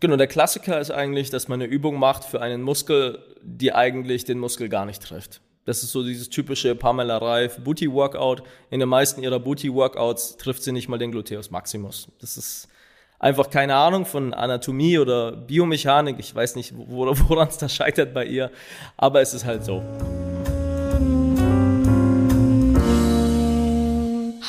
[0.00, 4.24] Genau, der Klassiker ist eigentlich, dass man eine Übung macht für einen Muskel, die eigentlich
[4.24, 5.42] den Muskel gar nicht trifft.
[5.66, 8.42] Das ist so dieses typische Pamela Reif Booty Workout.
[8.70, 12.08] In den meisten ihrer Booty Workouts trifft sie nicht mal den Gluteus Maximus.
[12.18, 12.68] Das ist
[13.18, 16.16] einfach keine Ahnung von Anatomie oder Biomechanik.
[16.18, 18.50] Ich weiß nicht, woran es da scheitert bei ihr,
[18.96, 19.82] aber es ist halt so.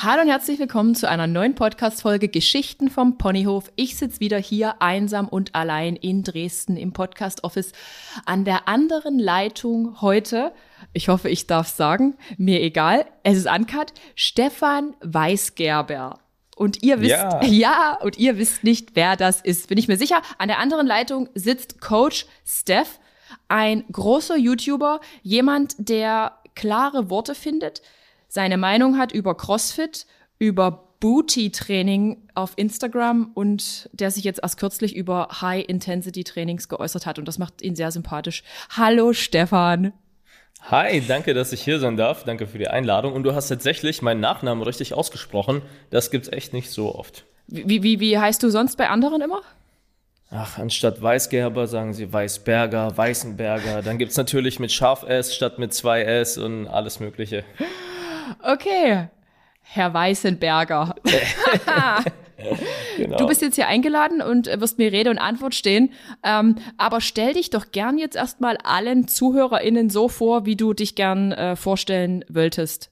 [0.04, 3.72] Hallo und herzlich willkommen zu einer neuen Podcast-Folge Geschichten vom Ponyhof.
[3.76, 7.72] Ich sitze wieder hier einsam und allein in Dresden im Podcast-Office.
[8.26, 10.54] An der anderen Leitung heute,
[10.92, 16.18] ich hoffe, ich darf sagen, mir egal, es ist Uncut, Stefan Weisgerber.
[16.56, 17.44] Und ihr wisst, ja.
[17.44, 19.68] ja, und ihr wisst nicht, wer das ist.
[19.68, 20.24] Bin ich mir sicher.
[20.40, 23.00] An der anderen Leitung sitzt Coach Steph,
[23.50, 27.84] ein großer YouTuber, jemand, der klare Worte findet,
[28.32, 30.06] seine Meinung hat über CrossFit,
[30.40, 37.28] über Booty-Training auf Instagram und der sich jetzt erst kürzlich über High-Intensity-Trainings geäußert hat und
[37.28, 38.44] das macht ihn sehr sympathisch.
[38.70, 39.92] Hallo Stefan.
[40.70, 42.24] Hi, danke, dass ich hier sein darf.
[42.24, 43.14] Danke für die Einladung.
[43.14, 45.64] Und du hast tatsächlich meinen Nachnamen richtig ausgesprochen.
[45.90, 47.26] Das gibt's echt nicht so oft.
[47.48, 49.42] Wie, wie, wie heißt du sonst bei anderen immer?
[50.30, 53.82] Ach, anstatt Weißgerber sagen sie Weißberger, Weißenberger.
[53.82, 57.44] Dann gibt's natürlich mit Scharf S statt mit zwei S und alles Mögliche.
[58.44, 59.08] Okay,
[59.62, 60.96] Herr Weißenberger.
[62.98, 63.18] genau.
[63.18, 65.92] Du bist jetzt hier eingeladen und wirst mir Rede und Antwort stehen.
[66.24, 70.96] Ähm, aber stell dich doch gern jetzt erstmal allen ZuhörerInnen so vor, wie du dich
[70.96, 72.92] gern äh, vorstellen wolltest.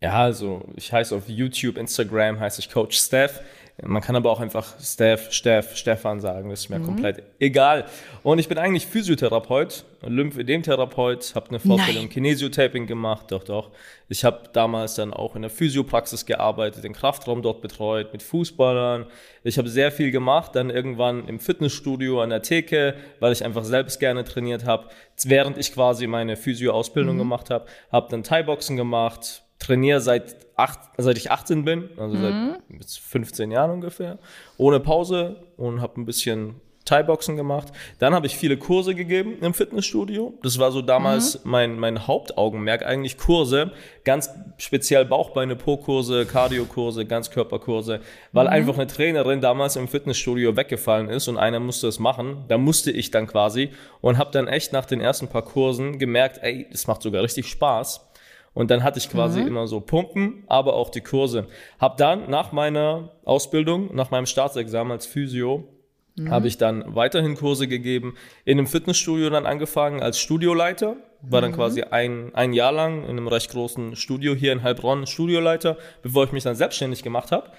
[0.00, 3.40] Ja, also ich heiße auf YouTube, Instagram heiße ich Coach Steph.
[3.82, 6.84] Man kann aber auch einfach Steph, Steff, Stefan sagen, das ist mir mhm.
[6.84, 7.86] komplett egal.
[8.22, 13.70] Und ich bin eigentlich Physiotherapeut, Lymphedemtherapeut, habe eine Fortbildung Kinesiotaping gemacht, doch, doch.
[14.08, 19.06] Ich habe damals dann auch in der Physiopraxis gearbeitet, den Kraftraum dort betreut, mit Fußballern.
[19.42, 23.64] Ich habe sehr viel gemacht, dann irgendwann im Fitnessstudio an der Theke, weil ich einfach
[23.64, 24.86] selbst gerne trainiert habe,
[25.24, 27.20] während ich quasi meine Physio-Ausbildung mhm.
[27.20, 32.56] gemacht habe, habe dann Thai-Boxen gemacht, trainiere seit, acht, seit ich 18 bin, also mhm.
[32.80, 34.18] seit 15 Jahren ungefähr,
[34.56, 37.68] ohne Pause und habe ein bisschen Thai-Boxen gemacht.
[37.98, 40.34] Dann habe ich viele Kurse gegeben im Fitnessstudio.
[40.42, 41.50] Das war so damals mhm.
[41.50, 43.72] mein, mein Hauptaugenmerk, eigentlich Kurse,
[44.04, 48.00] ganz speziell Bauchbeine, Po-Kurse, Cardio-Kurse, Ganzkörperkurse,
[48.32, 48.52] weil mhm.
[48.52, 52.44] einfach eine Trainerin damals im Fitnessstudio weggefallen ist und einer musste es machen.
[52.48, 53.70] Da musste ich dann quasi
[54.00, 57.46] und habe dann echt nach den ersten paar Kursen gemerkt, ey, das macht sogar richtig
[57.48, 58.10] Spaß
[58.54, 59.48] und dann hatte ich quasi mhm.
[59.48, 61.48] immer so Pumpen, aber auch die Kurse.
[61.78, 65.64] Hab dann nach meiner Ausbildung, nach meinem Staatsexamen als Physio,
[66.16, 66.30] mhm.
[66.30, 68.14] habe ich dann weiterhin Kurse gegeben.
[68.44, 70.96] In einem Fitnessstudio dann angefangen als Studioleiter.
[71.26, 71.56] War dann mhm.
[71.56, 76.24] quasi ein, ein Jahr lang in einem recht großen Studio hier in Heilbronn Studioleiter, bevor
[76.24, 77.50] ich mich dann selbstständig gemacht habe.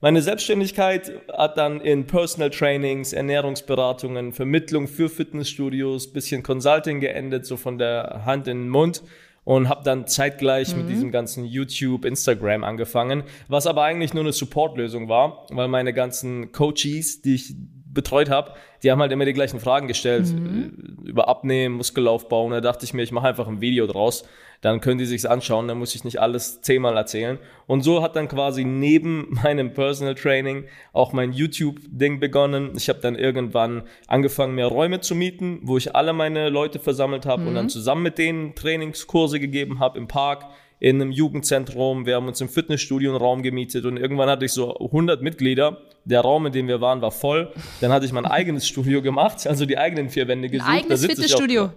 [0.00, 7.56] Meine Selbstständigkeit hat dann in Personal Trainings, Ernährungsberatungen, Vermittlung für Fitnessstudios, bisschen Consulting geendet, so
[7.56, 9.04] von der Hand in den Mund
[9.44, 10.82] und habe dann zeitgleich mhm.
[10.82, 15.92] mit diesem ganzen YouTube, Instagram angefangen, was aber eigentlich nur eine Supportlösung war, weil meine
[15.92, 17.54] ganzen Coaches, die ich
[17.92, 21.02] betreut habe, die haben halt immer die gleichen Fragen gestellt mhm.
[21.04, 22.46] Äh, über Abnehmen, Muskelaufbau.
[22.46, 24.24] Und da dachte ich mir, ich mache einfach ein Video draus.
[24.60, 27.38] Dann können die sich's anschauen, dann muss ich nicht alles zehnmal erzählen.
[27.66, 32.72] Und so hat dann quasi neben meinem Personal Training auch mein YouTube-Ding begonnen.
[32.76, 37.26] Ich habe dann irgendwann angefangen, mehr Räume zu mieten, wo ich alle meine Leute versammelt
[37.26, 37.48] habe mhm.
[37.48, 37.70] und dann mhm.
[37.70, 40.46] zusammen mit denen Trainingskurse gegeben habe im Park
[40.82, 44.50] in einem Jugendzentrum, wir haben uns im Fitnessstudio einen Raum gemietet und irgendwann hatte ich
[44.50, 45.78] so 100 Mitglieder.
[46.04, 47.52] Der Raum, in dem wir waren, war voll.
[47.80, 50.68] Dann hatte ich mein eigenes Studio gemacht, also die eigenen vier Wände gesucht.
[50.68, 51.70] Ein eigenes Fitnessstudio?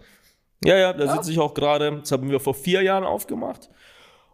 [0.63, 1.99] Ja, ja, da sitze ich auch gerade.
[1.99, 3.69] Das haben wir vor vier Jahren aufgemacht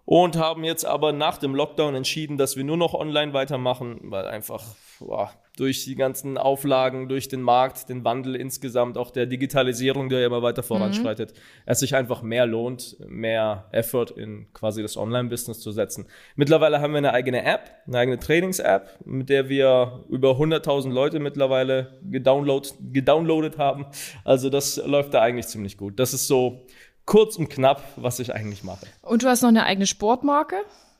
[0.05, 4.25] und haben jetzt aber nach dem Lockdown entschieden, dass wir nur noch online weitermachen, weil
[4.27, 4.63] einfach
[4.99, 10.25] boah, durch die ganzen Auflagen, durch den Markt, den Wandel insgesamt, auch der Digitalisierung, der
[10.25, 11.39] immer weiter voranschreitet, mhm.
[11.65, 16.07] es sich einfach mehr lohnt, mehr Effort in quasi das Online-Business zu setzen.
[16.35, 21.19] Mittlerweile haben wir eine eigene App, eine eigene Trainings-App, mit der wir über 100.000 Leute
[21.19, 23.85] mittlerweile gedownload, gedownloadet haben.
[24.23, 25.99] Also das läuft da eigentlich ziemlich gut.
[25.99, 26.65] Das ist so
[27.05, 28.85] kurz und knapp, was ich eigentlich mache.
[29.01, 30.57] Und du hast noch eine eigene Sportmarke?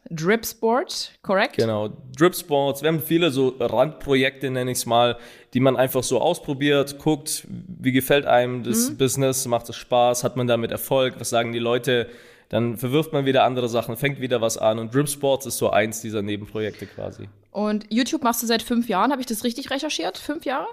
[0.09, 1.57] Drip Sport, korrekt?
[1.57, 2.81] Genau, Drip Sports.
[2.81, 5.17] Wir haben viele so Randprojekte, nenne ich es mal,
[5.53, 8.97] die man einfach so ausprobiert, guckt, wie gefällt einem das mhm.
[8.97, 12.09] Business, macht es Spaß, hat man damit Erfolg, was sagen die Leute,
[12.49, 15.69] dann verwirft man wieder andere Sachen, fängt wieder was an und Drip Sports ist so
[15.69, 17.29] eins dieser Nebenprojekte quasi.
[17.51, 20.17] Und YouTube machst du seit fünf Jahren, habe ich das richtig recherchiert?
[20.17, 20.67] Fünf Jahre?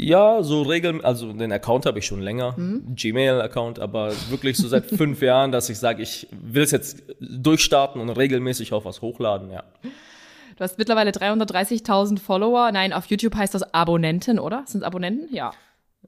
[0.00, 2.94] Ja, so regeln, also den Account habe ich schon länger, mhm.
[2.94, 8.00] Gmail-Account, aber wirklich so seit fünf Jahren, dass ich sage, ich will es jetzt durchstarten
[8.00, 9.64] und regelmäßig auch was hochladen, ja.
[9.82, 12.70] Du hast mittlerweile 330.000 Follower.
[12.72, 14.62] Nein, auf YouTube heißt das Abonnenten, oder?
[14.66, 15.34] Sind es Abonnenten?
[15.34, 15.52] Ja.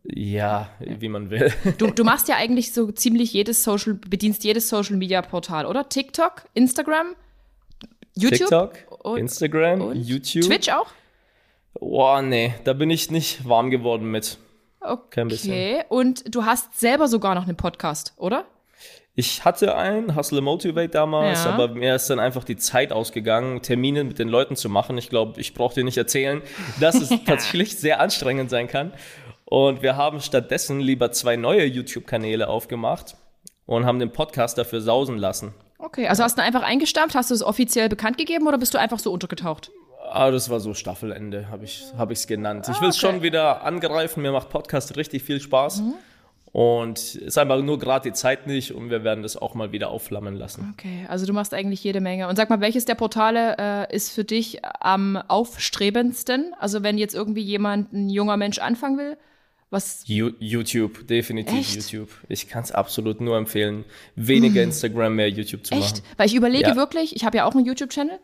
[0.05, 1.53] Ja, wie man will.
[1.79, 5.89] Du, du machst ja eigentlich so ziemlich jedes Social, bedienst jedes Social Media Portal, oder?
[5.89, 7.15] TikTok, Instagram,
[8.17, 8.39] YouTube?
[8.39, 8.73] TikTok,
[9.17, 10.45] Instagram, YouTube.
[10.45, 10.87] Twitch auch?
[11.75, 14.39] Boah, nee, da bin ich nicht warm geworden mit.
[15.11, 15.53] Kein bisschen.
[15.53, 18.45] Okay, und du hast selber sogar noch einen Podcast, oder?
[19.15, 21.51] Ich hatte einen, Hustle Motivate damals, ja.
[21.51, 24.97] aber mir ist dann einfach die Zeit ausgegangen, Termine mit den Leuten zu machen.
[24.97, 26.43] Ich glaube, ich brauche dir nicht erzählen,
[26.81, 28.93] dass es tatsächlich sehr anstrengend sein kann.
[29.45, 33.17] Und wir haben stattdessen lieber zwei neue YouTube-Kanäle aufgemacht
[33.67, 35.55] und haben den Podcast dafür sausen lassen.
[35.79, 38.79] Okay, also hast du einfach eingestampft, hast du es offiziell bekannt gegeben oder bist du
[38.79, 39.71] einfach so untergetaucht?
[40.13, 42.67] Ah, das war so Staffelende, habe ich es hab genannt.
[42.71, 43.15] Ich will es ah, okay.
[43.15, 44.23] schon wieder angreifen.
[44.23, 45.81] Mir macht Podcast richtig viel Spaß.
[45.81, 45.95] Mhm.
[46.53, 49.71] Und es ist einfach nur gerade die Zeit nicht und wir werden das auch mal
[49.71, 50.75] wieder aufflammen lassen.
[50.77, 52.27] Okay, also du machst eigentlich jede Menge.
[52.27, 53.57] Und sag mal, welches der Portale
[53.89, 56.53] äh, ist für dich am aufstrebendsten?
[56.59, 59.17] Also wenn jetzt irgendwie jemand, ein junger Mensch anfangen will,
[59.71, 60.03] was?
[60.07, 61.93] YouTube, definitiv Echt?
[61.93, 62.11] YouTube.
[62.29, 63.85] Ich kann es absolut nur empfehlen,
[64.17, 64.71] weniger hm.
[64.71, 65.99] Instagram, mehr YouTube zu Echt?
[65.99, 66.03] machen.
[66.17, 66.77] Weil ich überlege ja.
[66.77, 68.19] wirklich, ich habe ja auch einen YouTube-Channel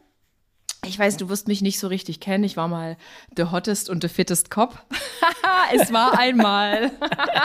[0.89, 2.45] ich weiß, du wirst mich nicht so richtig kennen.
[2.45, 2.97] Ich war mal
[3.37, 4.85] the hottest und the fittest Cop.
[5.75, 6.91] es war einmal.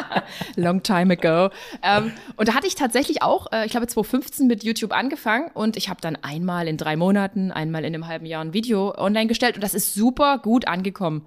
[0.55, 1.53] Long time ago.
[1.81, 5.77] Ähm, und da hatte ich tatsächlich auch, äh, ich glaube 2015 mit YouTube angefangen und
[5.77, 9.27] ich habe dann einmal in drei Monaten, einmal in einem halben Jahr ein Video online
[9.27, 11.25] gestellt und das ist super gut angekommen,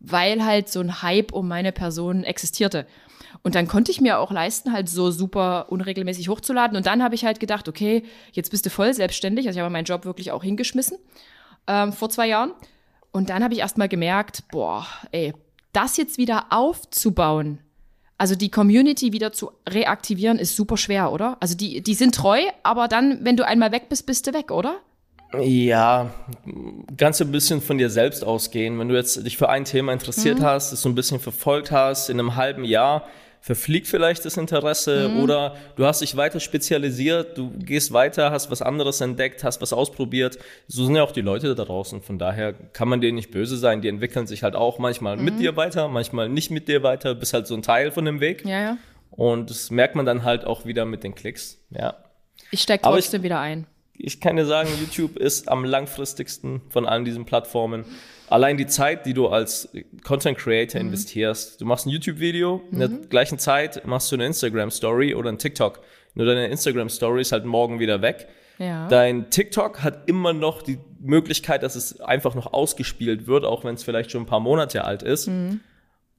[0.00, 2.86] weil halt so ein Hype um meine Person existierte.
[3.42, 6.78] Und dann konnte ich mir auch leisten, halt so super unregelmäßig hochzuladen.
[6.78, 8.02] Und dann habe ich halt gedacht, okay,
[8.32, 9.46] jetzt bist du voll selbstständig.
[9.46, 10.96] Also ich habe meinen Job wirklich auch hingeschmissen
[11.66, 12.52] ähm, vor zwei Jahren.
[13.12, 15.32] Und dann habe ich erst mal gemerkt, boah, ey,
[15.72, 17.60] das jetzt wieder aufzubauen,
[18.16, 21.36] also die Community wieder zu reaktivieren, ist super schwer, oder?
[21.40, 24.50] Also die, die sind treu, aber dann, wenn du einmal weg bist, bist du weg,
[24.50, 24.76] oder?
[25.40, 26.14] Ja,
[26.96, 28.78] ganz ein bisschen von dir selbst ausgehen.
[28.78, 30.44] Wenn du jetzt dich für ein Thema interessiert mhm.
[30.44, 33.04] hast, es so ein bisschen verfolgt hast, in einem halben Jahr
[33.44, 35.22] verfliegt vielleicht das Interesse mhm.
[35.22, 39.74] oder du hast dich weiter spezialisiert, du gehst weiter, hast was anderes entdeckt, hast was
[39.74, 40.38] ausprobiert.
[40.66, 42.00] So sind ja auch die Leute da draußen.
[42.00, 43.82] Von daher kann man denen nicht böse sein.
[43.82, 45.24] Die entwickeln sich halt auch manchmal mhm.
[45.26, 48.20] mit dir weiter, manchmal nicht mit dir weiter, bist halt so ein Teil von dem
[48.20, 48.46] Weg.
[48.46, 48.78] Ja, ja.
[49.10, 51.58] Und das merkt man dann halt auch wieder mit den Klicks.
[51.68, 51.96] Ja.
[52.50, 53.66] Ich steig trotzdem ich, wieder ein.
[53.92, 57.84] Ich kann dir sagen, YouTube ist am langfristigsten von allen diesen Plattformen
[58.34, 59.68] allein die Zeit, die du als
[60.02, 60.88] Content Creator mhm.
[60.88, 61.60] investierst.
[61.60, 62.72] Du machst ein YouTube-Video, mhm.
[62.72, 63.08] in der mhm.
[63.08, 65.80] gleichen Zeit machst du eine Instagram-Story oder ein TikTok.
[66.14, 68.26] Nur deine Instagram-Story ist halt morgen wieder weg.
[68.58, 68.88] Ja.
[68.88, 73.76] Dein TikTok hat immer noch die Möglichkeit, dass es einfach noch ausgespielt wird, auch wenn
[73.76, 75.28] es vielleicht schon ein paar Monate alt ist.
[75.28, 75.60] Mhm.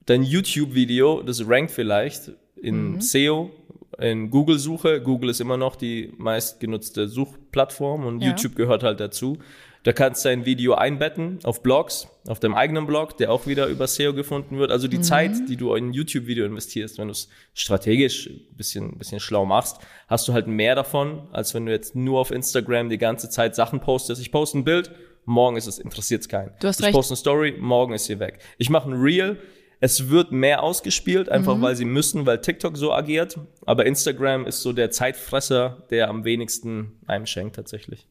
[0.06, 3.00] Dein YouTube-Video, das rankt vielleicht in mhm.
[3.02, 3.50] SEO,
[3.98, 5.02] in Google-Suche.
[5.02, 8.28] Google ist immer noch die meistgenutzte Suchplattform und ja.
[8.28, 9.38] YouTube gehört halt dazu.
[9.86, 13.68] Da kannst du ein Video einbetten auf Blogs, auf deinem eigenen Blog, der auch wieder
[13.68, 14.72] über SEO gefunden wird.
[14.72, 15.02] Also die mhm.
[15.04, 19.46] Zeit, die du in ein YouTube-Video investierst, wenn du es strategisch ein bisschen, bisschen schlau
[19.46, 19.78] machst,
[20.08, 23.54] hast du halt mehr davon, als wenn du jetzt nur auf Instagram die ganze Zeit
[23.54, 24.20] Sachen postest.
[24.20, 24.90] Ich poste ein Bild,
[25.24, 26.50] morgen ist es, interessiert es keinen.
[26.58, 26.94] Du hast ich recht.
[26.96, 28.40] poste eine Story, morgen ist sie weg.
[28.58, 29.38] Ich mache ein Reel,
[29.78, 31.62] es wird mehr ausgespielt, einfach mhm.
[31.62, 33.38] weil sie müssen, weil TikTok so agiert.
[33.66, 38.08] Aber Instagram ist so der Zeitfresser, der am wenigsten einem schenkt tatsächlich.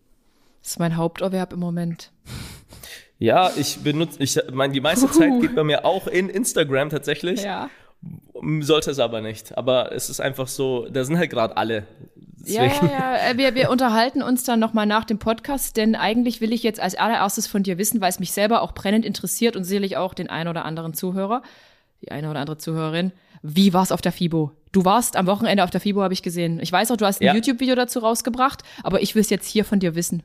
[0.65, 2.09] Das ist mein Haupterwerb im Moment.
[3.19, 7.44] Ja, ich benutze, ich meine, die meiste Zeit geht bei mir auch in Instagram tatsächlich.
[7.44, 7.69] Ja.
[8.62, 9.55] Sollte es aber nicht.
[9.60, 11.86] Aber es ist einfach so, da sind halt gerade alle.
[12.43, 13.29] Ja, ja, ja.
[13.29, 16.79] Äh, wir, wir unterhalten uns dann nochmal nach dem Podcast, denn eigentlich will ich jetzt
[16.79, 20.15] als allererstes von dir wissen, weil es mich selber auch brennend interessiert und sicherlich auch
[20.15, 21.43] den einen oder anderen Zuhörer,
[22.01, 23.12] die eine oder andere Zuhörerin.
[23.43, 24.51] Wie war es auf der FIBO?
[24.72, 26.60] Du warst am Wochenende auf der FIBO, habe ich gesehen.
[26.60, 27.36] Ich weiß auch, du hast ein ja.
[27.36, 30.24] YouTube-Video dazu rausgebracht, aber ich will es jetzt hier von dir wissen.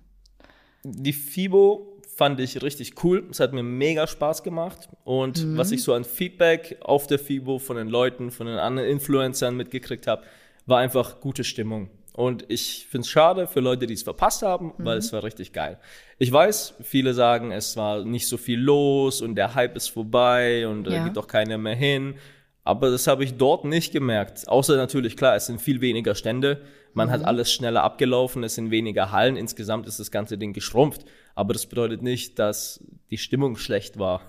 [0.82, 3.26] Die FIBO fand ich richtig cool.
[3.30, 4.88] Es hat mir mega Spaß gemacht.
[5.04, 5.56] Und mhm.
[5.56, 9.56] was ich so an Feedback auf der FIBO von den Leuten, von den anderen Influencern
[9.56, 10.22] mitgekriegt habe,
[10.66, 11.90] war einfach gute Stimmung.
[12.12, 14.84] Und ich finde es schade für Leute, die es verpasst haben, mhm.
[14.84, 15.78] weil es war richtig geil.
[16.18, 20.66] Ich weiß, viele sagen, es war nicht so viel los und der Hype ist vorbei
[20.66, 20.98] und ja.
[20.98, 22.16] da geht doch keiner mehr hin.
[22.64, 24.46] Aber das habe ich dort nicht gemerkt.
[24.46, 26.60] Außer natürlich, klar, es sind viel weniger Stände.
[26.92, 27.12] Man mhm.
[27.12, 29.36] hat alles schneller abgelaufen, es sind weniger Hallen.
[29.36, 31.04] Insgesamt ist das ganze Ding geschrumpft.
[31.34, 34.22] Aber das bedeutet nicht, dass die Stimmung schlecht war.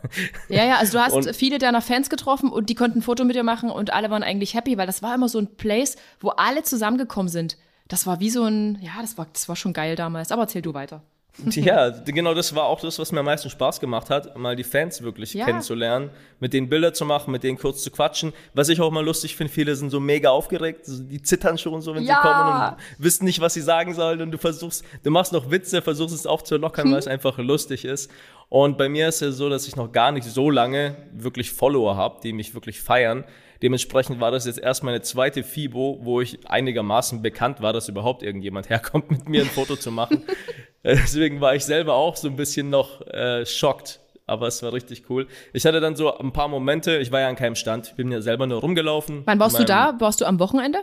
[0.49, 3.23] Ja, ja, also du hast und, viele deiner Fans getroffen und die konnten ein Foto
[3.23, 5.97] mit dir machen und alle waren eigentlich happy, weil das war immer so ein Place,
[6.19, 7.57] wo alle zusammengekommen sind.
[7.87, 10.31] Das war wie so ein, ja, das war, das war schon geil damals.
[10.31, 11.03] Aber erzähl du weiter.
[11.61, 14.63] Ja, genau das war auch das, was mir am meisten Spaß gemacht hat, mal die
[14.63, 15.45] Fans wirklich ja.
[15.45, 18.33] kennenzulernen, mit denen Bilder zu machen, mit denen kurz zu quatschen.
[18.53, 21.95] Was ich auch mal lustig finde, viele sind so mega aufgeregt, die zittern schon so,
[21.95, 22.15] wenn ja.
[22.15, 25.51] sie kommen und wissen nicht, was sie sagen sollen und du versuchst, du machst noch
[25.51, 26.91] Witze, versuchst es aufzulockern, hm.
[26.93, 28.11] weil es einfach lustig ist.
[28.49, 31.95] Und bei mir ist es so, dass ich noch gar nicht so lange wirklich Follower
[31.95, 33.23] habe, die mich wirklich feiern.
[33.61, 38.23] Dementsprechend war das jetzt erst meine zweite FIBO, wo ich einigermaßen bekannt war, dass überhaupt
[38.23, 40.23] irgendjemand herkommt, mit mir ein Foto zu machen.
[40.83, 43.99] Deswegen war ich selber auch so ein bisschen noch äh, schockt.
[44.25, 45.27] Aber es war richtig cool.
[45.51, 48.11] Ich hatte dann so ein paar Momente, ich war ja an keinem Stand, ich bin
[48.11, 49.23] ja selber nur rumgelaufen.
[49.25, 49.95] Wann warst du da?
[49.99, 50.79] Warst du am Wochenende?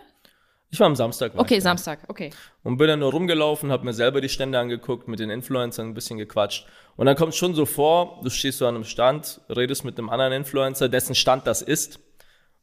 [0.70, 1.32] Ich war am Samstag.
[1.37, 2.30] okay, ich, Samstag, okay.
[2.62, 5.94] Und bin dann nur rumgelaufen, habe mir selber die Stände angeguckt, mit den Influencern ein
[5.94, 6.66] bisschen gequatscht.
[6.97, 9.99] Und dann kommt es schon so vor, du stehst so an einem Stand, redest mit
[9.99, 12.00] einem anderen Influencer, dessen Stand das ist.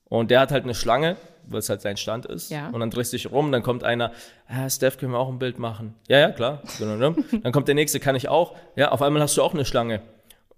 [0.09, 2.51] Und der hat halt eine Schlange, weil es halt sein Stand ist.
[2.51, 2.69] Ja.
[2.69, 4.11] Und dann drehst du dich rum, dann kommt einer,
[4.47, 5.95] ah, Steph, können wir auch ein Bild machen?
[6.07, 6.61] Ja, ja, klar.
[6.79, 8.55] dann kommt der nächste, kann ich auch?
[8.75, 10.01] Ja, auf einmal hast du auch eine Schlange.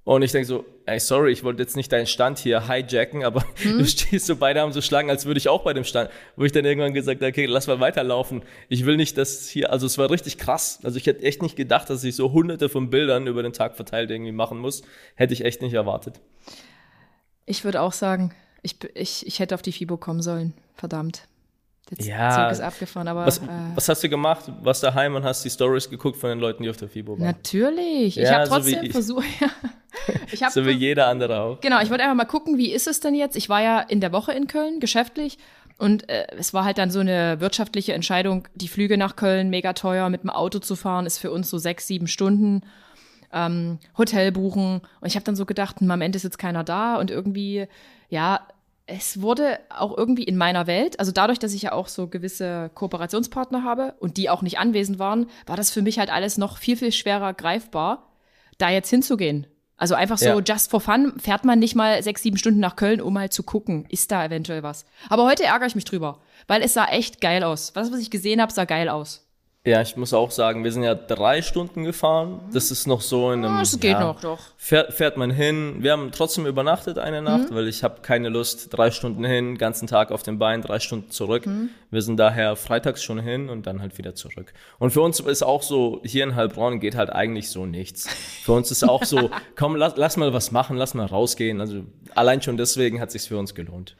[0.03, 3.43] Und ich denke so, ey, sorry, ich wollte jetzt nicht deinen Stand hier hijacken, aber
[3.55, 3.79] hm?
[3.79, 6.45] du stehst so, beide haben so Schlangen, als würde ich auch bei dem Stand, wo
[6.45, 8.41] ich dann irgendwann gesagt habe, okay, lass mal weiterlaufen.
[8.69, 10.79] Ich will nicht, dass hier, also es war richtig krass.
[10.83, 13.75] Also ich hätte echt nicht gedacht, dass ich so hunderte von Bildern über den Tag
[13.75, 14.81] verteilt irgendwie machen muss.
[15.15, 16.21] Hätte ich echt nicht erwartet.
[17.45, 20.53] Ich würde auch sagen, ich, ich, ich hätte auf die FIBO kommen sollen.
[20.75, 21.23] Verdammt.
[21.89, 23.25] Der ja, Zug ist abgefahren, aber.
[23.25, 24.51] Was, äh, was, hast du gemacht?
[24.61, 27.25] Warst daheim und hast die Stories geguckt von den Leuten, die auf der FIBO waren?
[27.25, 28.15] Natürlich.
[28.15, 29.25] Ja, ich habe trotzdem so versucht.
[30.31, 31.61] ich hab, so wie jeder andere auch.
[31.61, 33.37] Genau, ich wollte einfach mal gucken, wie ist es denn jetzt?
[33.37, 35.37] Ich war ja in der Woche in Köln, geschäftlich.
[35.77, 39.73] Und äh, es war halt dann so eine wirtschaftliche Entscheidung, die Flüge nach Köln mega
[39.73, 42.61] teuer, mit dem Auto zu fahren, ist für uns so sechs, sieben Stunden.
[43.31, 44.81] Ähm, Hotel buchen.
[44.99, 47.67] Und ich habe dann so gedacht, hm, am Ende ist jetzt keiner da und irgendwie,
[48.09, 48.47] ja,
[48.87, 52.71] es wurde auch irgendwie in meiner Welt, also dadurch, dass ich ja auch so gewisse
[52.73, 56.57] Kooperationspartner habe und die auch nicht anwesend waren, war das für mich halt alles noch
[56.57, 58.13] viel, viel schwerer greifbar,
[58.57, 59.45] da jetzt hinzugehen.
[59.75, 60.39] Also einfach so ja.
[60.39, 63.43] just for fun fährt man nicht mal sechs, sieben Stunden nach Köln, um mal zu
[63.43, 64.85] gucken, ist da eventuell was.
[65.09, 67.75] Aber heute ärgere ich mich drüber, weil es sah echt geil aus.
[67.75, 69.26] Was, was ich gesehen habe, sah geil aus.
[69.67, 72.39] Ja, ich muss auch sagen, wir sind ja drei Stunden gefahren.
[72.53, 73.59] Das ist noch so in einem.
[73.59, 74.39] Das geht ja, noch, doch.
[74.55, 75.79] Fährt, fährt man hin.
[75.79, 77.55] Wir haben trotzdem übernachtet eine Nacht, mhm.
[77.55, 81.11] weil ich habe keine Lust, drei Stunden hin, ganzen Tag auf dem Bein, drei Stunden
[81.11, 81.45] zurück.
[81.45, 81.67] Mhm.
[81.91, 84.53] Wir sind daher freitags schon hin und dann halt wieder zurück.
[84.79, 88.07] Und für uns ist auch so, hier in Heilbronn geht halt eigentlich so nichts.
[88.45, 91.59] Für uns ist auch so, komm, lass, lass mal was machen, lass mal rausgehen.
[91.59, 91.83] Also
[92.15, 93.97] allein schon deswegen hat sich's für uns gelohnt.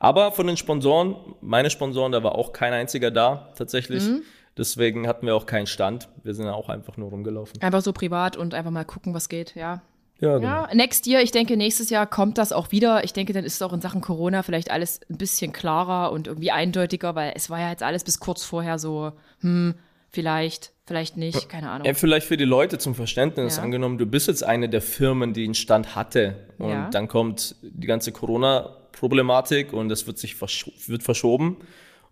[0.00, 4.02] Aber von den Sponsoren, meine Sponsoren, da war auch kein einziger da, tatsächlich.
[4.02, 4.22] Mhm.
[4.56, 6.08] Deswegen hatten wir auch keinen Stand.
[6.22, 7.60] Wir sind auch einfach nur rumgelaufen.
[7.62, 9.82] Einfach so privat und einfach mal gucken, was geht, ja.
[10.20, 10.48] Ja, genau.
[10.48, 13.02] ja, next year, ich denke, nächstes Jahr kommt das auch wieder.
[13.02, 16.28] Ich denke, dann ist es auch in Sachen Corona vielleicht alles ein bisschen klarer und
[16.28, 19.74] irgendwie eindeutiger, weil es war ja jetzt alles bis kurz vorher so, hm,
[20.10, 21.86] vielleicht, vielleicht nicht, keine Ahnung.
[21.86, 23.64] Ja, vielleicht für die Leute zum Verständnis ja.
[23.64, 26.88] angenommen, du bist jetzt eine der Firmen, die einen Stand hatte und ja.
[26.90, 31.56] dann kommt die ganze Corona-Problematik und es wird sich versch wird verschoben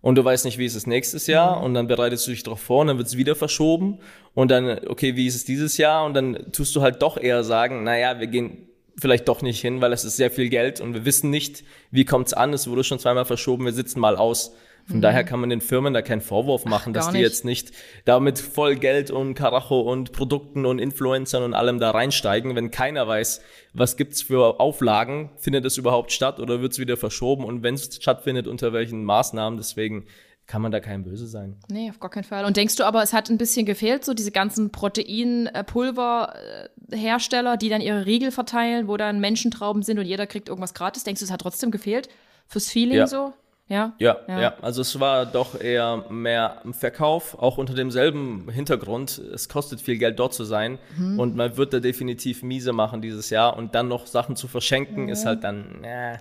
[0.01, 1.65] und du weißt nicht, wie ist es nächstes Jahr mhm.
[1.65, 3.99] und dann bereitest du dich darauf vor und dann wird es wieder verschoben
[4.33, 7.43] und dann, okay, wie ist es dieses Jahr und dann tust du halt doch eher
[7.43, 8.67] sagen, naja, wir gehen
[8.99, 12.05] vielleicht doch nicht hin, weil es ist sehr viel Geld und wir wissen nicht, wie
[12.05, 14.53] kommt's an, es wurde schon zweimal verschoben, wir sitzen mal aus.
[14.87, 15.01] Von mhm.
[15.01, 17.21] daher kann man den Firmen da keinen Vorwurf machen, Ach, dass die nicht.
[17.21, 17.71] jetzt nicht
[18.05, 23.07] damit voll Geld und Karacho und Produkten und Influencern und allem da reinsteigen, wenn keiner
[23.07, 23.41] weiß,
[23.73, 27.95] was gibt's für Auflagen, findet es überhaupt statt oder wird's wieder verschoben und wenn es
[27.95, 29.57] stattfindet, unter welchen Maßnahmen.
[29.57, 30.05] Deswegen
[30.51, 31.55] kann man da kein Böse sein.
[31.69, 32.43] Nee, auf gar keinen Fall.
[32.43, 37.79] Und denkst du aber, es hat ein bisschen gefehlt, so diese ganzen Proteinpulverhersteller, die dann
[37.79, 41.05] ihre Riegel verteilen, wo dann Menschentrauben sind und jeder kriegt irgendwas gratis?
[41.05, 42.09] Denkst du, es hat trotzdem gefehlt
[42.47, 43.07] fürs Feeling ja.
[43.07, 43.31] so?
[43.71, 43.93] Ja?
[43.99, 44.17] ja?
[44.27, 44.53] Ja, ja.
[44.61, 49.17] Also es war doch eher mehr Verkauf, auch unter demselben Hintergrund.
[49.17, 51.17] Es kostet viel Geld dort zu sein mhm.
[51.17, 55.03] und man wird da definitiv miese machen dieses Jahr und dann noch Sachen zu verschenken
[55.03, 55.09] mhm.
[55.09, 56.17] ist halt dann, äh,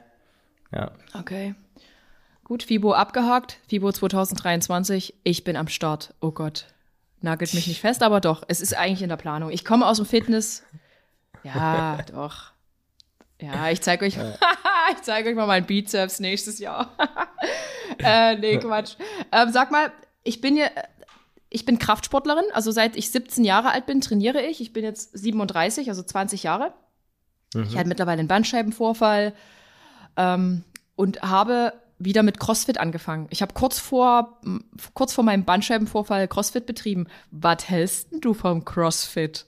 [0.72, 0.92] ja.
[1.18, 1.56] Okay.
[2.44, 3.58] Gut, FIBO abgehakt.
[3.66, 5.14] FIBO 2023.
[5.24, 6.14] Ich bin am Start.
[6.20, 6.66] Oh Gott.
[7.20, 8.44] Nagelt mich nicht fest, aber doch.
[8.46, 9.50] Es ist eigentlich in der Planung.
[9.50, 10.62] Ich komme aus dem Fitness.
[11.42, 12.49] Ja, doch.
[13.40, 14.16] Ja, ich zeige euch,
[14.92, 16.96] ich zeige euch mal meinen Bizeps nächstes Jahr.
[17.98, 18.96] äh, nee, Quatsch.
[19.32, 19.92] Ähm, sag mal,
[20.22, 20.66] ich bin ja,
[21.48, 24.60] ich bin Kraftsportlerin, also seit ich 17 Jahre alt bin, trainiere ich.
[24.60, 26.72] Ich bin jetzt 37, also 20 Jahre.
[27.54, 27.64] Mhm.
[27.64, 29.34] Ich hatte mittlerweile einen Bandscheibenvorfall
[30.16, 33.26] ähm, und habe wieder mit CrossFit angefangen.
[33.30, 34.40] Ich habe kurz vor,
[34.94, 37.08] kurz vor meinem Bandscheibenvorfall CrossFit betrieben.
[37.30, 39.44] Was hältst du vom CrossFit?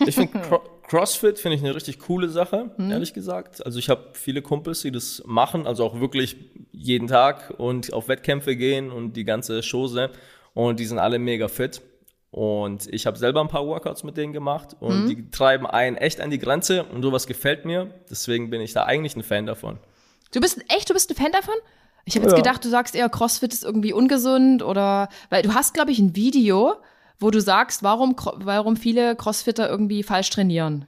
[0.00, 2.90] Ich finde CrossFit finde ich eine richtig coole Sache, mhm.
[2.90, 3.64] ehrlich gesagt.
[3.64, 6.36] Also ich habe viele Kumpels, die das machen, also auch wirklich
[6.72, 10.10] jeden Tag und auf Wettkämpfe gehen und die ganze Chose
[10.54, 11.82] und die sind alle mega fit.
[12.30, 15.08] Und ich habe selber ein paar Workouts mit denen gemacht und mhm.
[15.08, 17.90] die treiben einen echt an die Grenze und sowas gefällt mir.
[18.10, 19.78] Deswegen bin ich da eigentlich ein Fan davon.
[20.32, 21.54] Du bist echt, du bist ein Fan davon?
[22.04, 22.38] Ich habe jetzt ja.
[22.38, 26.14] gedacht, du sagst eher, CrossFit ist irgendwie ungesund oder weil du hast, glaube ich, ein
[26.14, 26.76] Video,
[27.18, 30.86] wo du sagst, warum, warum viele Crossfitter irgendwie falsch trainieren.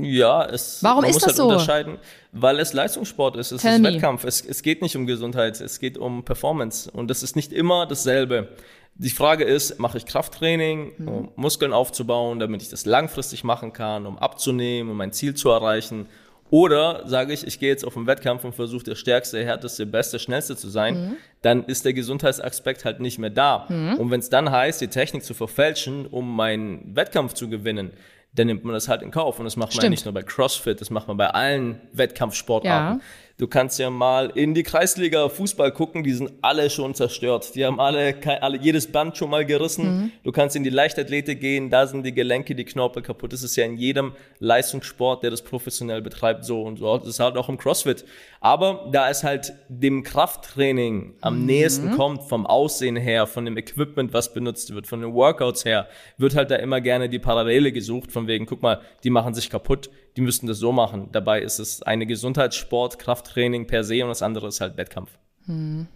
[0.00, 1.48] Ja, es Warum man ist muss das halt so?
[1.48, 1.98] unterscheiden,
[2.30, 3.92] weil es Leistungssport ist, es Tell ist me.
[3.94, 7.52] Wettkampf, es, es geht nicht um Gesundheit, es geht um Performance und das ist nicht
[7.52, 8.48] immer dasselbe.
[8.94, 11.08] Die Frage ist, mache ich Krafttraining, mhm.
[11.08, 15.50] um Muskeln aufzubauen, damit ich das langfristig machen kann, um abzunehmen, um mein Ziel zu
[15.50, 16.06] erreichen
[16.50, 20.18] oder sage ich, ich gehe jetzt auf einen Wettkampf und versuche der stärkste, härteste, beste,
[20.18, 21.16] schnellste zu sein, mhm.
[21.42, 23.66] dann ist der Gesundheitsaspekt halt nicht mehr da.
[23.68, 23.94] Mhm.
[23.94, 27.92] Und wenn es dann heißt, die Technik zu verfälschen, um meinen Wettkampf zu gewinnen,
[28.34, 29.38] dann nimmt man das halt in Kauf.
[29.38, 33.00] Und das macht man ja nicht nur bei CrossFit, das macht man bei allen Wettkampfsportarten.
[33.00, 33.04] Ja.
[33.38, 37.54] Du kannst ja mal in die Kreisliga Fußball gucken, die sind alle schon zerstört.
[37.54, 39.84] Die haben alle, alle jedes Band schon mal gerissen.
[39.84, 40.12] Mhm.
[40.24, 43.32] Du kannst in die Leichtathletik gehen, da sind die Gelenke, die Knorpel kaputt.
[43.32, 46.98] Das ist ja in jedem Leistungssport, der das professionell betreibt, so und so.
[46.98, 48.04] Das ist halt auch im CrossFit.
[48.40, 51.46] Aber da es halt dem Krafttraining am mhm.
[51.46, 55.86] nächsten kommt, vom Aussehen her, von dem Equipment, was benutzt wird, von den Workouts her,
[56.16, 59.48] wird halt da immer gerne die Parallele gesucht, von wegen, guck mal, die machen sich
[59.48, 61.10] kaputt die müssten das so machen.
[61.12, 65.10] Dabei ist es eine Gesundheitssport, Krafttraining per se und das andere ist halt Wettkampf.
[65.46, 65.86] Hm.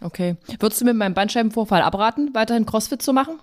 [0.00, 0.36] Okay.
[0.58, 3.38] Würdest du mit meinem Bandscheibenvorfall abraten, weiterhin CrossFit zu machen?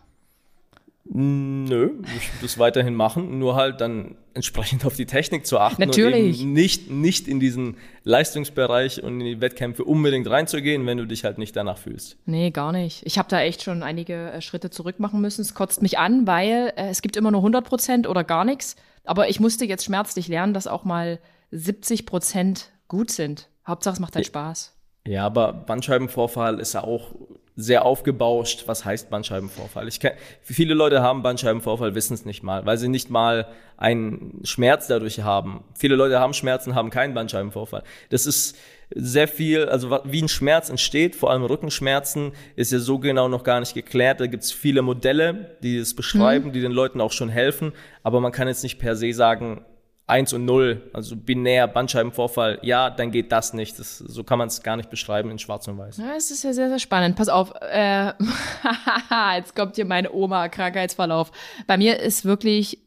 [1.11, 5.81] Nö, ich würde es weiterhin machen, nur halt dann entsprechend auf die Technik zu achten
[5.81, 6.35] Natürlich.
[6.35, 11.05] und eben nicht, nicht in diesen Leistungsbereich und in die Wettkämpfe unbedingt reinzugehen, wenn du
[11.05, 12.17] dich halt nicht danach fühlst.
[12.25, 13.01] Nee, gar nicht.
[13.07, 15.41] Ich habe da echt schon einige äh, Schritte zurück machen müssen.
[15.41, 18.75] Es kotzt mich an, weil äh, es gibt immer nur 100 Prozent oder gar nichts.
[19.03, 23.47] Aber ich musste jetzt schmerzlich lernen, dass auch mal 70 Prozent gut sind.
[23.65, 24.75] Hauptsache, es macht halt Spaß.
[25.07, 27.15] Ja, aber Bandscheibenvorfall ist ja auch
[27.55, 28.63] sehr aufgebauscht.
[28.67, 29.87] Was heißt Bandscheibenvorfall?
[29.87, 34.41] Ich kenn, viele Leute haben Bandscheibenvorfall, wissen es nicht mal, weil sie nicht mal einen
[34.43, 35.63] Schmerz dadurch haben.
[35.77, 37.83] Viele Leute haben Schmerzen, haben keinen Bandscheibenvorfall.
[38.09, 38.57] Das ist
[38.95, 43.43] sehr viel, also wie ein Schmerz entsteht, vor allem Rückenschmerzen, ist ja so genau noch
[43.43, 44.19] gar nicht geklärt.
[44.19, 46.53] Da gibt es viele Modelle, die es beschreiben, mhm.
[46.53, 49.65] die den Leuten auch schon helfen, aber man kann jetzt nicht per se sagen,
[50.09, 53.77] 1 und 0, also binär, Bandscheibenvorfall, ja, dann geht das nicht.
[53.79, 55.97] Das, so kann man es gar nicht beschreiben in Schwarz und Weiß.
[55.97, 57.15] Ja, es ist ja sehr, sehr spannend.
[57.15, 58.07] Pass auf, äh,
[59.37, 61.31] jetzt kommt hier meine Oma, Krankheitsverlauf.
[61.67, 62.79] Bei mir ist wirklich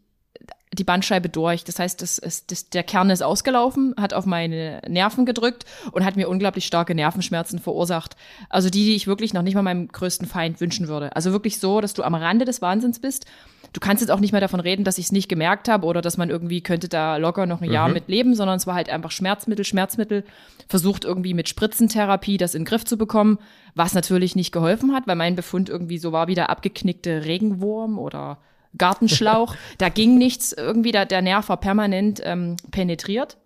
[0.73, 1.64] die Bandscheibe durch.
[1.64, 6.05] Das heißt, das ist, das, der Kern ist ausgelaufen, hat auf meine Nerven gedrückt und
[6.05, 8.16] hat mir unglaublich starke Nervenschmerzen verursacht.
[8.49, 11.14] Also die, die ich wirklich noch nicht mal meinem größten Feind wünschen würde.
[11.14, 13.27] Also wirklich so, dass du am Rande des Wahnsinns bist.
[13.73, 16.03] Du kannst jetzt auch nicht mehr davon reden, dass ich es nicht gemerkt habe oder
[16.03, 17.95] dass man irgendwie könnte da locker noch ein Jahr mhm.
[17.95, 20.25] mit leben, sondern es war halt einfach Schmerzmittel, Schmerzmittel,
[20.69, 23.39] versucht irgendwie mit Spritzentherapie das in den Griff zu bekommen,
[23.75, 27.99] was natürlich nicht geholfen hat, weil mein Befund irgendwie so war wie der abgeknickte Regenwurm
[27.99, 28.39] oder
[28.77, 29.57] Gartenschlauch.
[29.79, 33.39] da ging nichts, irgendwie da, der Nerv war permanent ähm, penetriert.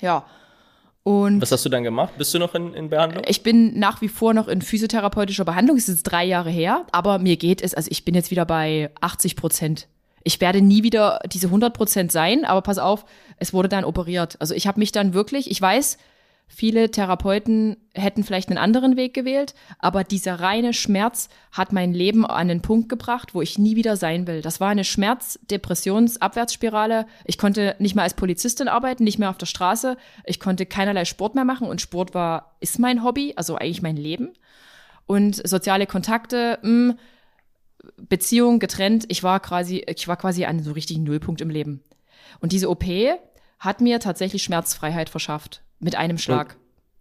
[0.00, 0.24] Ja.
[1.04, 2.14] Und Was hast du dann gemacht?
[2.16, 3.24] Bist du noch in, in Behandlung?
[3.28, 5.76] Ich bin nach wie vor noch in physiotherapeutischer Behandlung.
[5.76, 8.90] Es ist drei Jahre her, aber mir geht es, also ich bin jetzt wieder bei
[9.02, 9.86] 80 Prozent.
[10.22, 13.04] Ich werde nie wieder diese 100 Prozent sein, aber pass auf,
[13.36, 14.36] es wurde dann operiert.
[14.40, 15.98] Also ich habe mich dann wirklich, ich weiß,
[16.46, 22.24] Viele Therapeuten hätten vielleicht einen anderen Weg gewählt, aber dieser reine Schmerz hat mein Leben
[22.24, 24.40] an den Punkt gebracht, wo ich nie wieder sein will.
[24.40, 27.06] Das war eine Schmerz-Depressions-Abwärtsspirale.
[27.24, 29.96] Ich konnte nicht mehr als Polizistin arbeiten, nicht mehr auf der Straße.
[30.24, 33.96] Ich konnte keinerlei Sport mehr machen und Sport war, ist mein Hobby, also eigentlich mein
[33.96, 34.34] Leben.
[35.06, 36.96] Und soziale Kontakte, hm,
[37.96, 39.04] Beziehung getrennt.
[39.08, 41.82] Ich war quasi, ich war quasi an so richtigen Nullpunkt im Leben.
[42.40, 42.84] Und diese OP
[43.58, 45.62] hat mir tatsächlich Schmerzfreiheit verschafft.
[45.84, 46.56] Mit einem Schlag.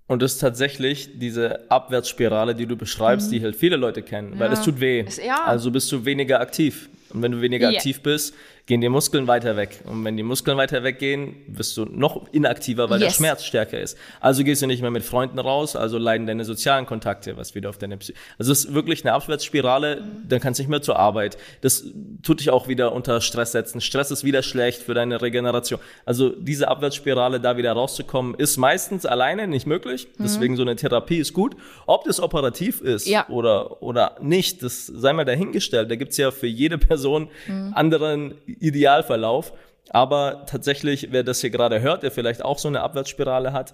[0.07, 3.31] Und, und das ist tatsächlich diese Abwärtsspirale, die du beschreibst, mhm.
[3.31, 4.39] die halt viele Leute kennen, ja.
[4.39, 5.01] weil es tut weh.
[5.01, 5.41] Ist, ja.
[5.45, 6.89] Also bist du weniger aktiv.
[7.13, 7.77] Und wenn du weniger yeah.
[7.77, 8.33] aktiv bist,
[8.65, 9.81] gehen die Muskeln weiter weg.
[9.83, 13.09] Und wenn die Muskeln weiter weggehen, wirst du noch inaktiver, weil yes.
[13.09, 13.97] der Schmerz stärker ist.
[14.21, 17.69] Also gehst du nicht mehr mit Freunden raus, also leiden deine sozialen Kontakte, was wieder
[17.69, 18.17] auf deine Psyche.
[18.37, 20.29] Also es ist wirklich eine Abwärtsspirale, mhm.
[20.29, 21.37] dann kannst du nicht mehr zur Arbeit.
[21.59, 21.83] Das
[22.21, 23.81] tut dich auch wieder unter Stress setzen.
[23.81, 25.81] Stress ist wieder schlecht für deine Regeneration.
[26.05, 30.07] Also diese Abwärtsspirale da wieder rauszukommen, ist meistens alleine nicht möglich.
[30.17, 30.23] Mhm.
[30.23, 31.57] Deswegen so eine Therapie ist gut.
[31.85, 33.27] Ob das operativ ist ja.
[33.27, 35.91] oder, oder nicht, das sei mal dahingestellt.
[35.91, 37.73] Da gibt's ja für jede Person mhm.
[37.73, 39.53] anderen Idealverlauf.
[39.89, 43.73] Aber tatsächlich, wer das hier gerade hört, der vielleicht auch so eine Abwärtsspirale hat,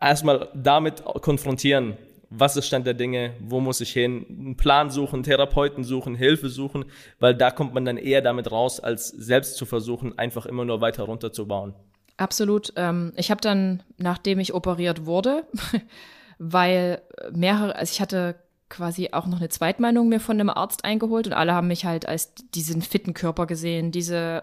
[0.00, 1.96] erstmal damit konfrontieren.
[2.30, 3.34] Was ist Stand der Dinge?
[3.40, 4.26] Wo muss ich hin?
[4.28, 6.86] Einen Plan suchen, Therapeuten suchen, Hilfe suchen,
[7.20, 10.80] weil da kommt man dann eher damit raus, als selbst zu versuchen, einfach immer nur
[10.80, 11.74] weiter runterzubauen.
[12.16, 12.72] Absolut.
[12.76, 15.44] Ähm, ich habe dann, nachdem ich operiert wurde,
[16.38, 18.36] weil mehrere, also ich hatte
[18.68, 22.08] quasi auch noch eine Zweitmeinung mir von einem Arzt eingeholt und alle haben mich halt
[22.08, 24.42] als diesen fitten Körper gesehen, diese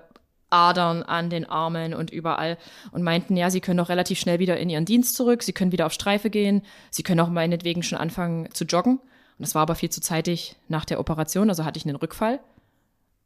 [0.51, 2.57] Adern an den Armen und überall
[2.91, 5.71] und meinten, ja, sie können auch relativ schnell wieder in ihren Dienst zurück, sie können
[5.71, 8.97] wieder auf Streife gehen, sie können auch meinetwegen schon anfangen zu joggen.
[8.97, 12.39] Und das war aber viel zu zeitig nach der Operation, also hatte ich einen Rückfall.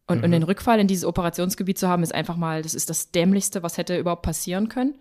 [0.08, 0.24] Und, mhm.
[0.24, 3.64] und den Rückfall in dieses Operationsgebiet zu haben, ist einfach mal, das ist das Dämlichste,
[3.64, 4.96] was hätte überhaupt passieren können.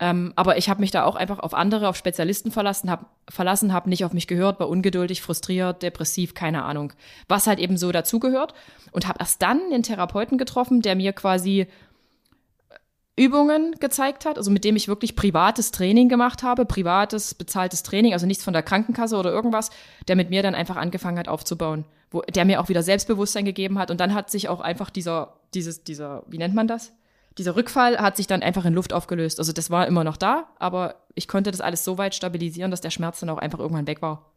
[0.00, 3.72] Ähm, aber ich habe mich da auch einfach auf andere, auf Spezialisten verlassen, habe verlassen,
[3.72, 6.92] habe nicht auf mich gehört, war ungeduldig, frustriert, depressiv, keine Ahnung,
[7.26, 8.54] was halt eben so dazugehört.
[8.92, 11.66] Und habe erst dann den Therapeuten getroffen, der mir quasi
[13.18, 18.12] Übungen gezeigt hat, also mit dem ich wirklich privates Training gemacht habe, privates bezahltes Training,
[18.12, 19.70] also nichts von der Krankenkasse oder irgendwas,
[20.06, 23.78] der mit mir dann einfach angefangen hat aufzubauen, wo der mir auch wieder Selbstbewusstsein gegeben
[23.80, 23.90] hat.
[23.90, 26.92] Und dann hat sich auch einfach dieser dieses dieser wie nennt man das?
[27.38, 29.38] Dieser Rückfall hat sich dann einfach in Luft aufgelöst.
[29.38, 32.80] Also das war immer noch da, aber ich konnte das alles so weit stabilisieren, dass
[32.80, 34.30] der Schmerz dann auch einfach irgendwann weg war.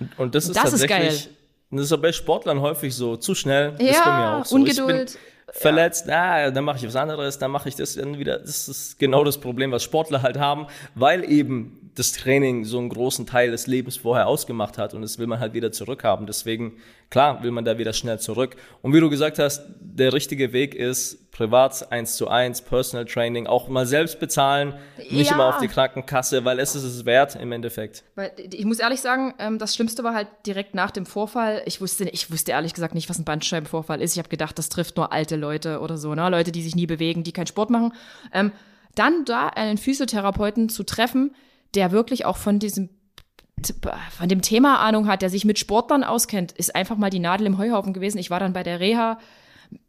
[0.00, 1.36] Und, und das ist das tatsächlich, ist geil.
[1.70, 3.76] das ist bei Sportlern häufig so, zu schnell.
[3.78, 4.56] Ja, das ist bei mir auch so.
[4.56, 5.18] Ungeduld.
[5.52, 6.46] Verletzt, ja.
[6.46, 8.38] ah, dann mache ich was anderes, dann mache ich das dann wieder.
[8.38, 12.88] Das ist genau das Problem, was Sportler halt haben, weil eben das Training so einen
[12.88, 16.26] großen Teil des Lebens vorher ausgemacht hat und das will man halt wieder zurückhaben.
[16.26, 16.78] Deswegen,
[17.10, 18.56] klar, will man da wieder schnell zurück.
[18.80, 23.46] Und wie du gesagt hast, der richtige Weg ist privat eins zu eins, Personal Training,
[23.46, 24.74] auch mal selbst bezahlen,
[25.10, 25.34] nicht ja.
[25.34, 28.04] immer auf die Krankenkasse, weil es ist es wert im Endeffekt.
[28.14, 31.62] Weil ich muss ehrlich sagen, ähm, das Schlimmste war halt direkt nach dem Vorfall.
[31.64, 34.12] Ich wusste, ich wusste ehrlich gesagt nicht, was ein Bandscheibenvorfall ist.
[34.12, 36.28] Ich habe gedacht, das trifft nur alte Leute oder so, ne?
[36.30, 37.92] Leute, die sich nie bewegen, die keinen Sport machen.
[38.32, 38.52] Ähm,
[38.94, 41.34] dann da einen Physiotherapeuten zu treffen,
[41.74, 42.88] der wirklich auch von diesem
[44.10, 47.46] von dem Thema Ahnung hat, der sich mit Sportlern auskennt, ist einfach mal die Nadel
[47.46, 48.18] im Heuhaufen gewesen.
[48.18, 49.18] Ich war dann bei der Reha.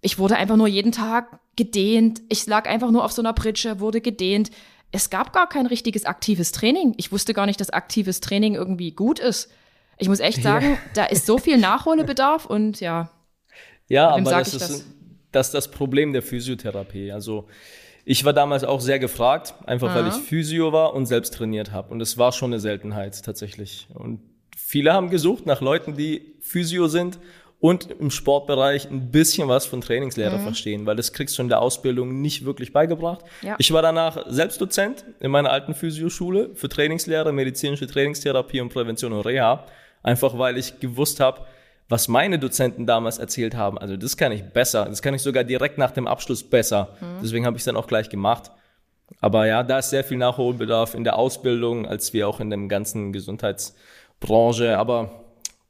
[0.02, 2.22] Ich wurde einfach nur jeden Tag gedehnt.
[2.30, 4.52] Ich lag einfach nur auf so einer Pritsche, wurde gedehnt.
[4.92, 6.94] Es gab gar kein richtiges aktives Training.
[6.98, 9.50] Ich wusste gar nicht, dass aktives Training irgendwie gut ist.
[9.98, 10.78] Ich muss echt sagen, ja.
[10.94, 13.10] da ist so viel Nachholbedarf und ja.
[13.88, 14.86] Ja, aber das ist das?
[15.34, 17.12] Das ist das Problem der Physiotherapie.
[17.12, 17.48] Also
[18.06, 20.00] ich war damals auch sehr gefragt, einfach Aha.
[20.00, 21.92] weil ich Physio war und selbst trainiert habe.
[21.92, 23.88] Und es war schon eine Seltenheit tatsächlich.
[23.94, 24.20] Und
[24.58, 27.20] viele haben gesucht nach Leuten, die Physio sind
[27.64, 30.44] und im Sportbereich ein bisschen was von Trainingslehre mhm.
[30.44, 33.24] verstehen, weil das kriegst du in der Ausbildung nicht wirklich beigebracht.
[33.42, 33.56] Ja.
[33.58, 39.22] Ich war danach Selbstdozent in meiner alten Physioschule für Trainingslehre, medizinische Trainingstherapie und Prävention und
[39.22, 39.66] Reha,
[40.02, 41.46] einfach weil ich gewusst habe,
[41.90, 44.86] was meine Dozenten damals erzählt haben, also das kann ich besser.
[44.86, 46.90] Das kann ich sogar direkt nach dem Abschluss besser.
[47.00, 47.22] Mhm.
[47.22, 48.52] Deswegen habe ich es dann auch gleich gemacht.
[49.20, 52.60] Aber ja, da ist sehr viel Nachholbedarf in der Ausbildung, als wir auch in der
[52.68, 54.78] ganzen Gesundheitsbranche.
[54.78, 55.23] Aber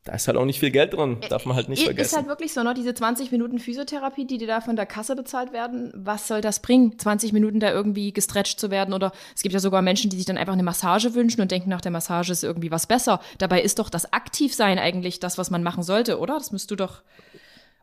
[0.03, 2.07] da ist halt auch nicht viel Geld drin, darf man halt nicht vergessen.
[2.07, 2.73] Ist halt wirklich so, ne?
[2.73, 6.61] Diese 20 Minuten Physiotherapie, die dir da von der Kasse bezahlt werden, was soll das
[6.61, 6.99] bringen?
[6.99, 10.25] 20 Minuten da irgendwie gestretcht zu werden oder es gibt ja sogar Menschen, die sich
[10.25, 13.21] dann einfach eine Massage wünschen und denken, nach der Massage ist irgendwie was besser.
[13.37, 16.33] Dabei ist doch das Aktivsein eigentlich das, was man machen sollte, oder?
[16.33, 17.01] Das müsst du doch.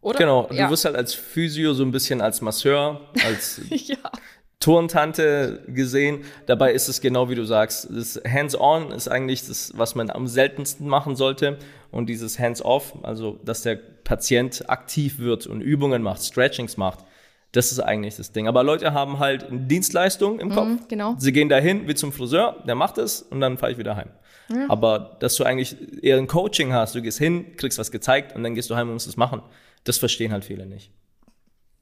[0.03, 0.19] Oder?
[0.19, 0.67] Genau, ja.
[0.67, 3.97] du wirst halt als Physio so ein bisschen als Masseur, als ja.
[4.61, 6.25] Turntante gesehen.
[6.47, 7.89] Dabei ist es genau wie du sagst.
[7.91, 11.59] Das Hands-on ist eigentlich das, was man am seltensten machen sollte.
[11.91, 17.01] Und dieses Hands-off, also dass der Patient aktiv wird und Übungen macht, Stretchings macht,
[17.53, 18.47] das ist eigentlich das Ding.
[18.47, 20.69] Aber Leute haben halt eine Dienstleistung im Kopf.
[20.69, 21.17] Mhm, genau.
[21.19, 24.11] Sie gehen dahin wie zum Friseur, der macht es und dann fahre ich wieder heim.
[24.51, 24.67] Ja.
[24.69, 28.43] Aber dass du eigentlich eher ein Coaching hast, du gehst hin, kriegst was gezeigt und
[28.43, 29.43] dann gehst du heim und musst es machen,
[29.85, 30.93] das verstehen halt viele nicht.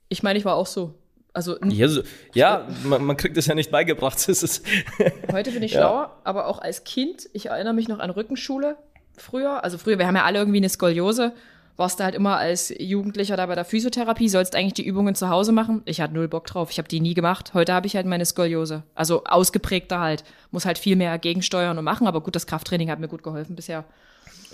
[0.08, 0.94] Ich meine, ich war auch so.
[1.32, 2.02] Also, ja, so,
[2.34, 4.18] ja man, man, kriegt das ja nicht beigebracht.
[5.32, 5.80] Heute bin ich ja.
[5.80, 8.76] schlauer, aber auch als Kind, ich erinnere mich noch an Rückenschule
[9.16, 9.62] früher.
[9.64, 11.32] Also früher, wir haben ja alle irgendwie eine Skoliose.
[11.76, 15.28] Warst du halt immer als Jugendlicher da bei der Physiotherapie, sollst eigentlich die Übungen zu
[15.28, 15.82] Hause machen.
[15.84, 17.54] Ich hatte null Bock drauf, ich habe die nie gemacht.
[17.54, 18.82] Heute habe ich halt meine Skoliose.
[18.96, 20.24] Also ausgeprägter halt.
[20.50, 23.54] Muss halt viel mehr gegensteuern und machen, aber gut, das Krafttraining hat mir gut geholfen
[23.54, 23.84] bisher.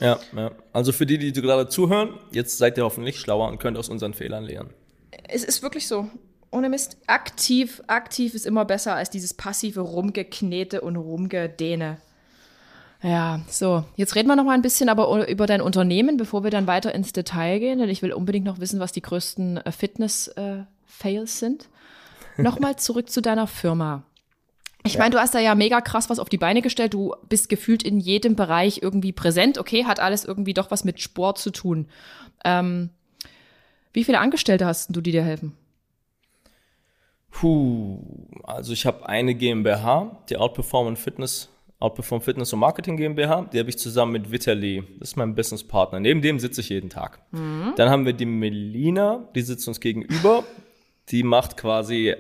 [0.00, 0.50] Ja, ja.
[0.74, 4.12] Also für die, die gerade zuhören, jetzt seid ihr hoffentlich schlauer und könnt aus unseren
[4.12, 4.70] Fehlern lernen.
[5.26, 6.10] Es ist wirklich so
[6.54, 11.98] ohne Mist, aktiv, aktiv ist immer besser als dieses passive Rumgeknete und Rumgedehne.
[13.02, 13.84] Ja, so.
[13.96, 16.94] Jetzt reden wir noch mal ein bisschen aber über dein Unternehmen, bevor wir dann weiter
[16.94, 21.38] ins Detail gehen, denn ich will unbedingt noch wissen, was die größten äh, Fitness-Fails äh,
[21.38, 21.68] sind.
[22.38, 24.04] Nochmal zurück zu deiner Firma.
[24.86, 25.00] Ich ja.
[25.00, 26.94] meine, du hast da ja mega krass was auf die Beine gestellt.
[26.94, 29.58] Du bist gefühlt in jedem Bereich irgendwie präsent.
[29.58, 31.88] Okay, hat alles irgendwie doch was mit Sport zu tun.
[32.44, 32.90] Ähm,
[33.92, 35.56] wie viele Angestellte hast du, die dir helfen?
[37.34, 37.98] Puh,
[38.44, 43.68] also ich habe eine GmbH, die Outperform Fitness, Outperform Fitness und Marketing GmbH, die habe
[43.68, 45.98] ich zusammen mit Vitali, das ist mein Businesspartner.
[45.98, 47.20] Neben dem sitze ich jeden Tag.
[47.32, 47.72] Mhm.
[47.74, 50.44] Dann haben wir die Melina, die sitzt uns gegenüber,
[51.08, 52.14] die macht quasi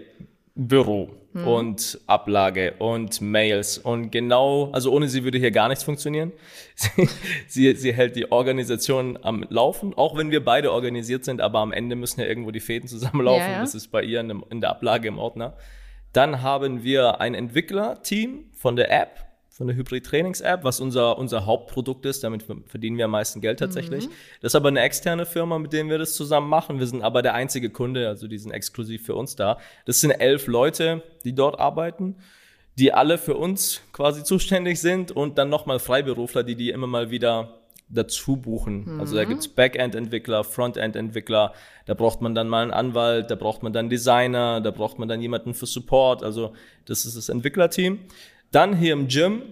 [0.56, 1.48] Büro hm.
[1.48, 6.32] und Ablage und Mails und genau, also ohne sie würde hier gar nichts funktionieren.
[6.76, 7.08] Sie,
[7.46, 11.72] sie, sie hält die Organisation am Laufen, auch wenn wir beide organisiert sind, aber am
[11.72, 13.46] Ende müssen ja irgendwo die Fäden zusammenlaufen.
[13.46, 13.60] Ja, ja.
[13.60, 15.56] Das ist bei ihr in, in der Ablage im Ordner.
[16.12, 22.04] Dann haben wir ein Entwicklerteam von der App, von der Hybrid-Trainings-App, was unser, unser Hauptprodukt
[22.06, 22.24] ist.
[22.24, 24.08] Damit verdienen wir am meisten Geld tatsächlich.
[24.08, 24.12] Mhm.
[24.40, 26.80] Das ist aber eine externe Firma, mit der wir das zusammen machen.
[26.80, 29.58] Wir sind aber der einzige Kunde, also die sind exklusiv für uns da.
[29.86, 32.16] Das sind elf Leute, die dort arbeiten,
[32.78, 37.12] die alle für uns quasi zuständig sind und dann nochmal Freiberufler, die die immer mal
[37.12, 38.94] wieder dazu buchen.
[38.94, 39.00] Mhm.
[39.00, 39.28] Also da mhm.
[39.28, 41.52] gibt's Backend-Entwickler, Frontend-Entwickler,
[41.86, 45.06] da braucht man dann mal einen Anwalt, da braucht man dann Designer, da braucht man
[45.06, 46.24] dann jemanden für Support.
[46.24, 46.54] Also
[46.86, 48.00] das ist das Entwicklerteam.
[48.54, 49.42] Dann hier im Gym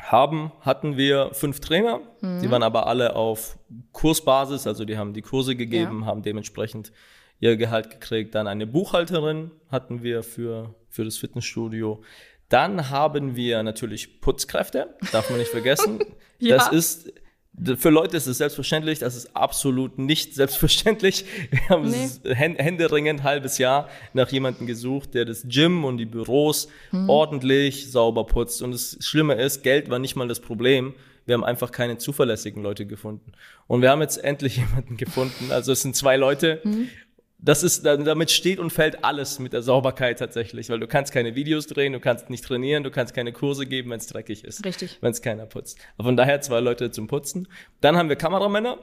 [0.00, 2.40] haben, hatten wir fünf Trainer, mhm.
[2.40, 3.58] die waren aber alle auf
[3.92, 6.06] Kursbasis, also die haben die Kurse gegeben, ja.
[6.06, 6.90] haben dementsprechend
[7.38, 8.34] ihr Gehalt gekriegt.
[8.34, 12.02] Dann eine Buchhalterin hatten wir für, für das Fitnessstudio.
[12.48, 16.00] Dann haben wir natürlich Putzkräfte, darf man nicht vergessen.
[16.40, 16.56] ja.
[16.56, 17.12] Das ist
[17.76, 21.24] für Leute ist es selbstverständlich, das ist absolut nicht selbstverständlich.
[21.50, 22.34] Wir haben nee.
[22.34, 27.08] händeringend ein halbes Jahr nach jemandem gesucht, der das Gym und die Büros mhm.
[27.08, 28.62] ordentlich sauber putzt.
[28.62, 30.94] Und das Schlimme ist, Geld war nicht mal das Problem.
[31.26, 33.32] Wir haben einfach keine zuverlässigen Leute gefunden.
[33.66, 35.50] Und wir haben jetzt endlich jemanden gefunden.
[35.50, 36.88] Also es sind zwei Leute mhm
[37.44, 41.34] das ist, damit steht und fällt alles mit der Sauberkeit tatsächlich, weil du kannst keine
[41.34, 44.64] Videos drehen, du kannst nicht trainieren, du kannst keine Kurse geben, wenn es dreckig ist.
[44.64, 44.96] Richtig.
[45.02, 45.78] Wenn es keiner putzt.
[45.98, 47.46] Aber von daher zwei Leute zum Putzen.
[47.82, 48.78] Dann haben wir Kameramänner.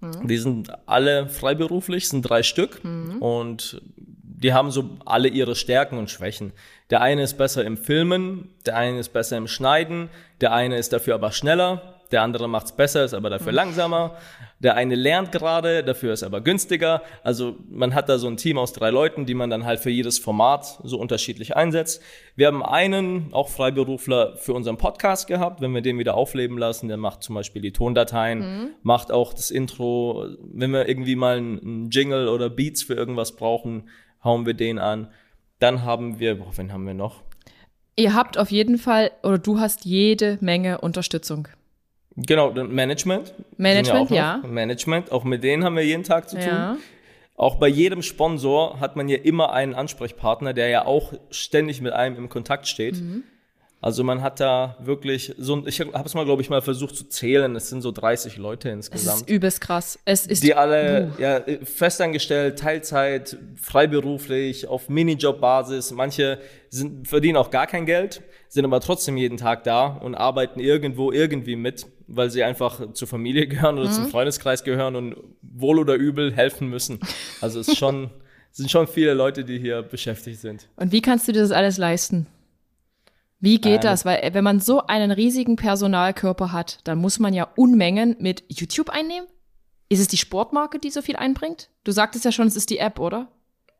[0.00, 0.28] Mhm.
[0.28, 3.20] Die sind alle freiberuflich, sind drei Stück mhm.
[3.20, 6.52] und die haben so alle ihre Stärken und Schwächen.
[6.90, 10.92] Der eine ist besser im Filmen, der eine ist besser im Schneiden, der eine ist
[10.92, 13.56] dafür aber schneller, der andere macht es besser, ist aber dafür mhm.
[13.56, 14.16] langsamer.
[14.58, 17.02] Der eine lernt gerade, dafür ist aber günstiger.
[17.22, 19.90] Also man hat da so ein Team aus drei Leuten, die man dann halt für
[19.90, 22.02] jedes Format so unterschiedlich einsetzt.
[22.36, 26.88] Wir haben einen, auch Freiberufler, für unseren Podcast gehabt, wenn wir den wieder aufleben lassen.
[26.88, 28.68] Der macht zum Beispiel die Tondateien, mhm.
[28.82, 30.26] macht auch das Intro.
[30.40, 33.90] Wenn wir irgendwie mal einen Jingle oder Beats für irgendwas brauchen,
[34.24, 35.08] hauen wir den an.
[35.58, 37.22] Dann haben wir, boah, wen haben wir noch?
[37.94, 41.48] Ihr habt auf jeden Fall, oder du hast jede Menge Unterstützung.
[42.16, 43.34] Genau, Management.
[43.58, 44.48] Management, ja, ja.
[44.48, 46.46] Management, auch mit denen haben wir jeden Tag zu tun.
[46.46, 46.76] Ja.
[47.36, 51.92] Auch bei jedem Sponsor hat man ja immer einen Ansprechpartner, der ja auch ständig mit
[51.92, 52.96] einem im Kontakt steht.
[52.96, 53.24] Mhm.
[53.82, 57.04] Also man hat da wirklich so, ich habe es mal, glaube ich, mal versucht zu
[57.04, 57.54] zählen.
[57.54, 59.16] Es sind so 30 Leute insgesamt.
[59.16, 59.98] Es ist übelst krass.
[60.06, 61.20] Es ist die alle uh.
[61.20, 65.92] ja, festangestellt, Teilzeit, freiberuflich, auf Minijob-Basis.
[65.92, 66.38] Manche
[66.70, 71.12] sind, verdienen auch gar kein Geld, sind aber trotzdem jeden Tag da und arbeiten irgendwo
[71.12, 73.94] irgendwie mit weil sie einfach zur Familie gehören oder mhm.
[73.94, 77.00] zum Freundeskreis gehören und wohl oder übel helfen müssen.
[77.40, 78.10] Also es schon,
[78.52, 80.68] sind schon viele Leute, die hier beschäftigt sind.
[80.76, 82.26] Und wie kannst du dir das alles leisten?
[83.38, 84.04] Wie geht das?
[84.04, 88.44] Weil äh, wenn man so einen riesigen Personalkörper hat, dann muss man ja Unmengen mit
[88.48, 89.28] YouTube einnehmen.
[89.88, 91.68] Ist es die Sportmarke, die so viel einbringt?
[91.84, 93.28] Du sagtest ja schon, es ist die App, oder?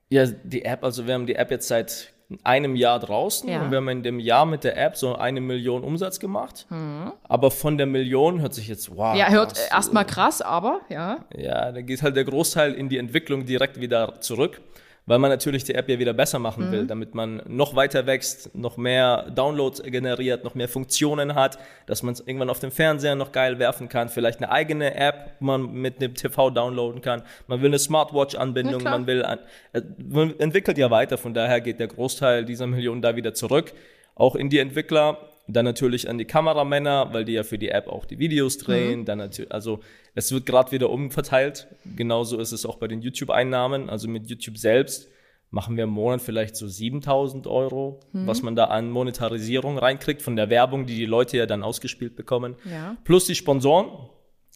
[0.09, 2.13] Ja, die App, also wir haben die App jetzt seit
[2.43, 3.63] einem Jahr draußen ja.
[3.63, 6.67] und wir haben in dem Jahr mit der App so eine Million Umsatz gemacht.
[6.71, 7.13] Mhm.
[7.29, 9.17] Aber von der Million hört sich jetzt wow.
[9.17, 11.19] Ja, hört erstmal krass, aber ja.
[11.37, 14.61] Ja, da geht halt der Großteil in die Entwicklung direkt wieder zurück
[15.07, 16.73] weil man natürlich die App ja wieder besser machen mhm.
[16.73, 22.03] will, damit man noch weiter wächst, noch mehr Downloads generiert, noch mehr Funktionen hat, dass
[22.03, 25.73] man es irgendwann auf dem Fernseher noch geil werfen kann, vielleicht eine eigene App, man
[25.73, 27.23] mit dem TV downloaden kann.
[27.47, 29.39] Man will eine Smartwatch-Anbindung, man will, an,
[29.73, 33.73] äh, man entwickelt ja weiter, von daher geht der Großteil dieser Millionen da wieder zurück,
[34.17, 35.19] auch in die Entwickler.
[35.49, 39.01] Dann natürlich an die Kameramänner, weil die ja für die App auch die Videos drehen.
[39.01, 39.05] Mhm.
[39.05, 39.81] Dann natürlich, also
[40.15, 41.69] es wird gerade wieder umverteilt.
[41.97, 43.89] Genauso ist es auch bei den YouTube-Einnahmen.
[43.89, 45.09] Also mit YouTube selbst
[45.51, 48.27] machen wir im Monat vielleicht so 7000 Euro, mhm.
[48.27, 52.17] was man da an Monetarisierung reinkriegt von der Werbung, die die Leute ja dann ausgespielt
[52.17, 52.57] bekommen.
[52.71, 52.97] Ja.
[53.05, 53.89] Plus die Sponsoren.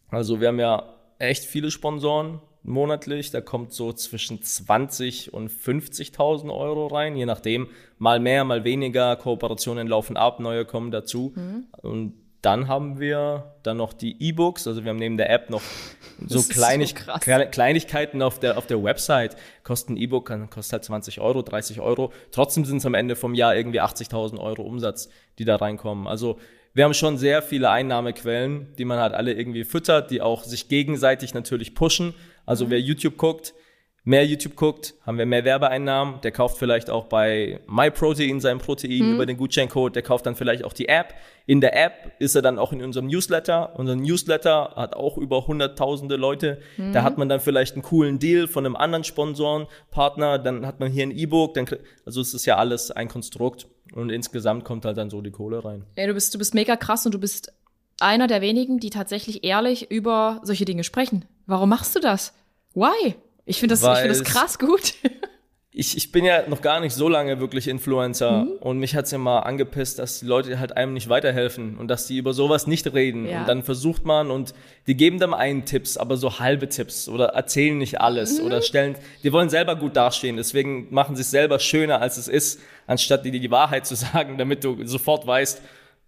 [0.08, 3.30] Also wir haben ja echt viele Sponsoren monatlich.
[3.30, 7.68] Da kommt so zwischen 20 und 50.000 Euro rein, je nachdem.
[7.98, 9.16] Mal mehr, mal weniger.
[9.16, 11.32] Kooperationen laufen ab, neue kommen dazu.
[11.34, 11.64] Mhm.
[11.82, 14.66] Und dann haben wir dann noch die E-Books.
[14.66, 15.62] Also wir haben neben der App noch
[16.26, 17.12] so, Kleinig so
[17.50, 19.36] Kleinigkeiten auf der, auf der Website.
[19.62, 22.12] Kostet ein E-Book, kostet halt 20 Euro, 30 Euro.
[22.32, 26.06] Trotzdem sind es am Ende vom Jahr irgendwie 80.000 Euro Umsatz, die da reinkommen.
[26.06, 26.38] Also
[26.72, 30.68] wir haben schon sehr viele Einnahmequellen, die man halt alle irgendwie füttert, die auch sich
[30.68, 32.14] gegenseitig natürlich pushen.
[32.46, 32.70] Also mhm.
[32.70, 33.54] wer YouTube guckt,
[34.04, 36.20] mehr YouTube guckt, haben wir mehr Werbeeinnahmen.
[36.22, 39.14] Der kauft vielleicht auch bei MyProtein sein Protein mhm.
[39.14, 39.94] über den Gutscheincode.
[39.94, 41.14] Der kauft dann vielleicht auch die App.
[41.46, 43.78] In der App ist er dann auch in unserem Newsletter.
[43.78, 46.60] Unser Newsletter hat auch über hunderttausende Leute.
[46.76, 46.92] Mhm.
[46.92, 50.38] Da hat man dann vielleicht einen coolen Deal von einem anderen Sponsorenpartner.
[50.38, 51.58] Dann hat man hier ein E-Book.
[52.06, 53.66] Also es ist ja alles ein Konstrukt.
[53.92, 55.84] Und insgesamt kommt halt dann so die Kohle rein.
[55.96, 57.52] Ja, du bist, du bist mega krass und du bist
[58.00, 61.26] einer der wenigen, die tatsächlich ehrlich über solche Dinge sprechen.
[61.50, 62.32] Warum machst du das?
[62.74, 63.16] Why?
[63.44, 64.94] Ich finde das, find das krass gut.
[65.72, 68.52] ich, ich bin ja noch gar nicht so lange wirklich Influencer mhm.
[68.60, 72.06] und mich hat es immer angepisst, dass die Leute halt einem nicht weiterhelfen und dass
[72.06, 73.26] die über sowas nicht reden.
[73.26, 73.40] Ja.
[73.40, 74.54] Und dann versucht man und
[74.86, 78.46] die geben dann einen Tipps, aber so halbe Tipps oder erzählen nicht alles mhm.
[78.46, 82.28] oder stellen, die wollen selber gut dastehen, deswegen machen sie es selber schöner, als es
[82.28, 85.60] ist, anstatt dir die Wahrheit zu sagen, damit du sofort weißt,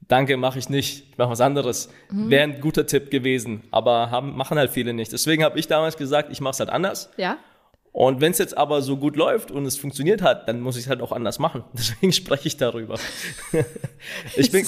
[0.09, 1.89] danke, mache ich nicht, ich mache was anderes.
[2.11, 2.31] Mhm.
[2.31, 5.13] Wäre ein guter Tipp gewesen, aber haben, machen halt viele nicht.
[5.13, 7.11] Deswegen habe ich damals gesagt, ich mache es halt anders.
[7.17, 7.39] Ja.
[7.93, 10.85] Und wenn es jetzt aber so gut läuft und es funktioniert hat, dann muss ich
[10.85, 11.63] es halt auch anders machen.
[11.75, 12.99] Deswegen spreche ich darüber.
[14.37, 14.65] ich, bin,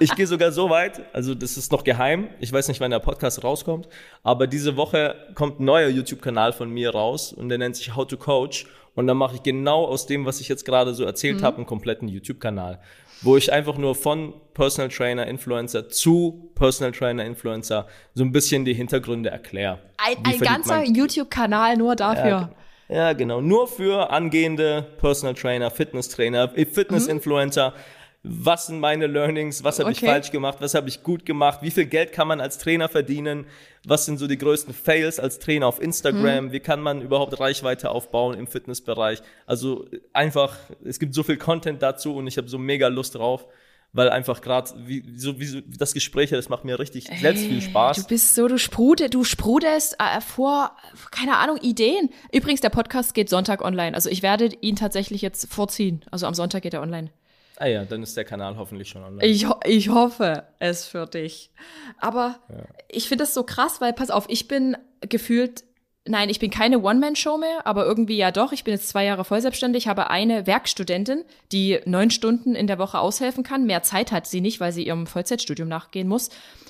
[0.00, 2.28] ich gehe sogar so weit, also das ist noch geheim.
[2.40, 3.88] Ich weiß nicht, wann der Podcast rauskommt,
[4.24, 8.06] aber diese Woche kommt ein neuer YouTube-Kanal von mir raus und der nennt sich How
[8.06, 8.66] to Coach.
[8.96, 11.44] Und dann mache ich genau aus dem, was ich jetzt gerade so erzählt mhm.
[11.44, 12.80] habe, einen kompletten YouTube-Kanal
[13.22, 18.64] wo ich einfach nur von Personal Trainer, Influencer zu Personal Trainer, Influencer so ein bisschen
[18.64, 19.78] die Hintergründe erkläre.
[19.98, 22.50] Ein, ein ganzer YouTube-Kanal nur dafür.
[22.88, 23.40] Ja, ja, genau.
[23.40, 27.70] Nur für angehende Personal Trainer, Fitness Trainer, Fitness-Influencer.
[27.70, 27.95] Mhm
[28.28, 29.98] was sind meine Learnings, was habe okay.
[30.04, 32.88] ich falsch gemacht, was habe ich gut gemacht, wie viel Geld kann man als Trainer
[32.88, 33.46] verdienen,
[33.84, 36.52] was sind so die größten Fails als Trainer auf Instagram, mhm.
[36.52, 39.22] wie kann man überhaupt Reichweite aufbauen im Fitnessbereich.
[39.46, 43.46] Also einfach, es gibt so viel Content dazu und ich habe so mega Lust drauf.
[43.92, 47.46] Weil einfach gerade, wie, so, wie, wie das Gespräch, das macht mir richtig hey, selbst
[47.46, 47.96] viel Spaß.
[47.96, 50.76] Du bist so, du sprudelst, du sprudelst äh, vor,
[51.12, 52.10] keine Ahnung, Ideen.
[52.30, 53.94] Übrigens, der Podcast geht Sonntag online.
[53.94, 56.04] Also ich werde ihn tatsächlich jetzt vorziehen.
[56.10, 57.10] Also am Sonntag geht er online.
[57.58, 59.26] Ah ja, dann ist der Kanal hoffentlich schon online.
[59.26, 61.50] Ich, ich hoffe es für dich.
[61.98, 62.64] Aber ja.
[62.88, 65.64] ich finde das so krass, weil pass auf, ich bin gefühlt,
[66.04, 68.52] nein, ich bin keine One-Man-Show mehr, aber irgendwie ja doch.
[68.52, 72.78] Ich bin jetzt zwei Jahre voll selbstständig, habe eine Werkstudentin, die neun Stunden in der
[72.78, 73.64] Woche aushelfen kann.
[73.64, 76.28] Mehr Zeit hat sie nicht, weil sie ihrem Vollzeitstudium nachgehen muss.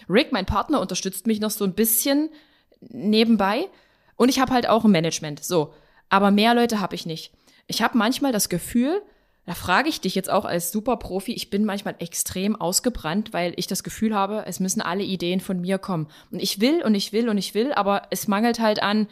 [0.08, 2.30] Rick, mein Partner, unterstützt mich noch so ein bisschen
[2.80, 3.68] nebenbei.
[4.14, 5.42] Und ich habe halt auch ein Management.
[5.42, 5.74] So.
[6.08, 7.32] Aber mehr Leute habe ich nicht.
[7.66, 9.02] Ich habe manchmal das Gefühl,
[9.46, 13.68] da frage ich dich jetzt auch als Superprofi, ich bin manchmal extrem ausgebrannt, weil ich
[13.68, 16.08] das Gefühl habe, es müssen alle Ideen von mir kommen.
[16.32, 19.06] Und ich will und ich will und ich will, aber es mangelt halt an,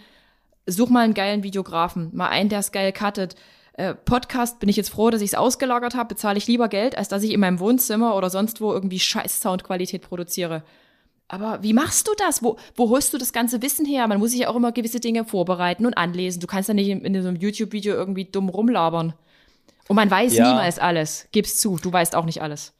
[0.66, 3.37] such mal einen geilen Videografen, mal einen, der es geil cuttet.
[3.75, 6.99] Äh, Podcast bin ich jetzt froh, dass ich es ausgelagert habe, bezahle ich lieber Geld,
[6.99, 10.64] als dass ich in meinem Wohnzimmer oder sonst wo irgendwie scheiß Soundqualität produziere.
[11.29, 12.42] Aber wie machst du das?
[12.42, 14.09] Wo, wo holst du das ganze Wissen her?
[14.09, 16.40] Man muss sich ja auch immer gewisse Dinge vorbereiten und anlesen.
[16.40, 19.14] Du kannst ja nicht in, in so einem YouTube-Video irgendwie dumm rumlabern.
[19.88, 20.49] Und man weiß ja.
[20.49, 21.29] niemals alles.
[21.33, 22.73] Gib's zu, du weißt auch nicht alles.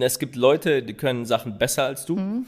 [0.00, 2.16] Es gibt Leute, die können Sachen besser als du.
[2.16, 2.46] Mhm.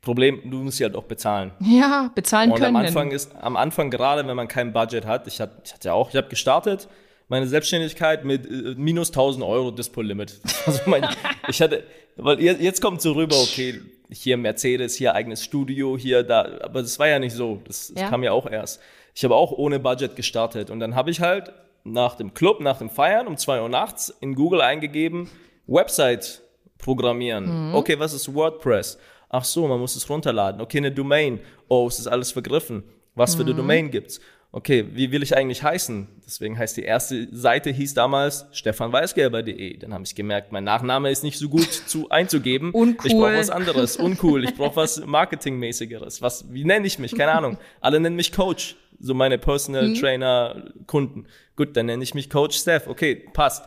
[0.00, 1.52] Problem, du musst sie halt auch bezahlen.
[1.60, 2.74] Ja, bezahlen und können.
[2.74, 5.74] Und am Anfang ist, am Anfang gerade, wenn man kein Budget hat, ich hatte, ich
[5.74, 6.88] hatte ja auch, ich habe gestartet,
[7.28, 10.40] meine Selbstständigkeit mit äh, minus 1000 Euro Dispo-Limit.
[10.66, 11.06] Also mein,
[11.48, 11.84] ich hatte,
[12.16, 13.80] weil jetzt kommt so rüber, okay,
[14.10, 18.02] hier Mercedes, hier eigenes Studio, hier da, aber das war ja nicht so, das, das
[18.02, 18.08] ja.
[18.08, 18.80] kam ja auch erst.
[19.14, 21.52] Ich habe auch ohne Budget gestartet und dann habe ich halt
[21.84, 25.30] nach dem Club, nach dem Feiern um 2 Uhr nachts in Google eingegeben,
[25.66, 26.42] Website
[26.78, 27.70] programmieren.
[27.70, 27.74] Mhm.
[27.74, 28.98] Okay, was ist WordPress?
[29.28, 30.60] Ach so, man muss es runterladen.
[30.60, 31.40] Okay, eine Domain.
[31.68, 32.82] Oh, es ist alles vergriffen.
[33.14, 33.58] Was für eine mhm.
[33.58, 34.20] Domain gibt's?
[34.52, 36.08] Okay, wie will ich eigentlich heißen?
[36.26, 39.76] Deswegen heißt die erste Seite hieß damals stefanweisgelber.de.
[39.76, 42.70] Dann habe ich gemerkt, mein Nachname ist nicht so gut zu einzugeben.
[42.72, 43.06] Uncool.
[43.06, 43.96] Ich brauche was anderes.
[43.96, 44.42] Uncool.
[44.42, 46.20] Ich brauche was Marketingmäßigeres.
[46.20, 47.14] Was, wie nenne ich mich?
[47.14, 47.58] Keine Ahnung.
[47.80, 49.94] Alle nennen mich Coach so meine Personal mhm.
[49.94, 51.26] Trainer Kunden.
[51.56, 52.86] Gut, dann nenne ich mich Coach Steph.
[52.86, 53.64] Okay, passt.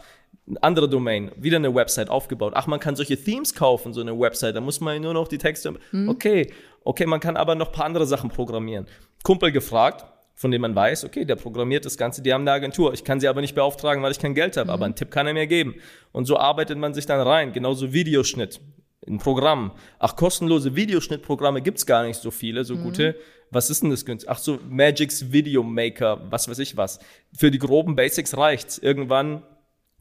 [0.62, 2.54] Andere Domain, wieder eine Website aufgebaut.
[2.56, 4.56] Ach, man kann solche Themes kaufen, so eine Website.
[4.56, 5.74] Da muss man nur noch die Texte.
[5.92, 6.10] Mhm.
[6.10, 6.52] Okay,
[6.84, 8.86] okay, man kann aber noch ein paar andere Sachen programmieren.
[9.24, 12.94] Kumpel gefragt, von dem man weiß, okay, der programmiert das Ganze, die haben eine Agentur.
[12.94, 14.74] Ich kann sie aber nicht beauftragen, weil ich kein Geld habe, mhm.
[14.74, 15.76] aber einen Tipp kann er mir geben.
[16.12, 17.54] Und so arbeitet man sich dann rein.
[17.54, 18.60] Genauso Videoschnitt
[19.08, 19.72] ein Programm.
[20.00, 22.84] Ach, kostenlose Videoschnittprogramme gibt's gar nicht so viele, so mhm.
[22.84, 23.16] gute.
[23.54, 24.30] Was ist denn das günstig?
[24.30, 27.00] Ach so, Magic's Video Maker, was weiß ich was.
[27.38, 28.78] Für die groben Basics reicht's.
[28.78, 29.44] Irgendwann,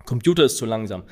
[0.04, 1.04] Computer ist zu langsam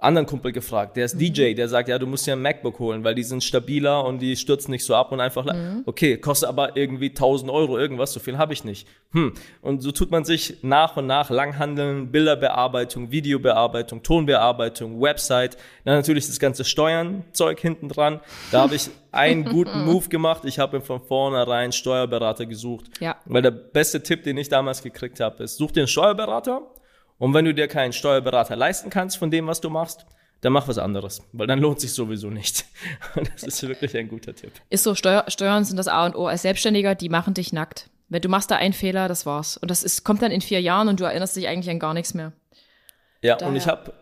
[0.00, 1.32] anderen Kumpel gefragt, der ist mhm.
[1.32, 4.20] DJ, der sagt, ja, du musst dir ein MacBook holen, weil die sind stabiler und
[4.20, 5.82] die stürzen nicht so ab und einfach, mhm.
[5.86, 8.86] okay, kostet aber irgendwie 1000 Euro irgendwas, so viel habe ich nicht.
[9.12, 9.32] Hm.
[9.62, 16.26] Und so tut man sich nach und nach langhandeln, Bilderbearbeitung, Videobearbeitung, Tonbearbeitung, Website, dann natürlich
[16.26, 18.20] das ganze Steuernzeug hinten dran.
[18.52, 20.42] Da habe ich einen guten Move gemacht.
[20.44, 22.90] Ich habe von vornherein Steuerberater gesucht.
[23.00, 23.16] Ja.
[23.24, 26.62] Weil der beste Tipp, den ich damals gekriegt habe, ist, such dir einen Steuerberater
[27.18, 30.06] und wenn du dir keinen Steuerberater leisten kannst von dem, was du machst,
[30.40, 32.64] dann mach was anderes, weil dann lohnt sich sowieso nicht.
[33.16, 34.52] Und das ist wirklich ein guter Tipp.
[34.70, 36.28] Ist so, Steuer, Steuern sind das A und O.
[36.28, 37.90] Als Selbstständiger, die machen dich nackt.
[38.08, 39.56] Wenn du machst da einen Fehler, das war's.
[39.56, 41.92] Und das ist, kommt dann in vier Jahren und du erinnerst dich eigentlich an gar
[41.92, 42.32] nichts mehr.
[43.20, 43.50] Ja, Daher.
[43.50, 43.92] und ich habe,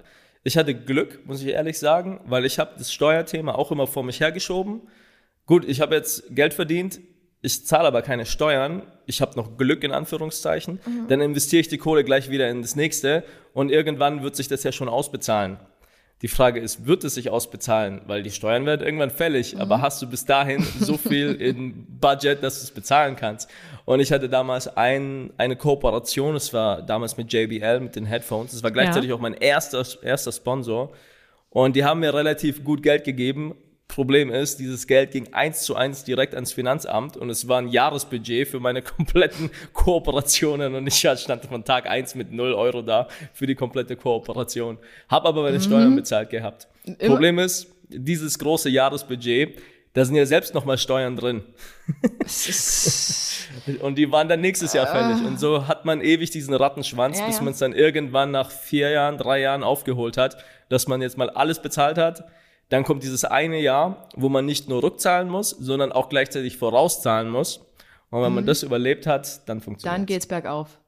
[0.45, 4.05] ich hatte Glück, muss ich ehrlich sagen, weil ich habe das Steuerthema auch immer vor
[4.05, 4.83] mich hergeschoben.
[5.47, 7.01] Gut, ich habe jetzt Geld verdient,
[7.43, 11.09] ich zahle aber keine Steuern, ich habe noch Glück in Anführungszeichen, mhm.
[11.09, 14.63] dann investiere ich die Kohle gleich wieder in das nächste und irgendwann wird sich das
[14.63, 15.59] ja schon ausbezahlen.
[16.23, 18.01] Die Frage ist, wird es sich ausbezahlen?
[18.07, 19.61] Weil die Steuern werden irgendwann fällig, mhm.
[19.61, 23.51] aber hast du bis dahin so viel in Budget, dass du es bezahlen kannst?
[23.85, 28.55] Und ich hatte damals ein, eine Kooperation, es war damals mit JBL, mit den Headphones,
[28.55, 29.15] es war gleichzeitig ja.
[29.15, 30.91] auch mein erster, erster Sponsor.
[31.51, 33.55] Und die haben mir relativ gut Geld gegeben,
[33.89, 37.69] Problem ist, dieses Geld ging eins zu eins direkt ans Finanzamt und es war ein
[37.69, 43.09] Jahresbudget für meine kompletten Kooperationen und ich stand von Tag eins mit null Euro da
[43.33, 44.79] für die komplette Kooperation.
[45.09, 45.63] Hab aber meine mhm.
[45.63, 46.69] Steuern bezahlt gehabt.
[46.85, 47.15] Immer.
[47.15, 49.59] Problem ist, dieses große Jahresbudget,
[49.93, 51.43] da sind ja selbst nochmal Steuern drin.
[53.81, 55.25] und die waren dann nächstes Jahr fällig.
[55.25, 58.91] Und so hat man ewig diesen Rattenschwanz, ja, bis man es dann irgendwann nach vier
[58.91, 60.37] Jahren, drei Jahren aufgeholt hat,
[60.69, 62.25] dass man jetzt mal alles bezahlt hat
[62.69, 67.31] dann kommt dieses eine Jahr, wo man nicht nur rückzahlen muss, sondern auch gleichzeitig vorauszahlen
[67.31, 67.59] muss.
[68.11, 68.37] Und wenn mhm.
[68.37, 70.79] man das überlebt hat, dann funktioniert Dann geht's bergauf.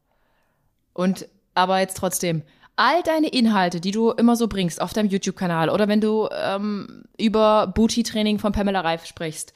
[0.92, 2.42] Und aber jetzt trotzdem,
[2.76, 7.04] all deine Inhalte, die du immer so bringst auf deinem YouTube-Kanal oder wenn du ähm,
[7.18, 9.52] über Booty-Training von Pamela Reif sprichst,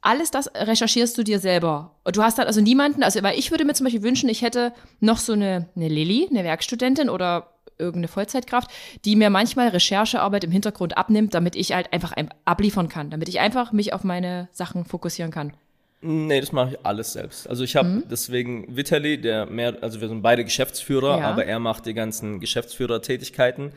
[0.00, 1.96] alles das recherchierst du dir selber.
[2.04, 4.42] Und du hast dann also niemanden, also weil ich würde mir zum Beispiel wünschen, ich
[4.42, 7.48] hätte noch so eine, eine Lilly, eine Werkstudentin oder
[7.78, 8.70] irgendeine Vollzeitkraft,
[9.04, 12.12] die mir manchmal Recherchearbeit im Hintergrund abnimmt, damit ich halt einfach
[12.44, 15.52] abliefern kann, damit ich einfach mich auf meine Sachen fokussieren kann.
[16.00, 17.48] Nee, das mache ich alles selbst.
[17.48, 18.04] Also ich habe mhm.
[18.08, 21.30] deswegen Vitali, der mehr, also wir sind beide Geschäftsführer, ja.
[21.30, 23.72] aber er macht die ganzen Geschäftsführertätigkeiten,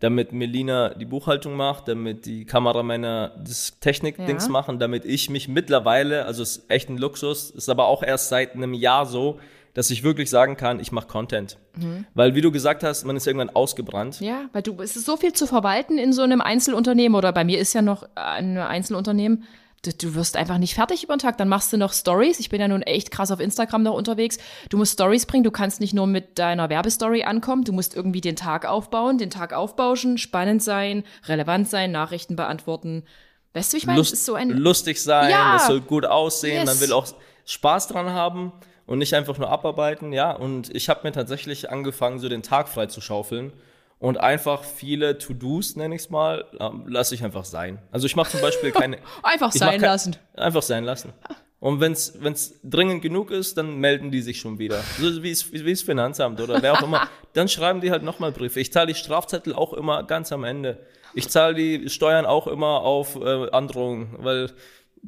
[0.00, 4.52] damit Melina die Buchhaltung macht, damit die Kameramänner das Technikdings ja.
[4.52, 8.30] machen, damit ich mich mittlerweile, also es ist echt ein Luxus, ist aber auch erst
[8.30, 9.38] seit einem Jahr so,
[9.76, 11.58] dass ich wirklich sagen kann, ich mache Content.
[11.76, 12.06] Mhm.
[12.14, 14.20] Weil, wie du gesagt hast, man ist irgendwann ausgebrannt.
[14.22, 17.44] Ja, weil du, es ist so viel zu verwalten in so einem Einzelunternehmen oder bei
[17.44, 19.44] mir ist ja noch ein Einzelunternehmen.
[19.84, 21.36] Du, du wirst einfach nicht fertig über den Tag.
[21.36, 22.40] Dann machst du noch Stories.
[22.40, 24.38] Ich bin ja nun echt krass auf Instagram noch unterwegs.
[24.70, 25.44] Du musst Stories bringen.
[25.44, 27.64] Du kannst nicht nur mit deiner Werbestory ankommen.
[27.64, 33.04] Du musst irgendwie den Tag aufbauen, den Tag aufbauschen, spannend sein, relevant sein, Nachrichten beantworten.
[33.52, 34.48] Weißt du, ich meine, Lust, es ist so ein.
[34.48, 36.66] Lustig sein, ja, es soll gut aussehen, yes.
[36.66, 37.06] man will auch
[37.44, 38.54] Spaß dran haben
[38.86, 40.32] und nicht einfach nur abarbeiten, ja.
[40.32, 43.52] Und ich habe mir tatsächlich angefangen, so den Tag frei zu schaufeln
[43.98, 47.78] und einfach viele To-Dos, nenne ich es mal, ähm, lasse ich einfach sein.
[47.90, 48.98] Also ich mache zum Beispiel keine...
[49.22, 50.16] einfach sein kein, lassen.
[50.34, 51.12] Einfach sein lassen.
[51.58, 54.82] Und wenn es dringend genug ist, dann melden die sich schon wieder.
[55.00, 57.08] So wie das Finanzamt oder wer auch immer.
[57.32, 58.60] Dann schreiben die halt nochmal Briefe.
[58.60, 60.78] Ich zahle die Strafzettel auch immer ganz am Ende.
[61.14, 64.50] Ich zahle die Steuern auch immer auf äh, Androhung, weil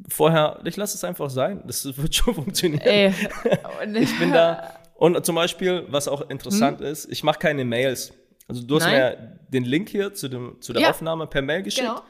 [0.07, 1.63] vorher, ich lasse es einfach sein.
[1.65, 2.81] Das wird schon funktionieren.
[2.81, 3.13] Ey.
[3.95, 4.75] ich bin da.
[4.95, 6.87] Und zum Beispiel, was auch interessant hm?
[6.87, 8.13] ist, ich mache keine Mails.
[8.47, 8.93] Also du hast Nein.
[8.93, 10.89] mir den Link hier zu, dem, zu der ja.
[10.89, 11.87] Aufnahme per Mail geschickt.
[11.87, 12.01] Genau.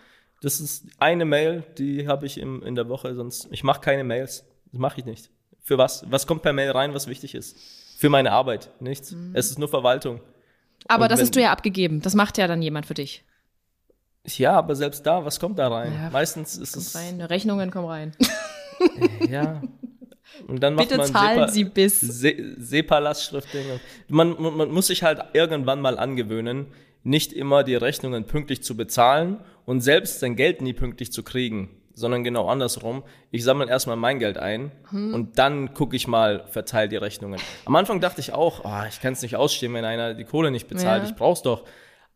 [0.42, 4.04] Das ist eine Mail, die habe ich im, in der Woche, sonst ich mache keine
[4.04, 4.46] Mails.
[4.72, 5.30] Das mache ich nicht.
[5.62, 6.06] Für was?
[6.10, 7.58] Was kommt per Mail rein, was wichtig ist?
[7.98, 9.12] Für meine Arbeit, nichts.
[9.12, 9.32] Mhm.
[9.34, 10.22] Es ist nur Verwaltung.
[10.88, 12.02] Aber Und das hast du ja abgegeben.
[12.02, 13.26] Das macht ja dann jemand für dich.
[14.38, 15.94] Ja, aber selbst da, was kommt da rein?
[15.94, 16.96] Ja, Meistens ist es.
[16.96, 17.22] Rein.
[17.22, 18.16] Rechnungen kommen rein.
[19.30, 19.62] ja.
[20.48, 22.00] Und dann macht Bitte man zahlen Sepa Sie bis.
[22.00, 23.80] Se SEPA-Lastschriftdinge.
[24.08, 26.68] Man, man, man muss sich halt irgendwann mal angewöhnen,
[27.04, 31.70] nicht immer die Rechnungen pünktlich zu bezahlen und selbst sein Geld nie pünktlich zu kriegen,
[31.94, 33.04] sondern genau andersrum.
[33.32, 35.14] Ich sammle erstmal mein Geld ein hm.
[35.14, 37.40] und dann gucke ich mal, verteile die Rechnungen.
[37.66, 40.52] Am Anfang dachte ich auch, oh, ich kann es nicht ausstehen, wenn einer die Kohle
[40.52, 41.04] nicht bezahlt.
[41.04, 41.10] Ja.
[41.10, 41.64] Ich brauch's doch.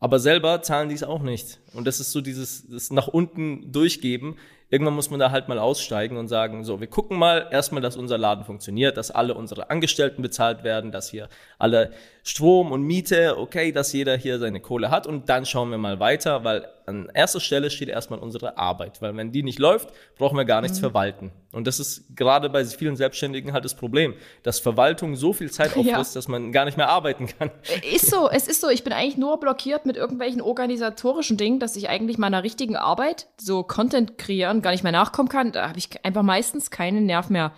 [0.03, 1.61] Aber selber zahlen die es auch nicht.
[1.73, 4.35] Und das ist so dieses das nach unten durchgeben.
[4.69, 7.95] Irgendwann muss man da halt mal aussteigen und sagen, so, wir gucken mal erstmal, dass
[7.95, 11.93] unser Laden funktioniert, dass alle unsere Angestellten bezahlt werden, dass hier alle
[12.26, 15.99] Strom und Miete, okay, dass jeder hier seine Kohle hat und dann schauen wir mal
[15.99, 20.38] weiter, weil an erster Stelle steht erstmal unsere Arbeit, weil wenn die nicht läuft, brauchen
[20.38, 20.84] wir gar nichts mhm.
[20.84, 21.32] verwalten.
[21.51, 25.71] Und das ist gerade bei vielen Selbstständigen halt das Problem, dass Verwaltung so viel Zeit
[25.78, 26.19] auffrisst, ja.
[26.19, 27.51] dass man gar nicht mehr arbeiten kann.
[27.93, 28.69] Ist so, es ist so.
[28.69, 33.28] Ich bin eigentlich nur blockiert mit irgendwelchen organisatorischen Dingen, dass ich eigentlich meiner richtigen Arbeit,
[33.38, 35.51] so Content kreieren, gar nicht mehr nachkommen kann.
[35.51, 37.51] Da habe ich einfach meistens keinen Nerv mehr.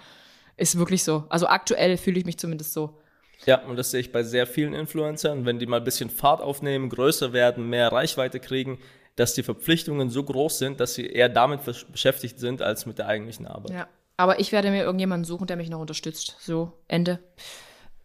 [0.57, 1.26] Ist wirklich so.
[1.30, 2.97] Also aktuell fühle ich mich zumindest so.
[3.45, 5.45] Ja, und das sehe ich bei sehr vielen Influencern.
[5.45, 8.79] Wenn die mal ein bisschen Fahrt aufnehmen, größer werden, mehr Reichweite kriegen,
[9.15, 13.07] dass die Verpflichtungen so groß sind, dass sie eher damit beschäftigt sind als mit der
[13.07, 13.71] eigentlichen Arbeit.
[13.71, 13.87] Ja.
[14.17, 16.37] Aber ich werde mir irgendjemanden suchen, der mich noch unterstützt.
[16.39, 17.19] So, Ende.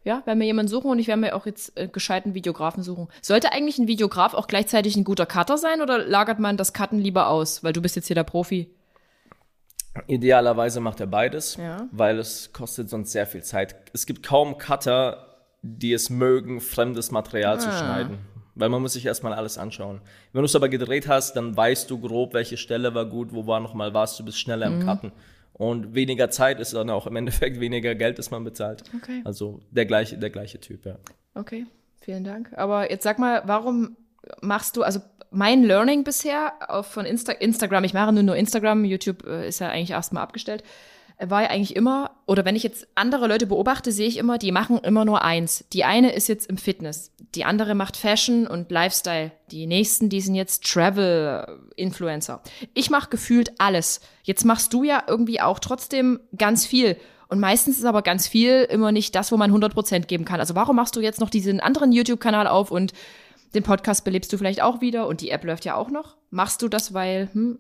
[0.03, 3.09] Ja, werden mir jemanden suchen und ich werde mir auch jetzt äh, gescheiten Videografen suchen.
[3.23, 6.99] Sollte eigentlich ein Videograf auch gleichzeitig ein guter Cutter sein oder lagert man das Cutten
[6.99, 7.63] lieber aus?
[7.63, 8.71] Weil du bist jetzt hier der Profi.
[10.07, 11.89] Idealerweise macht er beides, Ja.
[11.91, 13.75] weil es kostet sonst sehr viel Zeit.
[13.93, 15.30] Es gibt kaum Cutter,
[15.63, 17.79] die es mögen, fremdes Material zu Ah.
[17.79, 18.19] schneiden.
[18.55, 20.01] Weil man muss sich erstmal alles anschauen.
[20.33, 23.47] Wenn du es aber gedreht hast, dann weißt du grob, welche Stelle war gut, wo
[23.47, 24.81] war nochmal was, du bist schneller Mhm.
[24.81, 25.13] im Cutten.
[25.53, 28.83] Und weniger Zeit ist dann auch im Endeffekt weniger Geld, das man bezahlt.
[28.97, 29.21] Okay.
[29.25, 30.97] Also der gleiche, der gleiche Typ, ja.
[31.35, 31.67] Okay,
[32.01, 32.51] vielen Dank.
[32.57, 33.97] Aber jetzt sag mal, warum
[34.43, 35.01] machst du, also
[35.31, 36.53] mein Learning bisher
[36.83, 40.65] von Insta Instagram, ich mache nur nur Instagram, YouTube äh, ist ja eigentlich erstmal abgestellt,
[41.27, 44.53] war ja eigentlich immer, oder wenn ich jetzt andere Leute beobachte, sehe ich immer, die
[44.53, 45.65] machen immer nur eins.
[45.73, 50.21] Die eine ist jetzt im Fitness, die andere macht Fashion und Lifestyle, die nächsten, die
[50.21, 52.43] sind jetzt Travel-Influencer.
[52.75, 54.01] Ich mache gefühlt alles.
[54.23, 56.97] Jetzt machst du ja irgendwie auch trotzdem ganz viel.
[57.29, 60.41] Und meistens ist aber ganz viel immer nicht das, wo man 100% geben kann.
[60.41, 62.93] Also warum machst du jetzt noch diesen anderen YouTube-Kanal auf und
[63.55, 66.17] den Podcast belebst du vielleicht auch wieder und die App läuft ja auch noch?
[66.31, 67.59] Machst du das, weil, hm,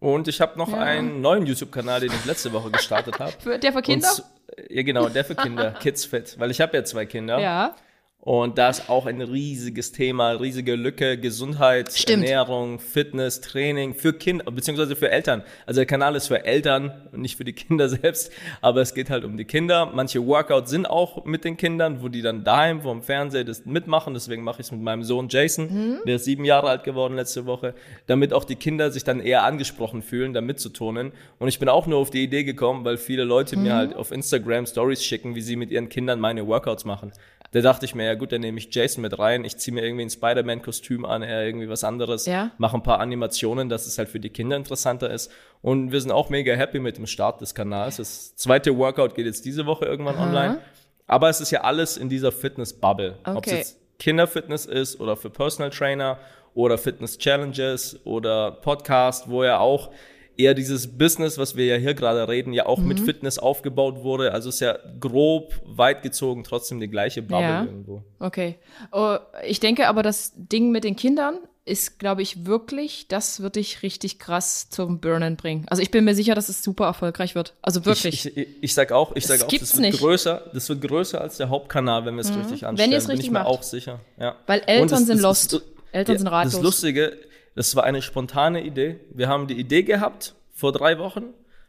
[0.00, 0.78] Und ich habe noch Ja.
[0.78, 3.32] einen neuen YouTube-Kanal, den ich letzte Woche gestartet habe.
[3.38, 4.08] für, der für Kinder?
[4.10, 6.36] Und Ja, genau, der für Kinder, Kids Fit.
[6.38, 7.38] Weil ich habe ja zwei Kinder.
[7.38, 7.74] ja.
[8.22, 12.24] Und da ist auch ein riesiges Thema, riesige Lücke, Gesundheit, Stimmt.
[12.24, 15.42] Ernährung, Fitness, Training für Kinder, beziehungsweise für Eltern.
[15.64, 19.08] Also der Kanal ist für Eltern und nicht für die Kinder selbst, aber es geht
[19.08, 19.90] halt um die Kinder.
[19.94, 23.64] Manche Workouts sind auch mit den Kindern, wo die dann daheim vor dem Fernseher das
[23.64, 24.12] mitmachen.
[24.12, 27.46] Deswegen mache ich es mit meinem Sohn Jason, der ist sieben Jahre alt geworden letzte
[27.46, 27.74] Woche,
[28.06, 31.12] damit auch die Kinder sich dann eher angesprochen fühlen, da mitzuturnen.
[31.38, 34.10] Und ich bin auch nur auf die Idee gekommen, weil viele Leute mir halt auf
[34.10, 37.12] Instagram Stories schicken, wie sie mit ihren Kindern meine Workouts machen.
[37.52, 39.44] Da dachte ich mir, ja gut, dann nehme ich Jason mit rein.
[39.44, 42.26] Ich ziehe mir irgendwie ein Spider-Man-Kostüm an, er irgendwie was anderes.
[42.26, 42.50] Ja.
[42.58, 45.30] Mache ein paar Animationen, dass es halt für die Kinder interessanter ist.
[45.62, 47.96] Und wir sind auch mega happy mit dem Start des Kanals.
[47.96, 50.58] Das zweite Workout geht jetzt diese Woche irgendwann online.
[51.06, 53.18] Aber es ist ja alles in dieser Fitness-Bubble.
[53.24, 53.56] Ob es Okay.
[53.58, 56.18] jetzt Kinderfitness ist oder für Personal Trainer
[56.54, 59.90] oder Fitness-Challenges oder Podcast, wo ja auch
[60.36, 62.88] eher dieses Business, was wir ja hier gerade reden, ja auch Mhm.
[62.88, 64.32] mit Fitness aufgebaut wurde.
[64.32, 67.64] Also ist ja grob, weit gezogen, trotzdem die gleiche Bubble Ja.
[67.64, 68.02] irgendwo.
[68.18, 68.56] Okay.
[68.92, 69.16] Oh,
[69.46, 73.82] ich denke aber, das Ding mit den Kindern ist, glaube ich, wirklich, das wird dich
[73.82, 75.66] richtig krass zum Burnen bringen.
[75.68, 77.54] Also ich bin mir sicher, dass es super erfolgreich wird.
[77.62, 78.26] Also wirklich.
[78.26, 79.98] Ich, ich, ich sag auch, ich Das sag auch, das wird nicht.
[80.00, 82.74] größer, das wird größer als der Hauptkanal, wenn wir es richtig anstellen.
[82.74, 82.78] Mhm.
[82.78, 83.48] Wenn ihr es bin richtig ich mir macht.
[83.48, 84.00] auch sicher.
[84.18, 84.36] Ja.
[84.46, 85.52] Weil Eltern es- sind es- lost.
[85.52, 85.62] es-
[85.92, 86.54] Eltern sind ratlos.
[86.54, 87.12] Das Lustige,
[87.60, 88.96] das war eine spontane Idee.
[89.12, 91.24] Wir haben die Idee gehabt vor drei Wochen,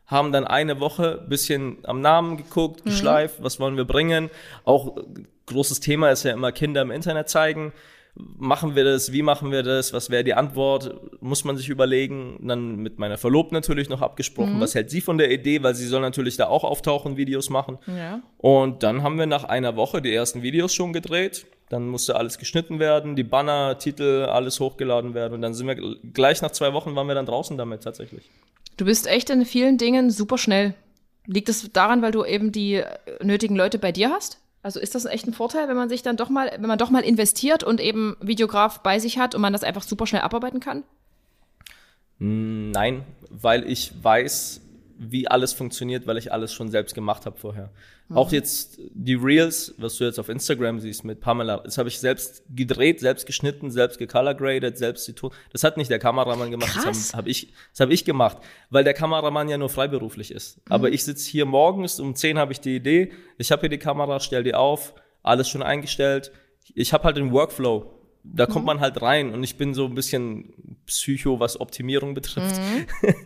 [0.08, 2.90] haben dann eine Woche bisschen am Namen geguckt, Mhm.
[2.92, 4.30] geschleift, was wollen wir bringen.
[4.64, 4.96] Auch
[5.48, 7.74] großes Thema ist ja immer Kinder im Internet zeigen.
[8.16, 9.12] Machen wir das?
[9.12, 9.92] Wie machen wir das?
[9.92, 10.96] Was wäre die Antwort?
[11.22, 12.40] Muss man sich überlegen.
[12.48, 14.56] Dann mit meiner Verlobten natürlich noch abgesprochen.
[14.56, 14.62] Mhm.
[14.62, 15.62] Was hält sie von der Idee?
[15.62, 17.80] Weil sie soll natürlich da auch auftauchen, Videos machen.
[17.88, 18.22] Ja.
[18.38, 21.46] Und dann haben wir nach einer Woche die ersten Videos schon gedreht.
[21.72, 25.34] Dann musste alles geschnitten werden, die Banner, Titel, alles hochgeladen werden.
[25.34, 28.30] Und dann sind wir gl- gleich nach zwei Wochen waren wir dann draußen damit tatsächlich.
[28.76, 30.74] Du bist echt in vielen Dingen super schnell.
[31.26, 32.88] Liegt es daran, weil du eben die äh,
[33.24, 34.40] nötigen Leute bei dir hast?
[34.64, 36.90] Also ist das echt ein Vorteil, wenn man sich dann doch mal, wenn man doch
[36.90, 40.60] mal investiert und eben Videograf bei sich hat und man das einfach super schnell abarbeiten
[40.60, 40.84] kann?
[42.20, 44.61] Nein, weil ich weiß,
[45.04, 47.72] wie alles funktioniert, weil ich alles schon selbst gemacht habe vorher.
[48.14, 51.98] Auch jetzt die Reels, was du jetzt auf Instagram siehst mit Pamela, das habe ich
[52.00, 55.32] selbst gedreht, selbst geschnitten, selbst gecolorgraded, selbst die Ton.
[55.54, 56.84] Das hat nicht der Kameramann gemacht, Krass.
[56.86, 58.38] das habe hab ich, das hab ich gemacht,
[58.70, 60.60] weil der Kameramann ja nur freiberuflich ist.
[60.70, 63.78] Aber ich sitze hier morgens, um 10 habe ich die Idee, ich habe hier die
[63.80, 64.94] Kamera, stell die auf,
[65.24, 66.32] alles schon eingestellt.
[66.76, 67.98] Ich habe halt den Workflow.
[68.24, 70.54] Da kommt man halt rein und ich bin so ein bisschen
[70.86, 72.62] Psycho, was Optimierung betrifft.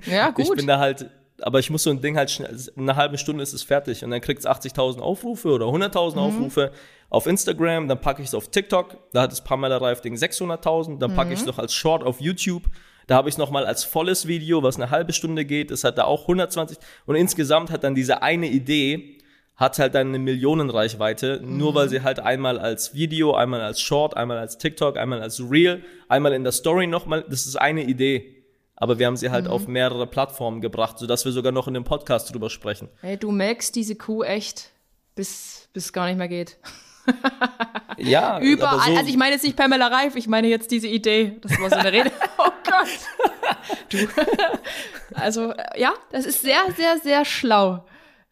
[0.06, 0.56] Ja, Ich gut.
[0.58, 1.10] bin da halt,
[1.42, 4.04] aber ich muss so ein Ding halt schnell, in einer halben Stunde ist es fertig
[4.04, 6.72] und dann kriegt es 80.000 Aufrufe oder 100.000 Aufrufe
[7.10, 11.00] auf Instagram, dann packe ich es auf TikTok, da hat es Pamela Reif Ding 600.000,
[11.00, 12.64] dann packe ich es noch als Short auf YouTube,
[13.08, 15.98] da habe ich es nochmal als volles Video, was eine halbe Stunde geht, das hat
[15.98, 19.20] da auch 120 und insgesamt hat dann diese eine Idee,
[19.56, 24.18] hat halt dann eine Millionenreichweite, nur weil sie halt einmal als Video, einmal als Short,
[24.18, 28.35] einmal als TikTok, einmal als Reel, einmal in der Story nochmal, das ist eine Idee.
[28.76, 31.86] Aber wir haben sie halt auf mehrere Plattformen gebracht, sodass wir sogar noch in dem
[31.86, 32.90] Podcast drüber sprechen.
[33.02, 34.72] Hey, du melkst diese Kuh echt,
[35.16, 36.58] bis, bis es gar nicht mehr geht.
[37.98, 38.80] Ja, Überall.
[38.92, 41.38] so, also ich meine jetzt nicht Pamela Reif, ich meine jetzt diese Idee.
[41.42, 42.12] Das war so eine Rede.
[42.38, 42.90] Oh Gott.
[43.90, 43.98] Du.
[45.14, 47.86] Also, äh, ja, das ist sehr, sehr, sehr schlau.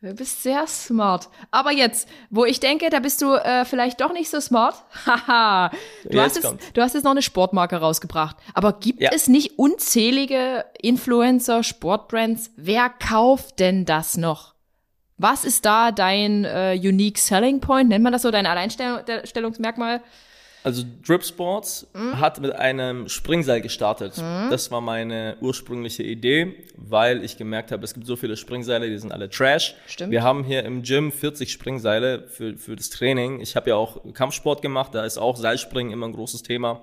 [0.04, 1.30] Du bist sehr smart.
[1.50, 4.76] Aber jetzt, wo ich denke, da bist du äh, vielleicht doch nicht so smart.
[5.06, 5.70] Haha.
[6.04, 6.74] du, Jetzt hast jetzt, kommt's.
[6.74, 8.36] du hast jetzt noch eine Sportmarke rausgebracht.
[8.54, 9.12] Aber gibt Ja.
[9.14, 12.52] es nicht unzählige Influencer, Sportbrands?
[12.58, 14.56] Wer kauft denn das noch?
[15.18, 17.88] Was ist da dein äh, Unique Selling Point?
[17.88, 20.02] Nennt man das so, dein Alleinstellungsmerkmal?
[20.64, 22.20] Also Drip Sports mhm.
[22.20, 24.18] hat mit einem Springseil gestartet.
[24.18, 24.50] Mhm.
[24.50, 28.98] Das war meine ursprüngliche Idee, weil ich gemerkt habe, es gibt so viele Springseile, die
[28.98, 29.76] sind alle Trash.
[29.88, 30.12] Stimmt.
[30.12, 33.42] Wir haben hier im Gym 40 Springseile für, für das Training.
[33.42, 36.82] Ich habe ja auch Kampfsport gemacht, da ist auch Seilspringen immer ein großes Thema.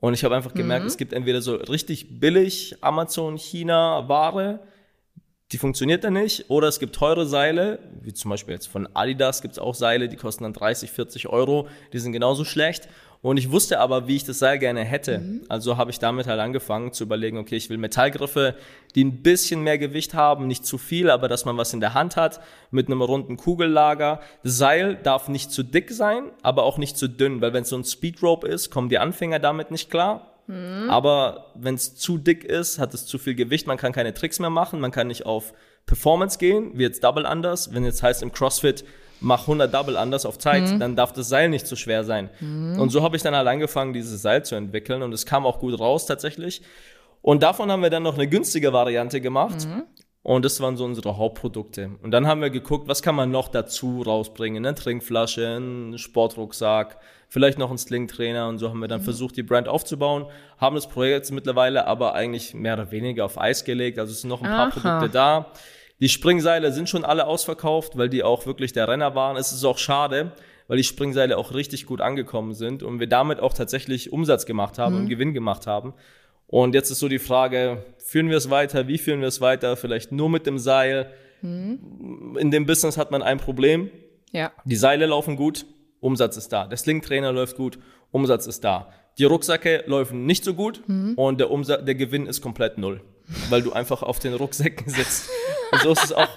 [0.00, 0.88] Und ich habe einfach gemerkt, mhm.
[0.88, 4.60] es gibt entweder so richtig billig Amazon China Ware,
[5.52, 6.50] die funktioniert dann nicht.
[6.50, 10.08] Oder es gibt teure Seile, wie zum Beispiel jetzt von Adidas gibt es auch Seile,
[10.08, 12.88] die kosten dann 30, 40 Euro, die sind genauso schlecht.
[13.22, 15.18] Und ich wusste aber, wie ich das Seil gerne hätte.
[15.18, 15.42] Mhm.
[15.48, 18.54] Also habe ich damit halt angefangen zu überlegen, okay, ich will Metallgriffe,
[18.94, 21.94] die ein bisschen mehr Gewicht haben, nicht zu viel, aber dass man was in der
[21.94, 22.40] Hand hat,
[22.70, 24.20] mit einem runden Kugellager.
[24.42, 27.70] Das Seil darf nicht zu dick sein, aber auch nicht zu dünn, weil wenn es
[27.70, 30.35] so ein Speedrope ist, kommen die Anfänger damit nicht klar.
[30.46, 30.90] Mhm.
[30.90, 34.38] Aber wenn es zu dick ist, hat es zu viel Gewicht, man kann keine Tricks
[34.38, 35.52] mehr machen, man kann nicht auf
[35.86, 37.72] Performance gehen, wie jetzt Double Unders.
[37.72, 38.84] Wenn jetzt heißt im CrossFit,
[39.20, 40.80] mach 100 Double Unders auf Zeit, mhm.
[40.80, 42.30] dann darf das Seil nicht zu schwer sein.
[42.40, 42.78] Mhm.
[42.78, 45.60] Und so habe ich dann halt angefangen, dieses Seil zu entwickeln und es kam auch
[45.60, 46.62] gut raus tatsächlich.
[47.22, 49.66] Und davon haben wir dann noch eine günstige Variante gemacht.
[49.66, 49.84] Mhm.
[50.26, 51.88] Und das waren so unsere Hauptprodukte.
[52.02, 54.66] Und dann haben wir geguckt, was kann man noch dazu rausbringen?
[54.66, 56.98] Eine Trinkflasche, ein Sportrucksack,
[57.28, 58.48] vielleicht noch ein Slingtrainer.
[58.48, 59.04] Und so haben wir dann mhm.
[59.04, 60.26] versucht, die Brand aufzubauen.
[60.58, 64.00] Haben das Projekt jetzt mittlerweile aber eigentlich mehr oder weniger auf Eis gelegt.
[64.00, 64.70] Also es sind noch ein paar Aha.
[64.70, 65.52] Produkte da.
[66.00, 69.36] Die Springseile sind schon alle ausverkauft, weil die auch wirklich der Renner waren.
[69.36, 70.32] Es ist auch schade,
[70.66, 74.76] weil die Springseile auch richtig gut angekommen sind und wir damit auch tatsächlich Umsatz gemacht
[74.76, 75.00] haben mhm.
[75.02, 75.94] und Gewinn gemacht haben.
[76.46, 78.86] Und jetzt ist so die Frage, führen wir es weiter?
[78.88, 79.76] Wie führen wir es weiter?
[79.76, 81.12] Vielleicht nur mit dem Seil.
[81.42, 82.36] Mhm.
[82.38, 83.90] In dem Business hat man ein Problem.
[84.32, 84.52] Ja.
[84.64, 85.66] Die Seile laufen gut,
[86.00, 86.66] Umsatz ist da.
[86.66, 87.78] Der Slingtrainer läuft gut,
[88.10, 88.92] Umsatz ist da.
[89.18, 91.14] Die Rucksäcke laufen nicht so gut mhm.
[91.14, 93.00] und der, Umsatz, der Gewinn ist komplett null,
[93.48, 95.30] weil du einfach auf den Rucksäcken sitzt.
[95.72, 96.28] Und so ist es auch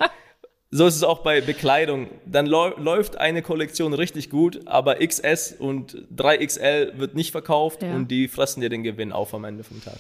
[0.71, 2.09] so ist es auch bei Bekleidung.
[2.25, 7.93] Dann läuft eine Kollektion richtig gut, aber XS und 3XL wird nicht verkauft ja.
[7.93, 9.97] und die fressen dir den Gewinn auf am Ende vom Tag.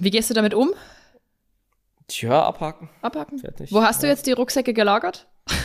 [0.00, 0.72] Wie gehst du damit um?
[2.06, 2.88] Tja, abhaken.
[3.02, 3.38] Abhaken.
[3.38, 3.70] Fertig.
[3.70, 5.26] Wo hast du jetzt die Rucksäcke gelagert?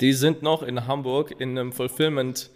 [0.00, 2.50] Die sind noch in Hamburg in einem Fulfillment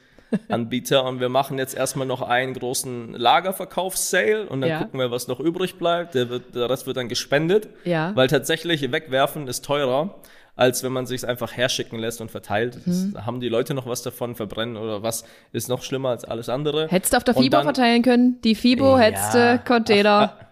[0.48, 4.78] Anbieter und wir machen jetzt erstmal noch einen großen Lagerverkaufssale und dann ja.
[4.78, 6.14] gucken wir, was noch übrig bleibt.
[6.14, 8.14] Der, wird, der Rest wird dann gespendet, ja.
[8.14, 10.14] weil tatsächlich wegwerfen ist teurer
[10.54, 12.86] als wenn man sich einfach herschicken lässt und verteilt.
[12.86, 13.14] Mhm.
[13.24, 16.88] haben die Leute noch was davon, verbrennen oder was ist noch schlimmer als alles andere.
[16.88, 18.40] Hättest du auf der FIBO dann, verteilen können?
[18.42, 20.34] Die FIBO, ja, hättest du Container.
[20.38, 20.46] Ach,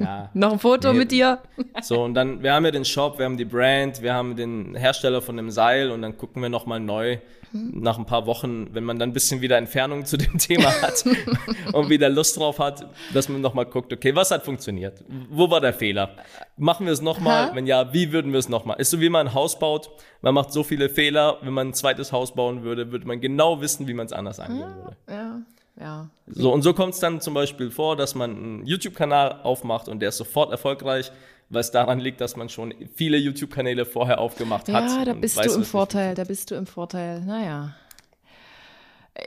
[0.00, 0.30] ja.
[0.34, 0.98] noch ein Foto nee.
[0.98, 1.40] mit dir.
[1.82, 4.74] so, und dann, wir haben ja den Shop, wir haben die Brand, wir haben den
[4.74, 7.18] Hersteller von dem Seil und dann gucken wir nochmal neu,
[7.52, 11.04] nach ein paar Wochen, wenn man dann ein bisschen wieder Entfernung zu dem Thema hat
[11.72, 15.04] und wieder Lust drauf hat, dass man nochmal guckt, okay, was hat funktioniert?
[15.30, 16.16] Wo war der Fehler?
[16.56, 17.54] Machen wir es nochmal?
[17.54, 18.78] Wenn ja, wie würden wir es nochmal?
[18.80, 19.90] Ist so wie man ein Haus baut.
[20.20, 21.38] Man macht so viele Fehler.
[21.42, 24.40] Wenn man ein zweites Haus bauen würde, würde man genau wissen, wie man es anders
[24.40, 24.96] angehen würde.
[25.08, 25.40] Ja.
[25.80, 26.10] Ja.
[26.26, 30.00] So, und so kommt es dann zum Beispiel vor, dass man einen YouTube-Kanal aufmacht und
[30.00, 31.12] der ist sofort erfolgreich
[31.50, 34.90] weil es daran liegt, dass man schon viele YouTube-Kanäle vorher aufgemacht hat.
[34.90, 37.22] Ja, da bist du im Vorteil, da bist du im Vorteil.
[37.22, 37.74] Naja.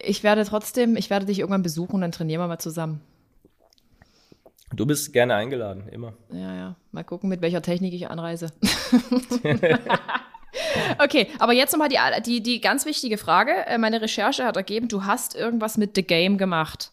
[0.04, 3.02] Ich werde trotzdem, ich werde dich irgendwann besuchen und dann trainieren wir mal zusammen.
[4.74, 6.14] Du bist gerne eingeladen, immer.
[6.32, 6.76] Ja, ja.
[6.92, 8.54] Mal gucken, mit welcher Technik ich anreise.
[11.04, 13.52] okay, aber jetzt nochmal die, die, die ganz wichtige Frage.
[13.66, 16.92] Äh, meine Recherche hat ergeben, du hast irgendwas mit The Game gemacht.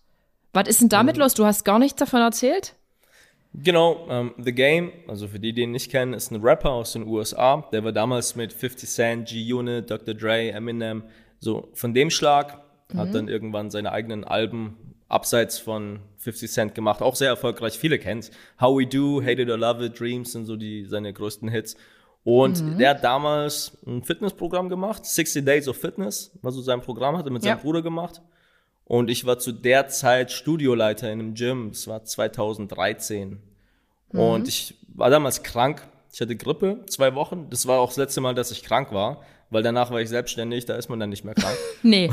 [0.52, 1.22] Was ist denn damit mhm.
[1.22, 1.34] los?
[1.34, 2.74] Du hast gar nichts davon erzählt?
[3.54, 6.70] Genau, um, ähm, The Game, also für die, die ihn nicht kennen, ist ein Rapper
[6.70, 7.68] aus den USA.
[7.72, 10.14] Der war damals mit 50 Cent, G-Unit, Dr.
[10.14, 11.04] Dre, Eminem,
[11.40, 12.62] so von dem Schlag.
[12.92, 12.98] Mhm.
[12.98, 14.76] Hat dann irgendwann seine eigenen Alben
[15.08, 17.02] abseits von 50 Cent gemacht.
[17.02, 18.24] Auch sehr erfolgreich, viele kennen
[18.60, 21.76] How We Do, Hate It or Love It, Dreams sind so die, seine größten Hits.
[22.28, 22.76] Und mhm.
[22.76, 27.24] der hat damals ein Fitnessprogramm gemacht, 60 Days of Fitness, war so sein Programm, hat
[27.24, 27.52] er mit ja.
[27.52, 28.20] seinem Bruder gemacht.
[28.84, 31.70] Und ich war zu der Zeit Studioleiter in einem Gym.
[31.70, 33.40] Das war 2013.
[34.12, 34.20] Mhm.
[34.20, 35.88] Und ich war damals krank.
[36.12, 37.48] Ich hatte Grippe, zwei Wochen.
[37.48, 40.66] Das war auch das letzte Mal, dass ich krank war, weil danach war ich selbstständig,
[40.66, 41.56] da ist man dann nicht mehr krank.
[41.82, 42.10] nee,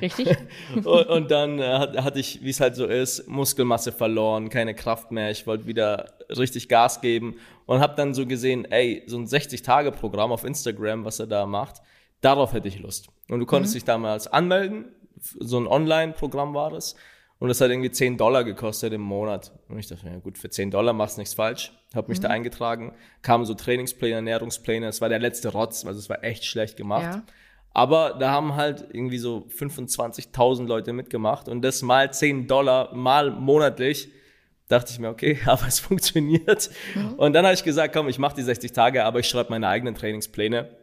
[0.00, 0.36] richtig.
[0.74, 1.62] und, und, dann äh,
[1.98, 5.30] hatte ich, wie es halt so ist, Muskelmasse verloren, keine Kraft mehr.
[5.30, 10.32] Ich wollte wieder richtig Gas geben und habe dann so gesehen, ey, so ein 60-Tage-Programm
[10.32, 11.82] auf Instagram, was er da macht,
[12.20, 13.08] darauf hätte ich Lust.
[13.28, 13.76] Und du konntest mhm.
[13.78, 14.86] dich damals anmelden
[15.22, 16.94] so ein Online-Programm war das.
[17.42, 19.50] Und das hat irgendwie 10 Dollar gekostet im Monat.
[19.68, 21.72] Und ich dachte, ja gut, für 10 Dollar machst du nichts falsch.
[21.92, 22.22] Habe mich mhm.
[22.22, 24.86] da eingetragen, kamen so Trainingspläne, Ernährungspläne.
[24.86, 27.16] Es war der letzte Rotz, also es war echt schlecht gemacht.
[27.16, 27.22] Ja.
[27.72, 33.32] Aber da haben halt irgendwie so 25.000 Leute mitgemacht und das mal 10 Dollar, mal
[33.32, 34.12] monatlich
[34.68, 36.70] dachte ich mir, okay, aber es funktioniert.
[36.94, 37.14] Mhm.
[37.14, 39.66] Und dann habe ich gesagt, komm, ich mache die 60 Tage, aber ich schreibe meine
[39.66, 40.76] eigenen Trainingspläne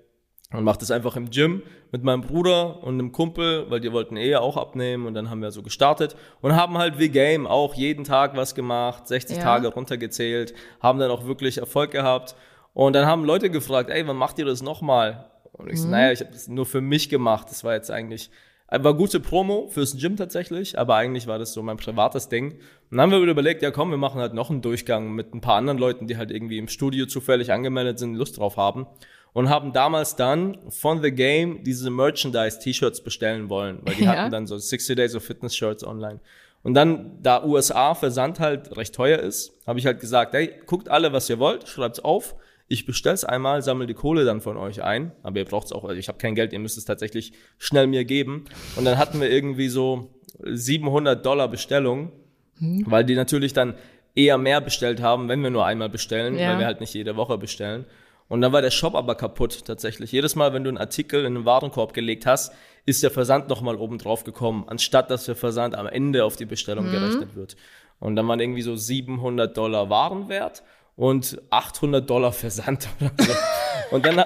[0.51, 4.17] und mache das einfach im Gym mit meinem Bruder und einem Kumpel, weil die wollten
[4.17, 7.75] eh auch abnehmen und dann haben wir so gestartet und haben halt wie Game auch
[7.75, 9.43] jeden Tag was gemacht, 60 ja.
[9.43, 12.35] Tage runtergezählt, haben dann auch wirklich Erfolg gehabt
[12.73, 15.29] und dann haben Leute gefragt, ey, wann macht ihr das nochmal?
[15.51, 15.83] Und ich mhm.
[15.83, 18.31] so, naja, ich habe das nur für mich gemacht, das war jetzt eigentlich
[18.71, 22.51] war gute Promo fürs Gym tatsächlich, aber eigentlich war das so mein privates Ding.
[22.51, 25.41] Und dann haben wir überlegt, ja komm, wir machen halt noch einen Durchgang mit ein
[25.41, 28.85] paar anderen Leuten, die halt irgendwie im Studio zufällig angemeldet sind, Lust drauf haben
[29.33, 34.15] und haben damals dann von The Game diese Merchandise-T-Shirts bestellen wollen, weil die ja.
[34.15, 36.19] hatten dann so 60 Days of Fitness Shirts online.
[36.61, 40.89] Und dann, da USA Versand halt recht teuer ist, habe ich halt gesagt, hey, guckt
[40.89, 42.35] alle, was ihr wollt, schreibt's auf.
[42.67, 45.11] Ich bestell's einmal, sammle die Kohle dann von euch ein.
[45.23, 48.03] Aber ihr braucht's auch, also ich habe kein Geld, ihr müsst es tatsächlich schnell mir
[48.03, 48.45] geben.
[48.75, 50.09] Und dann hatten wir irgendwie so
[50.43, 52.11] 700 Dollar Bestellung,
[52.57, 52.83] hm.
[52.87, 53.75] weil die natürlich dann
[54.15, 56.51] eher mehr bestellt haben, wenn wir nur einmal bestellen, ja.
[56.51, 57.85] weil wir halt nicht jede Woche bestellen.
[58.29, 60.11] Und dann war der Shop aber kaputt tatsächlich.
[60.11, 62.53] Jedes Mal, wenn du einen Artikel in den Warenkorb gelegt hast,
[62.85, 66.45] ist der Versand nochmal oben drauf gekommen, anstatt dass der Versand am Ende auf die
[66.45, 66.91] Bestellung mhm.
[66.91, 67.57] gerechnet wird.
[67.99, 70.63] Und dann waren irgendwie so 700 Dollar Warenwert
[70.95, 73.33] und 800 Dollar Versand oder so.
[73.95, 74.23] und dann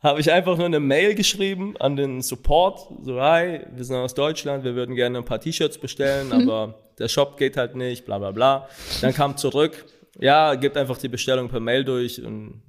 [0.00, 4.12] habe ich einfach nur eine Mail geschrieben an den Support, so hi, wir sind aus
[4.12, 6.50] Deutschland, wir würden gerne ein paar T-Shirts bestellen, mhm.
[6.50, 8.68] aber der Shop geht halt nicht, bla bla bla.
[9.00, 9.86] Dann kam zurück,
[10.20, 12.22] ja, gebt einfach die Bestellung per Mail durch.
[12.22, 12.62] Und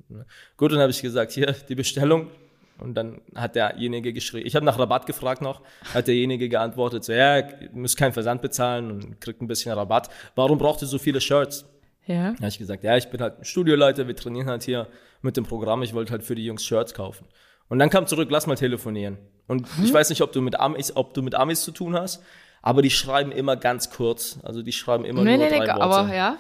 [0.58, 2.30] gut, dann habe ich gesagt, hier, die Bestellung.
[2.78, 5.62] Und dann hat derjenige geschrieben, ich habe nach Rabatt gefragt noch,
[5.94, 10.10] hat derjenige geantwortet, so, ja, ihr müsst keinen Versand bezahlen und kriegt ein bisschen Rabatt.
[10.36, 11.66] Warum braucht ihr so viele Shirts?
[12.06, 12.32] Ja.
[12.32, 14.88] Da habe ich gesagt, ja, ich bin halt ein Studioleiter, wir trainieren halt hier
[15.22, 17.26] mit dem Programm, ich wollte halt für die Jungs Shirts kaufen.
[17.70, 19.18] Und dann kam zurück, lass mal telefonieren.
[19.48, 19.86] Und hm.
[19.86, 22.22] ich weiß nicht, ob du mit Amis, ob du mit Amis zu tun hast,
[22.62, 24.40] aber die schreiben immer ganz kurz.
[24.44, 25.82] Also die schreiben immer nee, nur nee, drei nee, Worte.
[25.82, 26.38] Aber ja.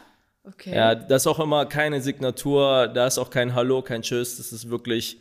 [0.48, 0.76] Okay.
[0.76, 4.52] Ja, da ist auch immer keine Signatur, da ist auch kein Hallo, kein Tschüss, das
[4.52, 5.18] ist wirklich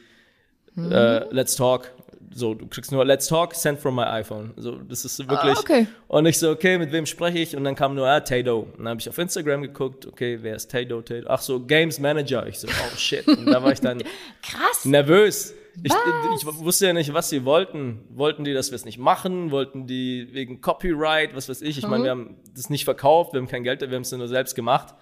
[0.74, 0.92] mhm.
[0.92, 1.90] äh, Let's Talk.
[2.36, 4.52] So, du kriegst nur Let's Talk, send from my iPhone.
[4.56, 5.56] So, das ist wirklich.
[5.56, 5.86] Ah, okay.
[6.08, 7.56] Und ich so, okay, mit wem spreche ich?
[7.56, 8.60] Und dann kam nur, ah, Tato.
[8.60, 11.00] Und dann habe ich auf Instagram geguckt, okay, wer ist Tato?
[11.00, 11.26] Tato?
[11.28, 12.46] Ach so, Games Manager.
[12.48, 13.26] Ich so, oh shit.
[13.28, 14.02] Und da war ich dann
[14.42, 14.84] Krass.
[14.84, 15.54] nervös.
[15.82, 18.00] Ich, ich, wusste ja nicht, was sie wollten.
[18.10, 19.50] Wollten die, dass wir es nicht machen?
[19.50, 21.78] Wollten die wegen Copyright, was weiß ich?
[21.78, 21.90] Ich mhm.
[21.90, 24.54] meine, wir haben das nicht verkauft, wir haben kein Geld, wir haben es nur selbst
[24.54, 24.94] gemacht.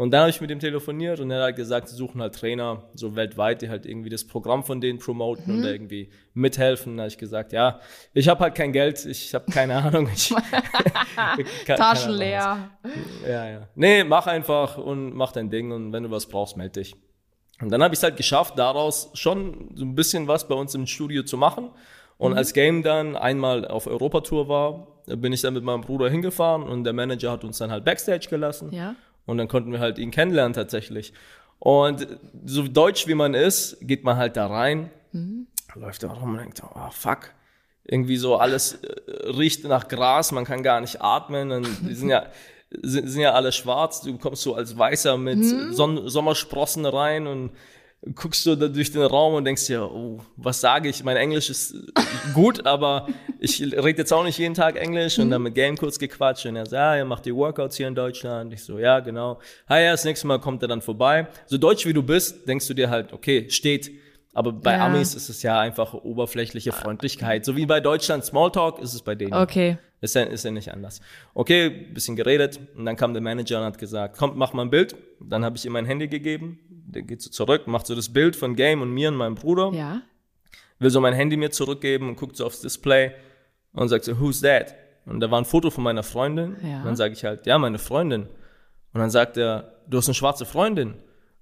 [0.00, 2.84] Und dann habe ich mit ihm telefoniert und er hat gesagt, sie suchen halt Trainer
[2.94, 5.58] so weltweit, die halt irgendwie das Programm von denen promoten mhm.
[5.58, 6.96] und irgendwie mithelfen.
[6.96, 7.80] Da habe ich gesagt, ja,
[8.14, 10.08] ich habe halt kein Geld, ich habe keine Ahnung.
[10.10, 10.34] Ich,
[11.66, 12.70] Taschen leer.
[13.28, 13.68] Ja, ja.
[13.74, 16.96] Nee, mach einfach und mach dein Ding und wenn du was brauchst, melde dich.
[17.60, 20.74] Und dann habe ich es halt geschafft, daraus schon so ein bisschen was bei uns
[20.74, 21.72] im Studio zu machen.
[22.16, 22.38] Und mhm.
[22.38, 26.84] als Game dann einmal auf Europatour war, bin ich dann mit meinem Bruder hingefahren und
[26.84, 28.72] der Manager hat uns dann halt Backstage gelassen.
[28.72, 28.94] Ja.
[29.26, 31.12] Und dann konnten wir halt ihn kennenlernen tatsächlich.
[31.58, 32.06] Und
[32.44, 35.46] so deutsch wie man ist, geht man halt da rein, mhm.
[35.74, 37.30] läuft da rum und denkt, oh fuck,
[37.84, 41.52] irgendwie so alles äh, riecht nach Gras, man kann gar nicht atmen.
[41.52, 42.26] Und die sind ja,
[42.82, 45.72] sind, sind ja alle schwarz, du kommst so als Weißer mit mhm.
[45.72, 47.50] Son Sommersprossen rein und
[48.14, 51.04] guckst du da durch den Raum und denkst dir, oh, was sage ich?
[51.04, 51.74] Mein Englisch ist
[52.32, 55.98] gut, aber ich rede jetzt auch nicht jeden Tag Englisch und dann mit Game kurz
[55.98, 58.52] gequatscht und er sagt, ja, er macht die Workouts hier in Deutschland.
[58.54, 59.38] Ich so, ja, genau.
[59.66, 61.28] Ah ja, das nächste Mal kommt er dann vorbei.
[61.46, 63.90] So deutsch wie du bist, denkst du dir halt, okay, steht.
[64.32, 64.86] Aber bei ja.
[64.86, 67.44] Amis ist es ja einfach oberflächliche Freundlichkeit.
[67.44, 69.34] So wie bei Deutschland Smalltalk ist es bei denen.
[69.34, 69.76] Okay.
[70.00, 71.02] Ist ja, ist ja nicht anders.
[71.34, 74.70] Okay, bisschen geredet und dann kam der Manager und hat gesagt, komm, mach mal ein
[74.70, 74.96] Bild.
[75.20, 76.58] Dann habe ich ihm mein Handy gegeben.
[76.92, 79.70] Der geht so zurück, macht so das Bild von Game und mir und meinem Bruder.
[79.72, 80.02] Ja.
[80.78, 83.12] Will so mein Handy mir zurückgeben und guckt so aufs Display
[83.72, 84.74] und sagt so, who's that?
[85.06, 86.56] Und da war ein Foto von meiner Freundin.
[86.62, 86.78] Ja.
[86.78, 88.22] Und dann sage ich halt, ja, meine Freundin.
[88.92, 90.94] Und dann sagt er, du hast eine schwarze Freundin.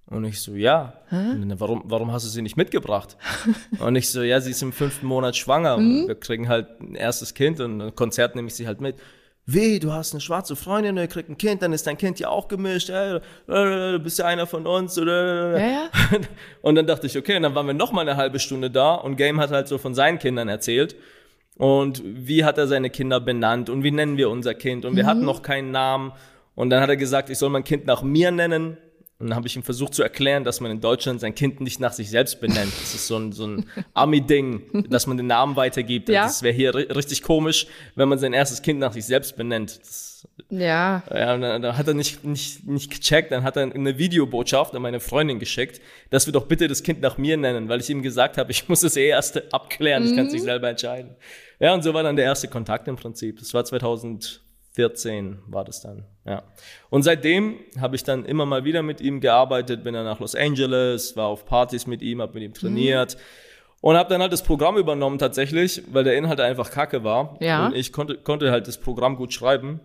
[0.06, 0.94] Und ich so, ja.
[1.10, 3.16] Dann, warum, warum hast du sie nicht mitgebracht?
[3.78, 5.76] und ich so, ja, sie ist im fünften Monat schwanger.
[5.78, 6.08] Mhm.
[6.08, 8.96] Wir kriegen halt ein erstes Kind und ein Konzert nehme ich sie halt mit.
[9.50, 12.20] Wie, du hast eine schwarze Freundin und ihr kriegt ein Kind, dann ist dein Kind
[12.20, 13.20] ja auch gemischt, ey, äh,
[13.92, 14.98] du bist ja einer von uns.
[14.98, 15.58] Oder?
[15.58, 15.90] Ja, ja.
[16.60, 18.94] Und dann dachte ich, okay, und dann waren wir noch mal eine halbe Stunde da
[18.94, 20.96] und Game hat halt so von seinen Kindern erzählt.
[21.56, 24.84] Und wie hat er seine Kinder benannt und wie nennen wir unser Kind?
[24.84, 25.08] Und wir mhm.
[25.08, 26.12] hatten noch keinen Namen.
[26.54, 28.76] Und dann hat er gesagt, ich soll mein Kind nach mir nennen.
[29.20, 31.80] Und dann habe ich ihm versucht zu erklären, dass man in Deutschland sein Kind nicht
[31.80, 32.72] nach sich selbst benennt.
[32.80, 36.08] Das ist so ein, so ein Ami-Ding, dass man den Namen weitergibt.
[36.08, 36.22] Ja.
[36.22, 37.66] Das wäre hier richtig komisch,
[37.96, 39.80] wenn man sein erstes Kind nach sich selbst benennt.
[39.80, 41.02] Das, ja.
[41.12, 44.76] Ja, und dann, dann hat er nicht, nicht, nicht gecheckt, dann hat er eine Videobotschaft
[44.76, 47.90] an meine Freundin geschickt, dass wir doch bitte das Kind nach mir nennen, weil ich
[47.90, 50.46] ihm gesagt habe, ich muss es eh erst abklären, ich kann es nicht mhm.
[50.46, 51.16] selber entscheiden.
[51.58, 53.40] Ja, und so war dann der erste Kontakt im Prinzip.
[53.40, 54.47] Das war 2014
[54.78, 56.44] 14 war das dann, ja.
[56.88, 60.36] Und seitdem habe ich dann immer mal wieder mit ihm gearbeitet, bin dann nach Los
[60.36, 63.16] Angeles, war auf Partys mit ihm, habe mit ihm trainiert.
[63.16, 63.20] Mhm.
[63.80, 67.36] Und habe dann halt das Programm übernommen tatsächlich, weil der Inhalt einfach kacke war.
[67.40, 67.66] Ja.
[67.66, 69.80] Und ich konnte, konnte halt das Programm gut schreiben.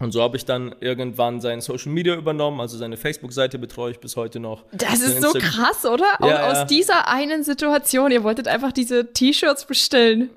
[0.00, 4.00] Und so habe ich dann irgendwann sein Social Media übernommen, also seine Facebook-Seite betreue ich
[4.00, 4.64] bis heute noch.
[4.72, 6.04] Das ist so krass, oder?
[6.20, 6.64] Ja, aus ja.
[6.66, 10.28] dieser einen Situation, ihr wolltet einfach diese T-Shirts bestellen.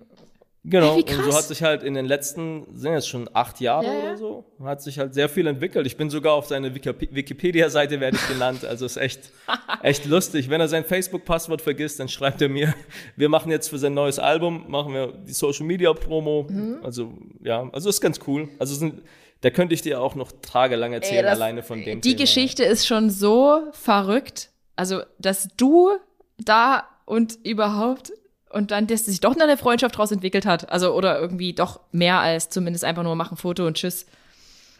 [0.65, 3.91] Genau, und so hat sich halt in den letzten, sind jetzt schon acht Jahre ja,
[3.91, 5.87] oder so, hat sich halt sehr viel entwickelt.
[5.87, 9.31] Ich bin sogar auf seine Wikipedia-Seite werde ich genannt, also ist echt,
[9.83, 10.49] echt lustig.
[10.49, 12.73] Wenn er sein Facebook-Passwort vergisst, dann schreibt er mir,
[13.15, 16.47] wir machen jetzt für sein neues Album, machen wir die Social-Media-Promo.
[16.49, 16.79] Mhm.
[16.83, 18.49] Also, ja, also ist ganz cool.
[18.59, 19.01] Also sind,
[19.39, 22.21] da könnte ich dir auch noch tagelang erzählen, Ey, das, alleine von dem Die Thema.
[22.21, 25.91] Geschichte ist schon so verrückt, also, dass du
[26.37, 28.11] da und überhaupt
[28.49, 30.71] und dann, dass sich doch noch eine Freundschaft daraus entwickelt hat.
[30.71, 34.05] Also, oder irgendwie doch mehr als zumindest einfach nur machen Foto und tschüss.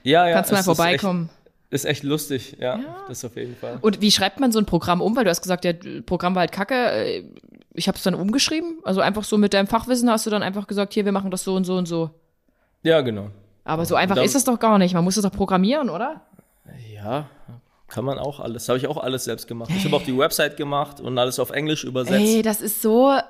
[0.04, 0.36] Ja, ja.
[0.36, 1.30] Kannst du mal vorbeikommen.
[1.70, 3.78] Ist echt, ist echt lustig, ja, ja, Das auf jeden Fall.
[3.82, 5.16] Und wie schreibt man so ein Programm um?
[5.16, 5.74] Weil du hast gesagt, der
[6.06, 7.24] Programm war halt kacke.
[7.74, 8.80] Ich habe es dann umgeschrieben.
[8.84, 11.44] Also einfach so mit deinem Fachwissen hast du dann einfach gesagt, hier, wir machen das
[11.44, 12.10] so und so und so.
[12.82, 13.30] Ja, genau.
[13.66, 14.94] Aber so einfach dann, ist es doch gar nicht.
[14.96, 16.22] Man muss es doch programmieren, oder?
[16.94, 17.30] Ja,
[17.90, 18.70] kann man auch alles.
[18.70, 19.72] Habe ich auch alles selbst gemacht.
[19.76, 22.20] Ich habe auch die Website gemacht und alles auf Englisch übersetzt.
[22.20, 23.24] Ey, das ist so ja,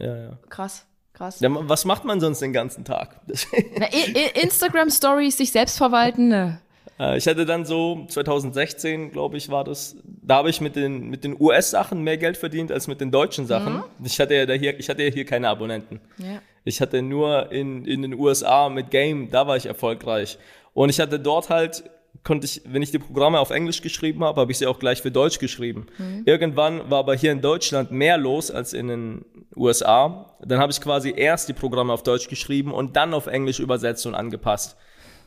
[0.00, 0.38] ja.
[0.48, 0.86] krass.
[1.12, 1.38] Krass.
[1.38, 3.20] Ja, was macht man sonst den ganzen Tag?
[3.78, 3.86] Na,
[4.34, 6.26] Instagram Stories, sich selbst verwalten.
[6.26, 6.60] Ne.
[6.98, 9.96] Äh, ich hatte dann so 2016, glaube ich, war das.
[10.04, 13.46] Da habe ich mit den, mit den US-Sachen mehr Geld verdient als mit den deutschen
[13.46, 13.74] Sachen.
[13.74, 13.84] Mhm.
[14.04, 16.00] Ich hatte ja hier, ich hatte ja hier keine Abonnenten.
[16.18, 16.40] Ja.
[16.64, 20.38] Ich hatte nur in, in den USA mit Game, da war ich erfolgreich.
[20.72, 21.84] Und ich hatte dort halt
[22.22, 25.02] konnte ich, wenn ich die Programme auf Englisch geschrieben habe, habe ich sie auch gleich
[25.02, 25.86] für Deutsch geschrieben.
[25.98, 26.22] Mhm.
[26.24, 29.24] Irgendwann war aber hier in Deutschland mehr los als in den
[29.56, 30.36] USA.
[30.40, 34.06] Dann habe ich quasi erst die Programme auf Deutsch geschrieben und dann auf Englisch übersetzt
[34.06, 34.76] und angepasst.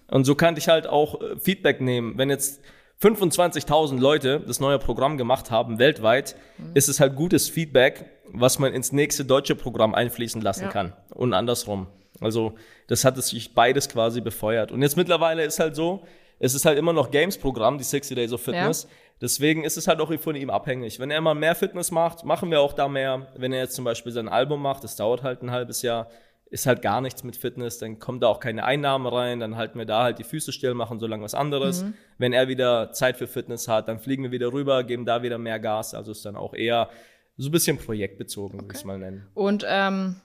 [0.09, 2.17] Und so kannte ich halt auch äh, Feedback nehmen.
[2.17, 2.61] Wenn jetzt
[3.01, 6.71] 25.000 Leute das neue Programm gemacht haben weltweit, mhm.
[6.73, 10.69] ist es halt gutes Feedback, was man ins nächste deutsche Programm einfließen lassen ja.
[10.69, 11.87] kann und andersrum.
[12.19, 12.55] Also
[12.87, 14.71] das hat es sich beides quasi befeuert.
[14.71, 16.03] Und jetzt mittlerweile ist halt so,
[16.39, 18.83] es ist halt immer noch Games-Programm, die 60 Days of Fitness.
[18.83, 18.89] Ja.
[19.21, 20.99] Deswegen ist es halt auch von ihm abhängig.
[20.99, 23.27] Wenn er mal mehr Fitness macht, machen wir auch da mehr.
[23.35, 26.07] Wenn er jetzt zum Beispiel sein Album macht, das dauert halt ein halbes Jahr,
[26.49, 29.79] ist halt gar nichts mit Fitness, dann kommt da auch keine Einnahmen rein, dann halten
[29.79, 31.83] wir da halt die Füße still, machen so lange was anderes.
[31.83, 31.93] Mhm.
[32.17, 35.37] Wenn er wieder Zeit für Fitness hat, dann fliegen wir wieder rüber, geben da wieder
[35.37, 35.93] mehr Gas.
[35.93, 36.89] Also ist dann auch eher
[37.37, 38.65] so ein bisschen projektbezogen, okay.
[38.65, 39.27] würde ich es mal nennen.
[39.33, 40.21] Und ähm,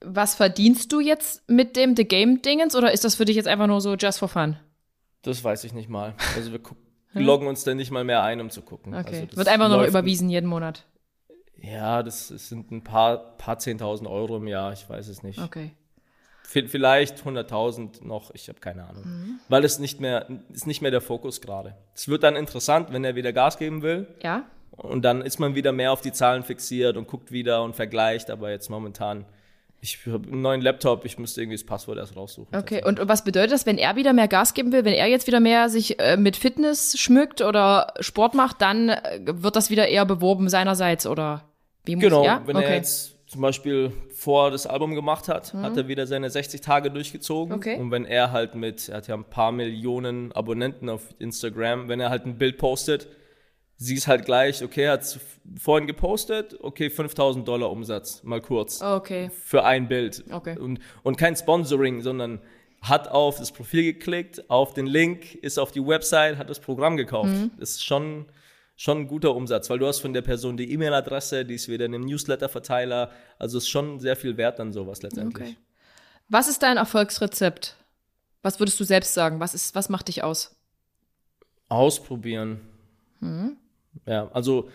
[0.00, 3.66] was verdienst du jetzt mit dem The Game-Dingens oder ist das für dich jetzt einfach
[3.66, 4.56] nur so just for fun?
[5.26, 6.14] Das weiß ich nicht mal.
[6.36, 6.60] Also wir
[7.12, 8.94] loggen uns dann nicht mal mehr ein, um zu gucken.
[8.94, 9.22] Okay.
[9.22, 10.84] Also Wird einfach nur überwiesen jeden Monat.
[11.60, 15.40] Ja, das, das sind ein paar, paar 10.000 Euro im Jahr, ich weiß es nicht.
[15.40, 15.72] Okay.
[16.42, 19.02] Vielleicht 100.000 noch, ich habe keine Ahnung.
[19.04, 19.40] Mhm.
[19.48, 21.76] Weil es nicht mehr, ist nicht mehr der Fokus gerade.
[21.92, 24.06] Es wird dann interessant, wenn er wieder Gas geben will.
[24.22, 24.44] Ja.
[24.70, 28.30] Und dann ist man wieder mehr auf die Zahlen fixiert und guckt wieder und vergleicht,
[28.30, 29.24] aber jetzt momentan
[29.80, 32.56] ich habe einen neuen Laptop, ich müsste irgendwie das Passwort erst raussuchen.
[32.56, 35.26] Okay, und was bedeutet das, wenn er wieder mehr Gas geben will, wenn er jetzt
[35.26, 39.88] wieder mehr sich äh, mit Fitness schmückt oder Sport macht, dann äh, wird das wieder
[39.88, 41.44] eher beworben seinerseits oder
[41.84, 42.42] wie muss Genau, ja?
[42.46, 42.66] wenn okay.
[42.66, 45.62] er jetzt zum Beispiel vor das Album gemacht hat, mhm.
[45.62, 47.54] hat er wieder seine 60 Tage durchgezogen.
[47.54, 47.78] Okay.
[47.78, 52.00] Und wenn er halt mit, er hat ja ein paar Millionen Abonnenten auf Instagram, wenn
[52.00, 53.08] er halt ein Bild postet,
[53.78, 55.18] siehst halt gleich, okay, hat
[55.58, 58.80] vorhin gepostet, okay, 5000 Dollar Umsatz, mal kurz.
[58.80, 59.30] Okay.
[59.30, 60.24] Für ein Bild.
[60.30, 60.58] Okay.
[60.58, 62.40] Und, und kein Sponsoring, sondern
[62.80, 66.96] hat auf das Profil geklickt, auf den Link, ist auf die Website, hat das Programm
[66.96, 67.30] gekauft.
[67.30, 67.50] Mhm.
[67.58, 68.26] Das ist schon,
[68.76, 71.84] schon ein guter Umsatz, weil du hast von der Person die E-Mail-Adresse, die ist wieder
[71.84, 73.10] in einem Newsletter-Verteiler.
[73.38, 75.48] Also ist schon sehr viel wert dann sowas letztendlich.
[75.48, 75.56] Okay.
[76.28, 77.76] Was ist dein Erfolgsrezept?
[78.42, 79.40] Was würdest du selbst sagen?
[79.40, 80.56] Was, ist, was macht dich aus?
[81.68, 82.60] Ausprobieren.
[83.20, 83.56] Mhm.
[84.04, 84.68] Ja, also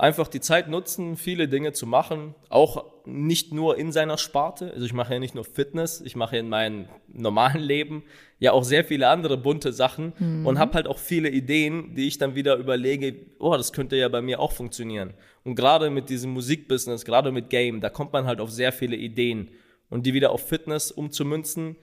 [0.00, 4.72] einfach die Zeit nutzen, viele Dinge zu machen, auch nicht nur in seiner Sparte.
[4.72, 8.04] Also ich mache ja nicht nur Fitness, ich mache in meinem normalen Leben
[8.38, 10.46] ja auch sehr viele andere bunte Sachen mhm.
[10.46, 14.08] und habe halt auch viele Ideen, die ich dann wieder überlege, oh, das könnte ja
[14.08, 15.12] bei mir auch funktionieren.
[15.44, 18.96] Und gerade mit diesem Musikbusiness, gerade mit Game, da kommt man halt auf sehr viele
[18.96, 19.50] Ideen
[19.90, 21.76] und die wieder auf Fitness umzumünzen,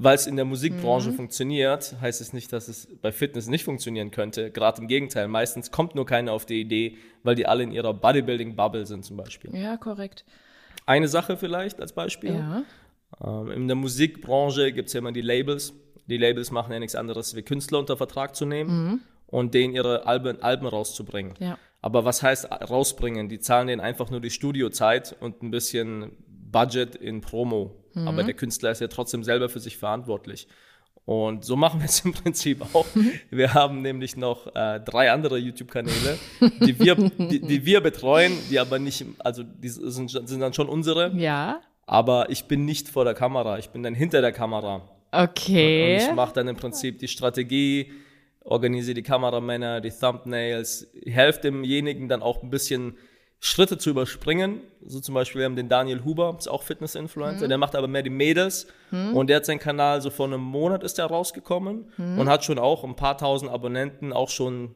[0.00, 1.14] weil es in der Musikbranche mhm.
[1.16, 4.52] funktioniert, heißt es nicht, dass es bei Fitness nicht funktionieren könnte.
[4.52, 5.26] Gerade im Gegenteil.
[5.26, 9.16] Meistens kommt nur keiner auf die Idee, weil die alle in ihrer Bodybuilding-Bubble sind zum
[9.16, 9.54] Beispiel.
[9.56, 10.24] Ja, korrekt.
[10.86, 12.34] Eine Sache vielleicht als Beispiel.
[12.34, 12.62] Ja.
[13.24, 15.72] Ähm, in der Musikbranche gibt es ja immer die Labels.
[16.06, 19.00] Die Labels machen ja nichts anderes, wie Künstler unter Vertrag zu nehmen mhm.
[19.26, 21.34] und denen ihre Alben, Alben rauszubringen.
[21.40, 21.58] Ja.
[21.82, 23.28] Aber was heißt rausbringen?
[23.28, 27.74] Die zahlen denen einfach nur die Studiozeit und ein bisschen Budget in Promo.
[28.02, 28.08] Mhm.
[28.08, 30.48] Aber der Künstler ist ja trotzdem selber für sich verantwortlich.
[31.08, 32.86] Und so machen wir es im Prinzip auch.
[33.30, 36.18] Wir haben nämlich noch äh, drei andere YouTube-Kanäle,
[36.60, 40.68] die wir, die, die, wir betreuen, die aber nicht, also die sind, sind dann schon
[40.68, 41.16] unsere.
[41.16, 41.62] Ja.
[41.86, 44.82] Aber ich bin nicht vor der Kamera, ich bin dann hinter der Kamera.
[45.10, 45.94] Okay.
[45.94, 47.90] Und ich mache dann im Prinzip die Strategie,
[48.44, 52.98] organisiere die Kameramänner, die Thumbnails, helfe demjenigen dann auch ein bisschen
[53.40, 54.60] Schritte zu überspringen.
[54.84, 57.48] So zum Beispiel, wir haben den Daniel Huber, ist auch Fitness-Influencer, mhm.
[57.48, 58.66] der macht aber mehr die Mädels.
[58.90, 59.14] Mhm.
[59.14, 62.18] Und der hat seinen Kanal, so vor einem Monat ist der rausgekommen mhm.
[62.18, 64.74] und hat schon auch ein paar tausend Abonnenten, auch schon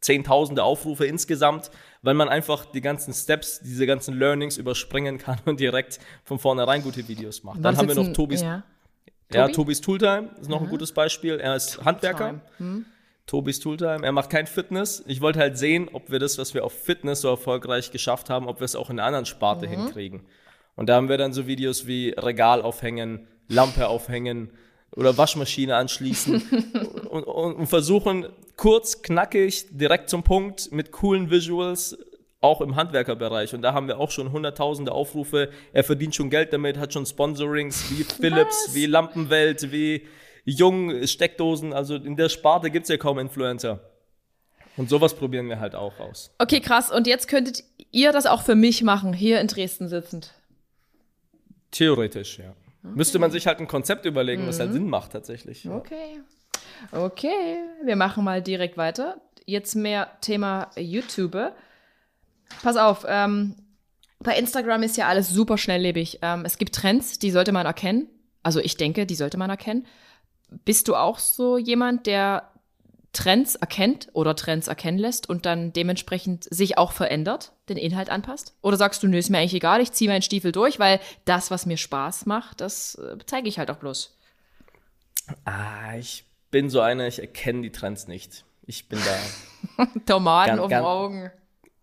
[0.00, 1.70] zehntausende Aufrufe insgesamt,
[2.02, 6.82] weil man einfach die ganzen Steps, diese ganzen Learnings überspringen kann und direkt von vornherein
[6.82, 7.64] gute Videos macht.
[7.64, 8.64] Dann haben wir noch Tobis, ja.
[9.32, 11.38] ja Tobis Tooltime, ist noch ein gutes Beispiel.
[11.38, 12.40] Er ist Handwerker.
[13.26, 14.04] Tobis Tooltime.
[14.04, 15.02] Er macht kein Fitness.
[15.06, 18.48] Ich wollte halt sehen, ob wir das, was wir auf Fitness so erfolgreich geschafft haben,
[18.48, 19.70] ob wir es auch in einer anderen Sparte mhm.
[19.70, 20.22] hinkriegen.
[20.74, 24.50] Und da haben wir dann so Videos wie Regal aufhängen, Lampe aufhängen
[24.94, 26.42] oder Waschmaschine anschließen
[27.10, 31.96] und, und, und, versuchen kurz, knackig, direkt zum Punkt mit coolen Visuals,
[32.40, 33.54] auch im Handwerkerbereich.
[33.54, 35.50] Und da haben wir auch schon hunderttausende Aufrufe.
[35.72, 38.74] Er verdient schon Geld damit, hat schon Sponsorings wie Philips, Was?
[38.74, 40.02] wie Lampenwelt, wie
[40.44, 43.80] Jung, Steckdosen, also in der Sparte gibt es ja kaum Influencer.
[44.76, 46.30] Und sowas probieren wir halt auch aus.
[46.38, 46.90] Okay, krass.
[46.90, 50.32] Und jetzt könntet ihr das auch für mich machen, hier in Dresden sitzend?
[51.70, 52.54] Theoretisch, ja.
[52.84, 52.94] Okay.
[52.96, 54.48] Müsste man sich halt ein Konzept überlegen, mhm.
[54.48, 54.74] was halt mhm.
[54.74, 55.64] Sinn macht tatsächlich.
[55.64, 55.76] Ja.
[55.76, 56.20] Okay.
[56.90, 59.20] Okay, wir machen mal direkt weiter.
[59.46, 61.36] Jetzt mehr Thema YouTube.
[62.62, 63.56] Pass auf, ähm,
[64.20, 66.18] bei Instagram ist ja alles super schnelllebig.
[66.22, 68.08] Ähm, es gibt Trends, die sollte man erkennen.
[68.42, 69.86] Also ich denke, die sollte man erkennen.
[70.64, 72.48] Bist du auch so jemand, der
[73.12, 78.54] Trends erkennt oder Trends erkennen lässt und dann dementsprechend sich auch verändert, den Inhalt anpasst?
[78.62, 81.50] Oder sagst du, nö, ist mir eigentlich egal, ich ziehe meinen Stiefel durch, weil das,
[81.50, 84.16] was mir Spaß macht, das äh, zeige ich halt auch bloß.
[85.44, 88.44] Ah, ich bin so einer, ich erkenne die Trends nicht.
[88.66, 89.86] Ich bin da.
[90.06, 91.30] Tomaten auf den Augen.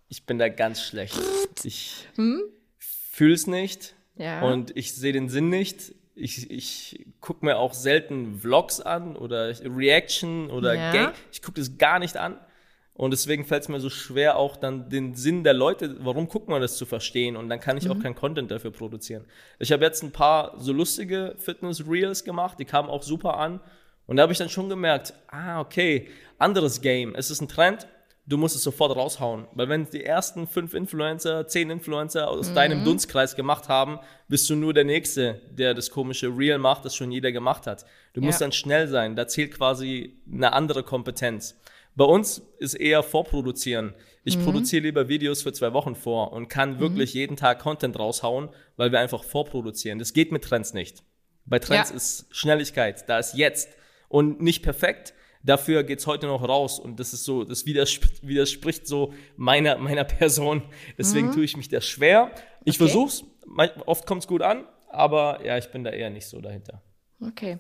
[0.08, 1.20] Ich bin da ganz schlecht.
[1.64, 2.42] Ich hm?
[2.78, 4.42] fühle es nicht ja.
[4.42, 9.54] und ich sehe den Sinn nicht ich, ich gucke mir auch selten Vlogs an oder
[9.64, 10.92] Reaction oder ja.
[10.92, 11.14] Gang.
[11.32, 12.38] Ich gucke das gar nicht an.
[12.94, 16.50] Und deswegen fällt es mir so schwer, auch dann den Sinn der Leute, warum guckt
[16.50, 17.38] man das zu verstehen.
[17.38, 17.92] Und dann kann ich mhm.
[17.92, 19.24] auch kein Content dafür produzieren.
[19.58, 23.62] Ich habe jetzt ein paar so lustige Fitness-Reels gemacht, die kamen auch super an.
[24.06, 26.10] Und da habe ich dann schon gemerkt, ah, okay,
[26.40, 27.16] anderes Game.
[27.16, 27.88] Es ist ein Trend,
[28.30, 29.48] du musst es sofort raushauen.
[29.54, 32.56] Weil wenn die ersten fünf Influencer, zehn Influencer aus mhm.
[32.56, 36.96] deinem Dunstkreis gemacht haben, bist du nur der Nächste, der das komische Real macht, das
[36.96, 37.86] schon jeder gemacht hat.
[38.14, 38.28] Du ja.
[38.28, 39.16] musst dann schnell sein.
[39.16, 41.60] Da zählt quasi eine andere Kompetenz.
[41.96, 43.96] Bei uns ist eher vorproduzieren.
[44.24, 44.44] Ich mhm.
[44.44, 46.80] produziere lieber Videos für zwei Wochen vor und kann mhm.
[46.80, 49.98] wirklich jeden Tag Content raushauen, weil wir einfach vorproduzieren.
[49.98, 51.04] Das geht mit Trends nicht.
[51.46, 51.96] Bei Trends ja.
[51.96, 53.70] ist Schnelligkeit, da ist jetzt
[54.08, 58.88] und nicht perfekt, Dafür geht's heute noch raus und das ist so, das widerspricht, widerspricht
[58.88, 60.64] so meiner, meiner Person.
[60.98, 61.32] Deswegen mhm.
[61.34, 62.32] tue ich mich da schwer.
[62.66, 62.90] Ich okay.
[62.90, 63.24] versuch's,
[63.86, 66.82] oft kommt's gut an, aber ja, ich bin da eher nicht so dahinter.
[67.22, 67.60] Okay.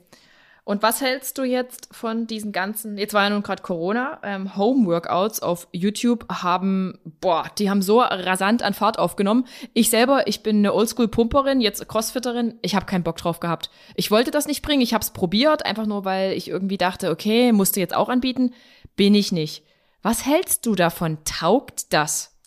[0.70, 4.56] Und was hältst du jetzt von diesen ganzen, jetzt war ja nun gerade Corona, ähm,
[4.56, 9.48] Home-Workouts auf YouTube haben, boah, die haben so rasant an Fahrt aufgenommen.
[9.74, 13.72] Ich selber, ich bin eine Oldschool-Pumperin, jetzt Crossfitterin, ich habe keinen Bock drauf gehabt.
[13.96, 17.10] Ich wollte das nicht bringen, ich habe es probiert, einfach nur, weil ich irgendwie dachte,
[17.10, 18.54] okay, musste jetzt auch anbieten,
[18.96, 19.64] bin ich nicht.
[20.04, 21.18] Was hältst du davon?
[21.26, 22.38] Taugt das?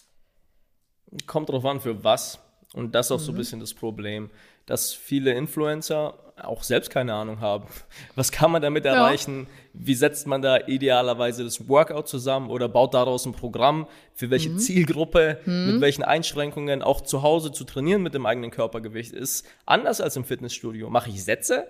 [1.26, 2.38] Kommt drauf an, für was.
[2.72, 3.24] Und das ist auch mhm.
[3.24, 4.30] so ein bisschen das Problem,
[4.66, 7.66] dass viele Influencer auch selbst keine Ahnung haben.
[8.14, 9.40] Was kann man damit erreichen?
[9.40, 9.46] Ja.
[9.74, 13.86] Wie setzt man da idealerweise das Workout zusammen oder baut daraus ein Programm?
[14.14, 14.58] Für welche mhm.
[14.58, 15.38] Zielgruppe?
[15.44, 15.72] Mhm.
[15.72, 16.82] Mit welchen Einschränkungen?
[16.82, 20.90] Auch zu Hause zu trainieren mit dem eigenen Körpergewicht ist anders als im Fitnessstudio.
[20.90, 21.66] Mache ich Sätze?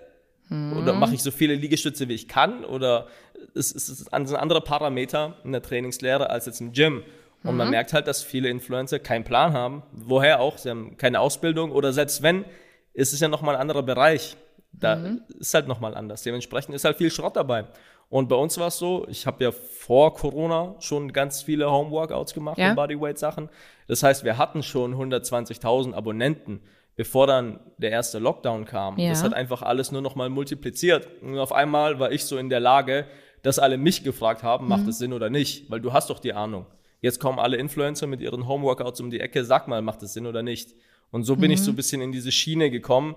[0.49, 0.77] Mhm.
[0.77, 2.65] Oder mache ich so viele Liegestütze, wie ich kann?
[2.65, 3.07] Oder
[3.53, 7.03] ist es ein anderer Parameter in der Trainingslehre als jetzt im Gym?
[7.43, 7.71] Und man mhm.
[7.71, 9.83] merkt halt, dass viele Influencer keinen Plan haben.
[9.91, 10.57] Woher auch?
[10.57, 12.45] Sie haben keine Ausbildung oder selbst wenn,
[12.93, 14.37] ist es ja nochmal ein anderer Bereich.
[14.73, 15.21] Da mhm.
[15.39, 16.23] ist halt nochmal anders.
[16.23, 17.65] Dementsprechend ist halt viel Schrott dabei.
[18.09, 22.33] Und bei uns war es so, ich habe ja vor Corona schon ganz viele Homeworkouts
[22.33, 22.69] gemacht ja.
[22.69, 23.49] und Bodyweight-Sachen.
[23.87, 26.59] Das heißt, wir hatten schon 120.000 Abonnenten,
[26.95, 28.99] bevor dann der erste Lockdown kam.
[28.99, 29.09] Ja.
[29.09, 31.07] Das hat einfach alles nur nochmal multipliziert.
[31.21, 33.07] Und auf einmal war ich so in der Lage,
[33.41, 34.89] dass alle mich gefragt haben, macht mhm.
[34.89, 35.71] es Sinn oder nicht?
[35.71, 36.65] Weil du hast doch die Ahnung.
[37.01, 40.25] Jetzt kommen alle Influencer mit ihren Homeworkouts um die Ecke, sag mal, macht es Sinn
[40.25, 40.73] oder nicht?
[41.11, 41.53] Und so bin mhm.
[41.55, 43.15] ich so ein bisschen in diese Schiene gekommen,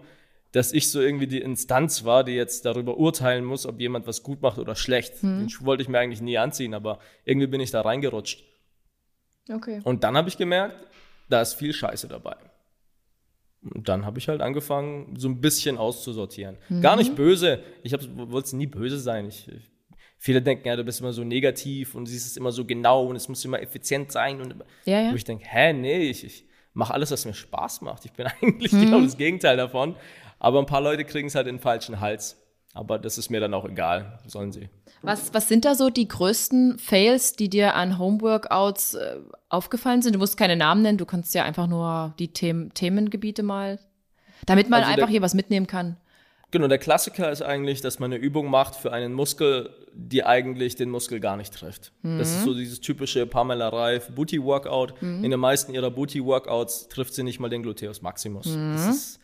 [0.57, 4.23] dass ich so irgendwie die Instanz war, die jetzt darüber urteilen muss, ob jemand was
[4.23, 5.21] gut macht oder schlecht.
[5.21, 5.41] Hm.
[5.41, 8.43] Den Schuh wollte ich mir eigentlich nie anziehen, aber irgendwie bin ich da reingerutscht.
[9.53, 9.83] Okay.
[9.85, 10.87] Und dann habe ich gemerkt,
[11.29, 12.37] da ist viel Scheiße dabei.
[13.61, 16.57] Und dann habe ich halt angefangen, so ein bisschen auszusortieren.
[16.71, 16.81] Mhm.
[16.81, 17.63] Gar nicht böse.
[17.83, 19.27] Ich wollte nie böse sein.
[19.27, 19.51] Ich,
[20.17, 23.17] viele denken, ja, du bist immer so negativ und siehst es immer so genau und
[23.17, 24.41] es muss immer effizient sein.
[24.41, 24.55] Und
[24.87, 25.13] ja, ja.
[25.13, 28.07] ich denke, hä, nee, ich, ich mache alles, was mir Spaß macht.
[28.07, 28.81] Ich bin eigentlich mhm.
[28.81, 29.97] genau das Gegenteil davon.
[30.39, 32.37] Aber ein paar Leute kriegen es halt in den falschen Hals.
[32.75, 34.69] Aber das ist mir dann auch egal, sollen sie.
[35.01, 39.17] Was, was sind da so die größten Fails, die dir an Homeworkouts äh,
[39.49, 40.15] aufgefallen sind?
[40.15, 43.79] Du musst keine Namen nennen, du kannst ja einfach nur die Themen, Themengebiete mal,
[44.45, 45.97] damit man also einfach der, hier was mitnehmen kann.
[46.51, 50.77] Genau, der Klassiker ist eigentlich, dass man eine Übung macht für einen Muskel, die eigentlich
[50.77, 51.93] den Muskel gar nicht trifft.
[52.03, 52.19] Mhm.
[52.19, 55.01] Das ist so dieses typische Pamela Reif Booty Workout.
[55.01, 55.25] Mhm.
[55.25, 58.47] In den meisten ihrer Booty Workouts trifft sie nicht mal den Gluteus Maximus.
[58.47, 58.73] Mhm.
[58.75, 59.21] Das ist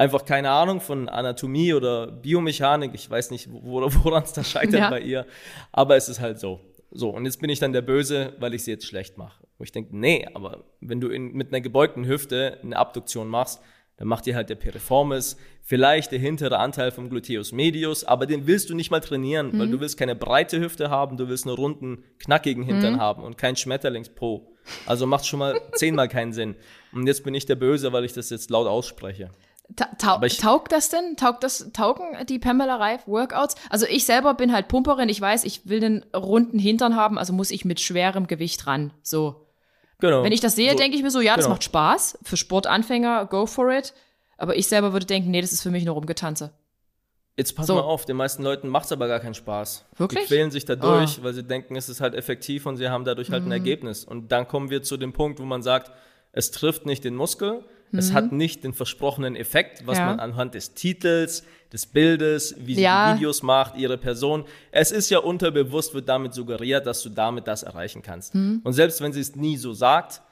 [0.00, 2.92] einfach keine Ahnung von Anatomie oder Biomechanik.
[2.94, 4.90] Ich weiß nicht, woran es da scheitert ja.
[4.90, 5.26] bei ihr.
[5.72, 6.60] Aber es ist halt so.
[6.90, 9.44] So, und jetzt bin ich dann der Böse, weil ich sie jetzt schlecht mache.
[9.58, 13.60] Wo ich denke, nee, aber wenn du in, mit einer gebeugten Hüfte eine Abduktion machst,
[13.98, 18.46] dann macht dir halt der Piriformis, vielleicht der hintere Anteil vom Gluteus medius, aber den
[18.46, 19.58] willst du nicht mal trainieren, mhm.
[19.58, 23.00] weil du willst keine breite Hüfte haben, du willst einen runden, knackigen Hintern mhm.
[23.00, 24.50] haben und kein Schmetterlingspo.
[24.86, 26.56] Also macht schon mal zehnmal keinen Sinn.
[26.92, 29.30] Und jetzt bin ich der Böse, weil ich das jetzt laut ausspreche.
[29.76, 31.16] Ta ta ich, taugt das denn?
[31.16, 33.54] Taugt das, taugen die Pamela Reif Workouts?
[33.68, 37.32] Also ich selber bin halt Pumperin, ich weiß, ich will den runden Hintern haben, also
[37.32, 38.92] muss ich mit schwerem Gewicht ran.
[39.02, 39.46] So.
[40.00, 40.22] Genau.
[40.24, 41.54] Wenn ich das sehe, so, denke ich mir so, ja, das genau.
[41.54, 42.18] macht Spaß.
[42.22, 43.92] Für Sportanfänger, go for it.
[44.38, 46.52] Aber ich selber würde denken, nee, das ist für mich nur Rumgetanze.
[47.36, 47.74] Jetzt pass so.
[47.74, 49.86] mal auf, den meisten Leuten macht es aber gar keinen Spaß.
[49.96, 50.22] Wirklich?
[50.22, 51.24] Die quälen sich dadurch, oh.
[51.24, 53.48] weil sie denken, es ist halt effektiv und sie haben dadurch halt mhm.
[53.48, 54.04] ein Ergebnis.
[54.04, 55.90] Und dann kommen wir zu dem Punkt, wo man sagt,
[56.32, 57.98] es trifft nicht den Muskel, Mhm.
[57.98, 60.06] Es hat nicht den versprochenen Effekt, was ja.
[60.06, 63.12] man anhand des Titels, des Bildes, wie sie ja.
[63.12, 64.44] die Videos macht, ihre Person.
[64.70, 68.34] Es ist ja unterbewusst, wird damit suggeriert, dass du damit das erreichen kannst.
[68.34, 68.60] Mhm.
[68.64, 70.22] Und selbst wenn sie es nie so sagt,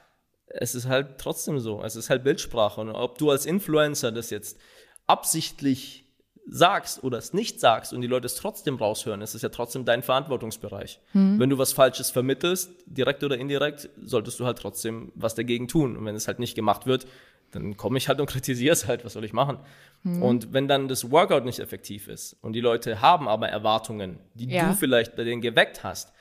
[0.47, 1.83] es ist halt trotzdem so.
[1.83, 2.81] Es ist halt Bildsprache.
[2.81, 4.57] Und ob du als Influencer das jetzt
[5.05, 6.05] absichtlich
[6.51, 9.85] sagst oder es nicht sagst und die Leute es trotzdem raushören, ist es ja trotzdem
[9.85, 10.99] dein Verantwortungsbereich.
[11.13, 11.39] Mhm.
[11.39, 15.95] Wenn du was Falsches vermittelst, direkt oder indirekt, solltest du halt trotzdem was dagegen tun.
[15.95, 17.05] Und wenn es halt nicht gemacht wird,
[17.51, 19.59] dann komme ich halt und kritisiere es halt, was soll ich machen?
[20.03, 20.23] Mhm.
[20.23, 24.49] Und wenn dann das Workout nicht effektiv ist und die Leute haben aber Erwartungen, die
[24.49, 24.69] ja.
[24.69, 26.13] du vielleicht bei denen geweckt hast,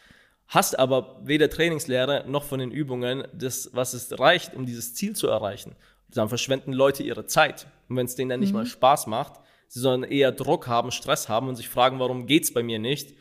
[0.47, 5.14] hast aber weder Trainingslehre noch von den Übungen das, was es reicht, um dieses Ziel
[5.14, 5.76] zu erreichen,
[6.09, 7.66] dann verschwenden Leute ihre Zeit.
[7.89, 8.61] Und wenn es denen dann nicht mhm.
[8.61, 12.53] mal Spaß macht, sie sollen eher Druck haben, Stress haben und sich fragen, warum geht's
[12.53, 13.14] bei mir nicht,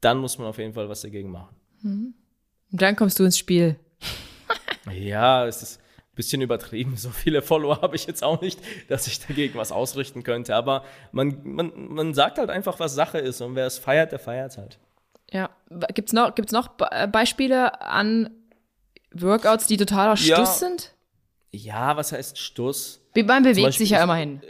[0.00, 1.56] dann muss man auf jeden Fall was dagegen machen.
[1.82, 2.14] Mhm.
[2.70, 3.76] Und dann kommst du ins Spiel.
[4.92, 5.80] ja, es ist
[6.18, 6.96] bisschen übertrieben.
[6.98, 10.54] So viele Follower habe ich jetzt auch nicht, dass ich dagegen was ausrichten könnte.
[10.54, 13.40] Aber man, man, man sagt halt einfach, was Sache ist.
[13.40, 14.78] Und wer es feiert, der feiert es halt.
[15.30, 15.50] Ja.
[15.94, 18.30] Gibt es noch, gibt's noch äh, Beispiele an
[19.12, 20.44] Workouts, die totaler Stuss ja.
[20.44, 20.94] sind?
[21.52, 23.00] Ja, was heißt Stuss?
[23.14, 24.42] Man bewegt Beispiel, sich ja immerhin.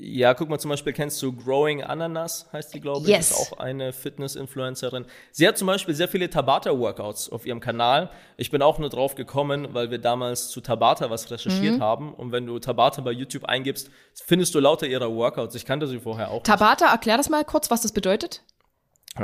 [0.00, 3.08] Ja, guck mal, zum Beispiel kennst du Growing Ananas, heißt die, glaube ich.
[3.08, 3.30] Yes.
[3.30, 5.06] Ist auch eine Fitness-Influencerin.
[5.30, 8.10] Sie hat zum Beispiel sehr viele Tabata-Workouts auf ihrem Kanal.
[8.36, 11.82] Ich bin auch nur drauf gekommen, weil wir damals zu Tabata was recherchiert mhm.
[11.82, 12.14] haben.
[12.14, 15.54] Und wenn du Tabata bei YouTube eingibst, findest du lauter ihrer Workouts.
[15.54, 16.42] Ich kannte sie vorher auch.
[16.42, 16.92] Tabata, nicht.
[16.92, 18.42] erklär das mal kurz, was das bedeutet.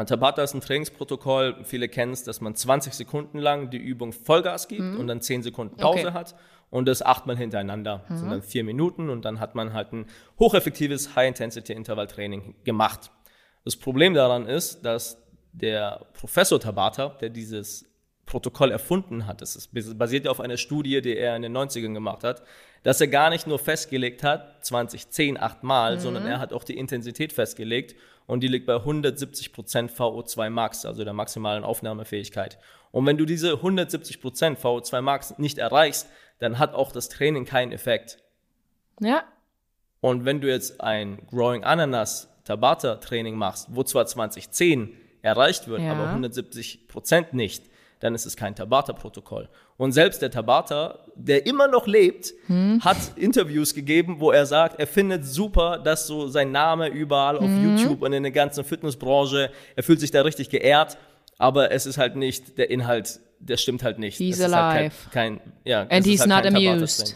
[0.06, 1.64] Tabata ist ein Trainingsprotokoll.
[1.64, 5.00] Viele kennen es, dass man 20 Sekunden lang die Übung Vollgas gibt mhm.
[5.00, 6.12] und dann 10 Sekunden Pause okay.
[6.12, 6.34] hat
[6.72, 8.02] und das achtmal hintereinander.
[8.08, 10.06] Das sind dann vier Minuten und dann hat man halt ein
[10.40, 13.10] hocheffektives High-Intensity-Intervalltraining gemacht.
[13.62, 17.84] Das Problem daran ist, dass der Professor Tabata, der dieses
[18.24, 21.92] Protokoll erfunden hat, das ist, basiert ja auf einer Studie, die er in den 90ern
[21.92, 22.42] gemacht hat,
[22.84, 26.00] dass er gar nicht nur festgelegt hat, 2010 achtmal, mhm.
[26.00, 27.94] sondern er hat auch die Intensität festgelegt
[28.26, 32.58] und die liegt bei 170% VO2 Max, also der maximalen Aufnahmefähigkeit.
[32.92, 37.72] Und wenn du diese 170% VO2 Max nicht erreichst, dann hat auch das Training keinen
[37.72, 38.18] Effekt.
[39.00, 39.24] Ja.
[40.00, 45.80] Und wenn du jetzt ein Growing Ananas Tabata Training machst, wo zwar 2010 erreicht wird,
[45.80, 45.92] ja.
[45.92, 47.64] aber 170 Prozent nicht,
[48.00, 49.48] dann ist es kein Tabata-Protokoll.
[49.76, 52.80] Und selbst der Tabata, der immer noch lebt, hm.
[52.84, 57.44] hat Interviews gegeben, wo er sagt, er findet super, dass so sein Name überall auf
[57.44, 57.64] hm.
[57.64, 60.98] YouTube und in der ganzen Fitnessbranche, er fühlt sich da richtig geehrt,
[61.42, 64.16] aber es ist halt nicht der Inhalt der stimmt halt nicht.
[64.16, 64.78] He's das alive.
[64.78, 67.14] Halt kein, kein, ja, And he's halt not amused.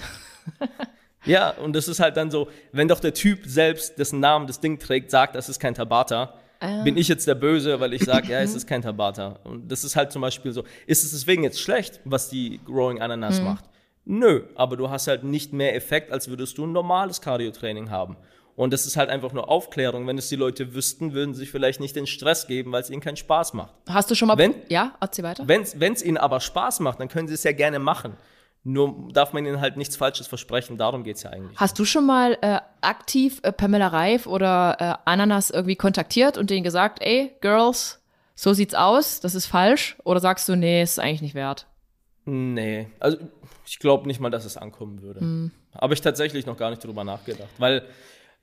[1.25, 4.61] ja, und das ist halt dann so, wenn doch der Typ selbst, dessen Namen das
[4.61, 6.83] Ding trägt, sagt, das ist kein Tabata, ah.
[6.83, 9.39] bin ich jetzt der Böse, weil ich sage, ja, es ist kein Tabata.
[9.45, 13.01] Und das ist halt zum Beispiel so, ist es deswegen jetzt schlecht, was die Growing
[13.01, 13.45] Ananas mhm.
[13.45, 13.65] macht?
[14.05, 18.17] Nö, aber du hast halt nicht mehr Effekt, als würdest du ein normales Cardio-Training haben.
[18.57, 20.07] Und das ist halt einfach nur Aufklärung.
[20.07, 22.91] Wenn es die Leute wüssten, würden sie sich vielleicht nicht den Stress geben, weil es
[22.91, 23.75] ihnen keinen Spaß macht.
[23.89, 24.39] Hast du schon mal.
[24.39, 25.47] Wenn, ja, erzähl weiter.
[25.47, 28.17] Wenn es ihnen aber Spaß macht, dann können sie es ja gerne machen.
[28.69, 31.57] Nur darf man ihnen halt nichts Falsches versprechen, darum geht es ja eigentlich.
[31.57, 36.51] Hast du schon mal äh, aktiv äh, Pamela Reif oder äh, Ananas irgendwie kontaktiert und
[36.51, 38.03] denen gesagt, ey, Girls,
[38.35, 39.97] so sieht's aus, das ist falsch?
[40.03, 41.69] Oder sagst du, nee, ist eigentlich nicht wert?
[42.25, 43.19] Nee, also
[43.67, 45.25] ich glaube nicht mal, dass es ankommen würde.
[45.25, 45.53] Mhm.
[45.81, 47.87] Habe ich tatsächlich noch gar nicht drüber nachgedacht, weil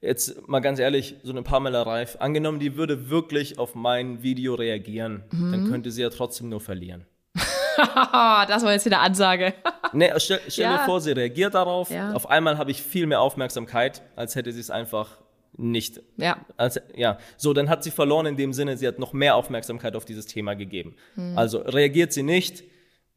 [0.03, 4.53] jetzt mal ganz ehrlich, so eine Pamela Reif, angenommen, die würde wirklich auf mein Video
[4.55, 5.51] reagieren, mhm.
[5.51, 7.05] dann könnte sie ja trotzdem nur verlieren.
[7.35, 9.53] das war jetzt eine Ansage.
[9.93, 10.77] nee, stell, stell ja.
[10.77, 11.89] dir vor, sie reagiert darauf.
[11.89, 12.13] Ja.
[12.13, 15.17] Auf einmal habe ich viel mehr Aufmerksamkeit, als hätte sie es einfach
[15.55, 16.01] nicht.
[16.17, 16.37] Ja.
[16.57, 17.17] Als, ja.
[17.37, 20.25] So, dann hat sie verloren in dem Sinne, sie hat noch mehr Aufmerksamkeit auf dieses
[20.25, 20.95] Thema gegeben.
[21.15, 21.37] Hm.
[21.37, 22.63] Also reagiert sie nicht,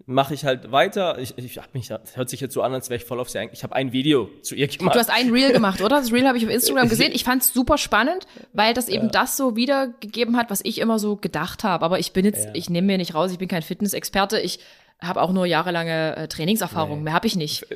[0.07, 1.19] mache ich halt weiter.
[1.19, 3.28] Ich, ich hab mich, das hört sich jetzt so an, als wäre ich voll auf
[3.28, 4.95] sie Ich habe ein Video zu ihr gemacht.
[4.95, 5.97] Du hast ein Reel gemacht, oder?
[5.97, 7.12] Das Reel habe ich auf Instagram gesehen.
[7.12, 9.11] Ich fand es super spannend, weil das eben ja.
[9.11, 11.85] das so wiedergegeben hat, was ich immer so gedacht habe.
[11.85, 12.51] Aber ich bin jetzt, ja.
[12.55, 14.39] ich nehme mir nicht raus, ich bin kein Fitnessexperte.
[14.39, 14.61] Ich
[15.01, 16.99] habe auch nur jahrelange äh, Trainingserfahrung.
[16.99, 17.05] Nee.
[17.05, 17.66] Mehr habe ich nicht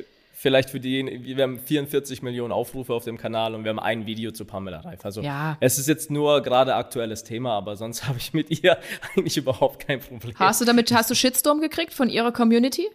[0.41, 4.07] vielleicht für diejenigen, wir haben 44 Millionen Aufrufe auf dem Kanal und wir haben ein
[4.07, 5.05] Video zu Pamela Reif.
[5.05, 5.55] Also ja.
[5.59, 8.77] es ist jetzt nur gerade aktuelles Thema, aber sonst habe ich mit ihr
[9.15, 10.33] eigentlich überhaupt kein Problem.
[10.39, 12.87] Hast du damit, hast du Shitstorm gekriegt von ihrer Community?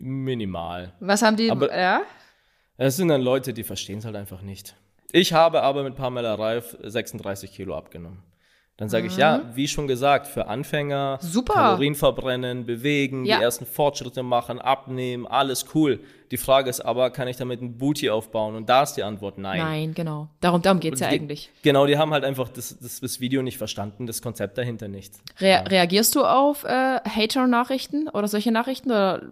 [0.00, 0.94] Minimal.
[1.00, 2.02] Was haben die, aber ja?
[2.78, 4.74] Es sind dann Leute, die verstehen es halt einfach nicht.
[5.12, 8.22] Ich habe aber mit Pamela Reif 36 Kilo abgenommen.
[8.78, 9.10] Dann sage mhm.
[9.10, 11.52] ich, ja, wie schon gesagt, für Anfänger, Super.
[11.52, 13.36] Kalorien verbrennen, bewegen, ja.
[13.36, 16.00] die ersten Fortschritte machen, abnehmen, alles cool.
[16.30, 18.54] Die Frage ist aber, kann ich damit ein Booty aufbauen?
[18.54, 19.58] Und da ist die Antwort nein.
[19.58, 20.28] Nein, genau.
[20.40, 21.50] Darum, darum geht es ja eigentlich.
[21.62, 25.14] Genau, die haben halt einfach das, das, das, Video nicht verstanden, das Konzept dahinter nicht.
[25.40, 25.60] Re ja.
[25.62, 29.22] Reagierst du auf äh, Hater-Nachrichten oder solche Nachrichten oder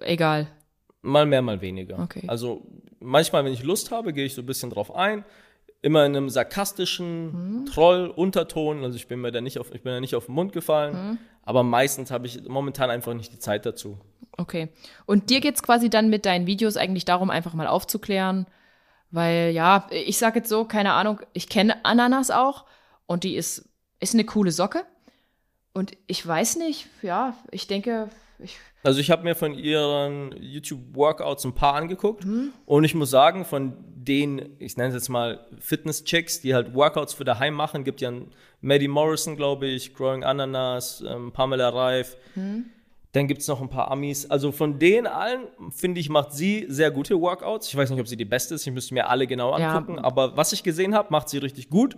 [0.00, 0.48] egal?
[1.02, 2.00] Mal mehr, mal weniger.
[2.00, 2.24] Okay.
[2.26, 2.66] Also
[2.98, 5.24] manchmal, wenn ich Lust habe, gehe ich so ein bisschen drauf ein
[5.82, 7.66] immer in einem sarkastischen mhm.
[7.66, 8.82] Troll-Unterton.
[8.82, 10.94] Also ich bin mir da nicht auf, ich bin da nicht auf den Mund gefallen.
[10.94, 11.18] Mhm.
[11.42, 13.98] Aber meistens habe ich momentan einfach nicht die Zeit dazu.
[14.36, 14.68] Okay.
[15.06, 18.46] Und dir geht es quasi dann mit deinen Videos eigentlich darum, einfach mal aufzuklären,
[19.10, 22.66] weil ja, ich sage jetzt so, keine Ahnung, ich kenne Ananas auch
[23.06, 23.68] und die ist,
[24.00, 24.84] ist eine coole Socke.
[25.72, 31.44] Und ich weiß nicht, ja, ich denke, ich also ich habe mir von ihren YouTube-Workouts
[31.44, 32.52] ein paar angeguckt mhm.
[32.64, 37.12] und ich muss sagen, von den, ich nenne es jetzt mal Fitness-Checks, die halt Workouts
[37.14, 38.12] für daheim machen, gibt ja
[38.60, 42.16] Maddie Morrison, glaube ich, Growing Ananas, ähm, Pamela Reif.
[42.34, 42.66] Mhm.
[43.12, 44.30] Dann gibt es noch ein paar Amis.
[44.30, 47.68] Also von denen allen, finde ich, macht sie sehr gute Workouts.
[47.68, 48.66] Ich weiß nicht, ob sie die beste ist.
[48.66, 49.96] Ich müsste mir alle genau angucken.
[49.96, 50.04] Ja.
[50.04, 51.96] Aber was ich gesehen habe, macht sie richtig gut.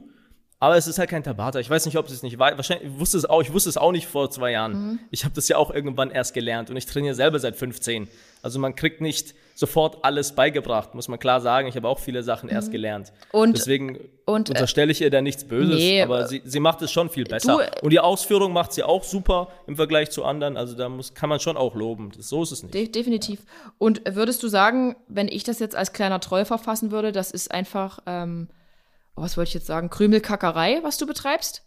[0.62, 1.58] Aber es ist halt kein Tabata.
[1.58, 2.54] Ich weiß nicht, ob sie es nicht weiß.
[2.56, 3.40] Wahrscheinlich ich wusste es auch.
[3.40, 4.72] Ich wusste es auch nicht vor zwei Jahren.
[4.72, 4.98] Mhm.
[5.10, 8.08] Ich habe das ja auch irgendwann erst gelernt und ich trainiere selber seit 15.
[8.42, 11.66] Also man kriegt nicht sofort alles beigebracht, muss man klar sagen.
[11.66, 12.56] Ich habe auch viele Sachen mhm.
[12.56, 13.10] erst gelernt.
[13.32, 16.82] Und deswegen und, äh, unterstelle ich ihr da nichts Böses, nee, aber sie, sie macht
[16.82, 17.56] es schon viel besser.
[17.56, 20.58] Du, und die Ausführung macht sie auch super im Vergleich zu anderen.
[20.58, 22.12] Also da muss, kann man schon auch loben.
[22.14, 22.74] Das, so ist es nicht.
[22.74, 23.40] De definitiv.
[23.78, 27.50] Und würdest du sagen, wenn ich das jetzt als kleiner Troll verfassen würde, das ist
[27.50, 28.48] einfach ähm,
[29.20, 31.64] was wollte ich jetzt sagen, Krümelkackerei, was du betreibst?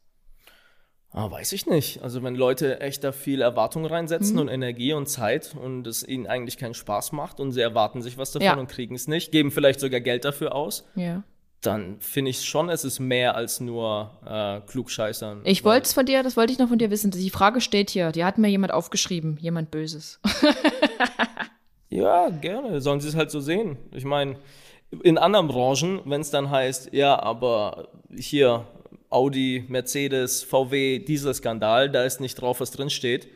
[1.13, 2.01] Ah, weiß ich nicht.
[2.01, 4.41] Also wenn Leute echt da viel Erwartung reinsetzen mhm.
[4.41, 8.17] und Energie und Zeit und es ihnen eigentlich keinen Spaß macht und sie erwarten sich
[8.17, 8.55] was davon ja.
[8.55, 11.21] und kriegen es nicht, geben vielleicht sogar Geld dafür aus, ja.
[11.61, 15.41] dann finde ich schon, es ist mehr als nur äh, Klugscheißern.
[15.43, 17.11] Ich wollte es von dir, das wollte ich noch von dir wissen.
[17.11, 20.19] Die Frage steht hier, die hat mir jemand aufgeschrieben, jemand Böses.
[21.89, 22.81] ja, gerne.
[22.81, 23.77] Sollen sie es halt so sehen.
[23.91, 24.37] Ich meine,
[25.03, 28.65] in anderen Branchen, wenn es dann heißt, ja, aber hier
[29.09, 33.27] Audi, Mercedes, VW, Dieselskandal, da ist nicht drauf, was drin steht.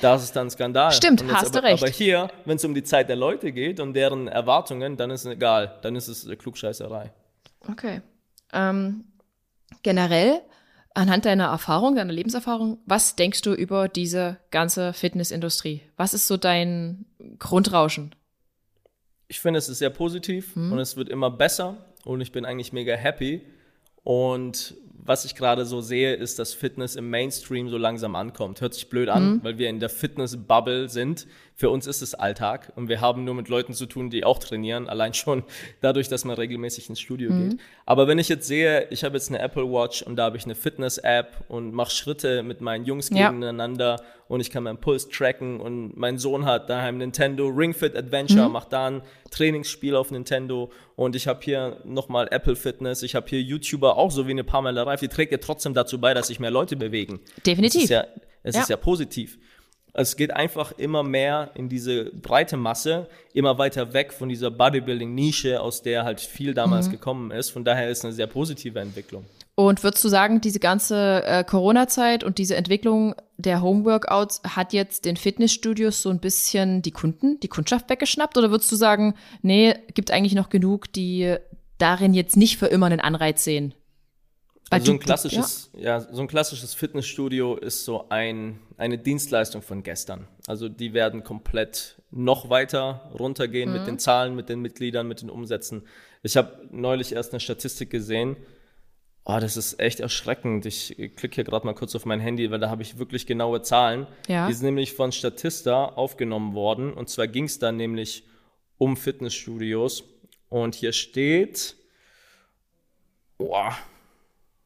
[0.00, 0.92] Das ist dann Skandal.
[0.92, 1.82] Stimmt, hast aber, du recht.
[1.82, 5.24] Aber hier, wenn es um die Zeit der Leute geht und deren Erwartungen, dann ist
[5.24, 5.78] es egal.
[5.82, 7.12] Dann ist es Klugscheißerei.
[7.68, 8.00] Okay.
[8.52, 9.04] Ähm,
[9.82, 10.40] generell,
[10.94, 15.82] anhand deiner Erfahrung, deiner Lebenserfahrung, was denkst du über diese ganze Fitnessindustrie?
[15.96, 17.06] Was ist so dein
[17.38, 18.14] Grundrauschen?
[19.30, 20.72] Ich finde, es ist sehr positiv mhm.
[20.72, 23.42] und es wird immer besser und ich bin eigentlich mega happy.
[24.02, 28.60] Und was ich gerade so sehe, ist, dass Fitness im Mainstream so langsam ankommt.
[28.60, 29.44] Hört sich blöd an, mhm.
[29.44, 31.28] weil wir in der Fitness-Bubble sind.
[31.60, 34.38] Für uns ist es Alltag und wir haben nur mit Leuten zu tun, die auch
[34.38, 35.44] trainieren, allein schon
[35.82, 37.50] dadurch, dass man regelmäßig ins Studio mhm.
[37.50, 37.60] geht.
[37.84, 40.46] Aber wenn ich jetzt sehe, ich habe jetzt eine Apple Watch und da habe ich
[40.46, 43.28] eine Fitness-App und mache Schritte mit meinen Jungs ja.
[43.28, 47.94] gegeneinander und ich kann meinen Puls tracken und mein Sohn hat daheim Nintendo Ring Fit
[47.94, 48.52] Adventure, mhm.
[48.52, 53.26] macht da ein Trainingsspiel auf Nintendo und ich habe hier nochmal Apple Fitness, ich habe
[53.28, 56.28] hier YouTuber auch so wie eine Pamela Reif, die trägt ja trotzdem dazu bei, dass
[56.28, 57.20] sich mehr Leute bewegen.
[57.44, 57.82] Definitiv.
[57.82, 58.06] Es ist ja,
[58.42, 58.62] es ja.
[58.62, 59.38] Ist ja positiv.
[60.00, 64.50] Also es geht einfach immer mehr in diese breite Masse, immer weiter weg von dieser
[64.50, 66.92] Bodybuilding-Nische, aus der halt viel damals mhm.
[66.92, 67.50] gekommen ist.
[67.50, 69.26] Von daher ist es eine sehr positive Entwicklung.
[69.56, 75.04] Und würdest du sagen, diese ganze äh, Corona-Zeit und diese Entwicklung der Homeworkouts hat jetzt
[75.04, 78.38] den Fitnessstudios so ein bisschen die Kunden, die Kundschaft weggeschnappt?
[78.38, 79.12] Oder würdest du sagen,
[79.42, 81.36] nee, gibt eigentlich noch genug, die
[81.76, 83.74] darin jetzt nicht für immer einen Anreiz sehen?
[84.70, 85.98] Also so ein klassisches, ja.
[85.98, 86.00] ja.
[86.00, 90.28] so ein klassisches Fitnessstudio ist so ein, eine Dienstleistung von gestern.
[90.46, 93.78] Also die werden komplett noch weiter runtergehen mhm.
[93.78, 95.82] mit den Zahlen, mit den Mitgliedern, mit den Umsätzen.
[96.22, 98.36] Ich habe neulich erst eine Statistik gesehen.
[99.24, 100.66] Oh, das ist echt erschreckend.
[100.66, 103.62] Ich klicke hier gerade mal kurz auf mein Handy, weil da habe ich wirklich genaue
[103.62, 104.06] Zahlen.
[104.28, 104.46] Ja.
[104.46, 106.92] Die sind nämlich von Statista aufgenommen worden.
[106.92, 108.24] Und zwar ging es dann nämlich
[108.78, 110.04] um Fitnessstudios.
[110.48, 111.76] Und hier steht,
[113.36, 113.76] boah,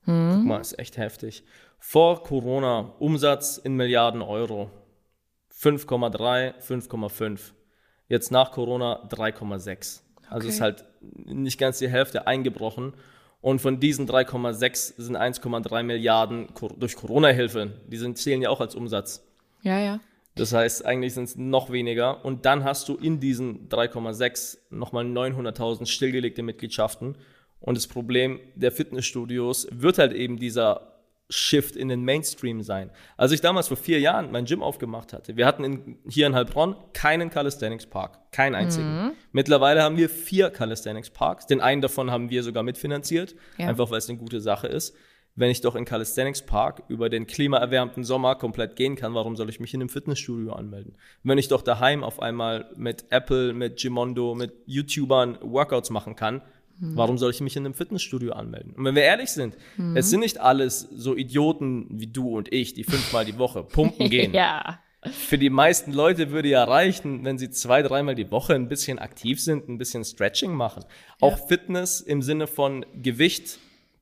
[0.04, 0.32] hm.
[0.34, 1.44] Guck mal, ist echt heftig.
[1.78, 4.70] Vor Corona Umsatz in Milliarden Euro
[5.52, 7.52] 5,3, 5,5.
[8.08, 10.00] Jetzt nach Corona 3,6.
[10.28, 10.48] Also okay.
[10.48, 10.84] ist halt
[11.24, 12.94] nicht ganz die Hälfte eingebrochen.
[13.40, 16.48] Und von diesen 3,6 sind 1,3 Milliarden
[16.78, 17.72] durch Corona-Hilfe.
[17.88, 19.22] Die sind, zählen ja auch als Umsatz.
[19.62, 20.00] Ja, ja.
[20.34, 22.24] Das heißt, eigentlich sind es noch weniger.
[22.24, 27.16] Und dann hast du in diesen 3,6 nochmal 900.000 stillgelegte Mitgliedschaften.
[27.64, 30.92] Und das Problem der Fitnessstudios wird halt eben dieser
[31.30, 32.90] Shift in den Mainstream sein.
[33.16, 36.34] Als ich damals vor vier Jahren mein Gym aufgemacht hatte, wir hatten in, hier in
[36.34, 39.06] Heilbronn keinen Calisthenics Park, keinen einzigen.
[39.06, 39.12] Mhm.
[39.32, 41.46] Mittlerweile haben wir vier Calisthenics Parks.
[41.46, 43.68] Den einen davon haben wir sogar mitfinanziert, ja.
[43.68, 44.94] einfach weil es eine gute Sache ist.
[45.34, 49.48] Wenn ich doch in Calisthenics Park über den klimaerwärmten Sommer komplett gehen kann, warum soll
[49.48, 50.96] ich mich in einem Fitnessstudio anmelden?
[51.22, 56.42] Wenn ich doch daheim auf einmal mit Apple, mit Gimondo, mit YouTubern Workouts machen kann,
[56.78, 56.96] Mhm.
[56.96, 58.74] Warum soll ich mich in einem Fitnessstudio anmelden?
[58.74, 59.96] Und wenn wir ehrlich sind, mhm.
[59.96, 64.10] es sind nicht alles so Idioten wie du und ich, die fünfmal die Woche pumpen
[64.10, 64.34] gehen.
[64.34, 64.80] ja.
[65.12, 68.98] Für die meisten Leute würde ja reichen, wenn sie zwei, dreimal die Woche ein bisschen
[68.98, 70.82] aktiv sind, ein bisschen Stretching machen.
[70.86, 71.28] Ja.
[71.28, 73.58] Auch Fitness im Sinne von Gewicht,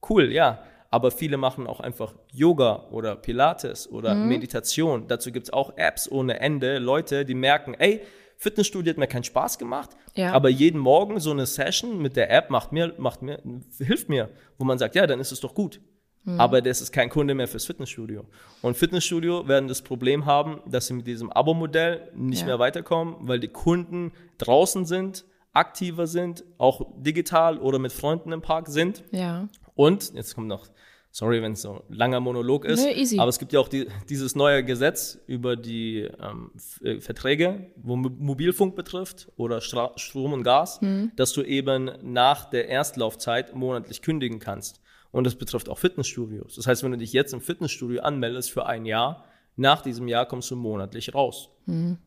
[0.08, 0.62] cool, ja.
[0.90, 4.28] Aber viele machen auch einfach Yoga oder Pilates oder mhm.
[4.28, 5.08] Meditation.
[5.08, 6.78] Dazu gibt's auch Apps ohne Ende.
[6.78, 8.02] Leute, die merken, ey,
[8.42, 10.32] Fitnessstudio hat mir keinen Spaß gemacht, ja.
[10.32, 13.40] aber jeden Morgen so eine Session mit der App macht mir, macht mir,
[13.78, 15.80] hilft mir, wo man sagt, ja, dann ist es doch gut.
[16.24, 16.40] Mhm.
[16.40, 18.24] Aber das ist kein Kunde mehr fürs Fitnessstudio.
[18.60, 22.46] Und Fitnessstudio werden das Problem haben, dass sie mit diesem Abo-Modell nicht ja.
[22.46, 28.42] mehr weiterkommen, weil die Kunden draußen sind, aktiver sind, auch digital oder mit Freunden im
[28.42, 29.04] Park sind.
[29.12, 29.48] Ja.
[29.76, 30.66] Und, jetzt kommt noch
[31.14, 32.82] Sorry, wenn es so ein langer Monolog ist.
[32.82, 33.18] Nee, easy.
[33.18, 36.50] Aber es gibt ja auch die, dieses neue Gesetz über die ähm,
[36.82, 41.12] äh, Verträge, wo Mobilfunk betrifft oder Stra Strom und Gas, mhm.
[41.16, 44.80] dass du eben nach der Erstlaufzeit monatlich kündigen kannst.
[45.10, 46.54] Und das betrifft auch Fitnessstudios.
[46.54, 50.24] Das heißt, wenn du dich jetzt im Fitnessstudio anmeldest für ein Jahr, nach diesem Jahr
[50.24, 51.50] kommst du monatlich raus.
[51.66, 51.98] Mhm.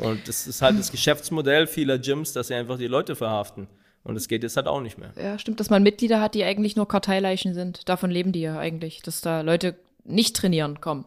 [0.00, 3.68] Und das ist halt das Geschäftsmodell vieler Gyms, dass sie einfach die Leute verhaften.
[4.04, 5.12] Und es geht jetzt halt auch nicht mehr.
[5.16, 7.88] Ja, stimmt, dass man Mitglieder hat, die eigentlich nur Karteileichen sind.
[7.88, 11.04] Davon leben die ja eigentlich, dass da Leute nicht trainieren kommen.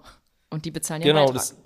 [0.49, 1.57] Und die bezahlen ja Genau, das,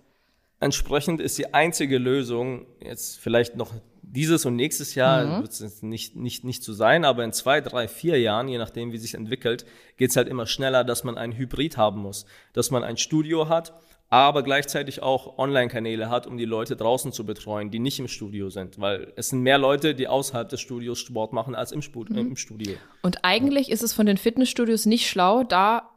[0.60, 5.42] entsprechend ist die einzige Lösung, jetzt vielleicht noch dieses und nächstes Jahr mhm.
[5.42, 8.92] wird es nicht, nicht, nicht so sein, aber in zwei, drei, vier Jahren, je nachdem,
[8.92, 9.66] wie sich entwickelt,
[9.98, 12.26] geht es halt immer schneller, dass man ein Hybrid haben muss.
[12.54, 13.74] Dass man ein Studio hat,
[14.10, 18.50] aber gleichzeitig auch Online-Kanäle hat, um die Leute draußen zu betreuen, die nicht im Studio
[18.50, 22.10] sind, weil es sind mehr Leute, die außerhalb des Studios Sport machen als im, Sp
[22.10, 22.18] mhm.
[22.18, 22.74] im Studio.
[23.04, 23.74] Und eigentlich ja.
[23.74, 25.90] ist es von den Fitnessstudios nicht schlau, da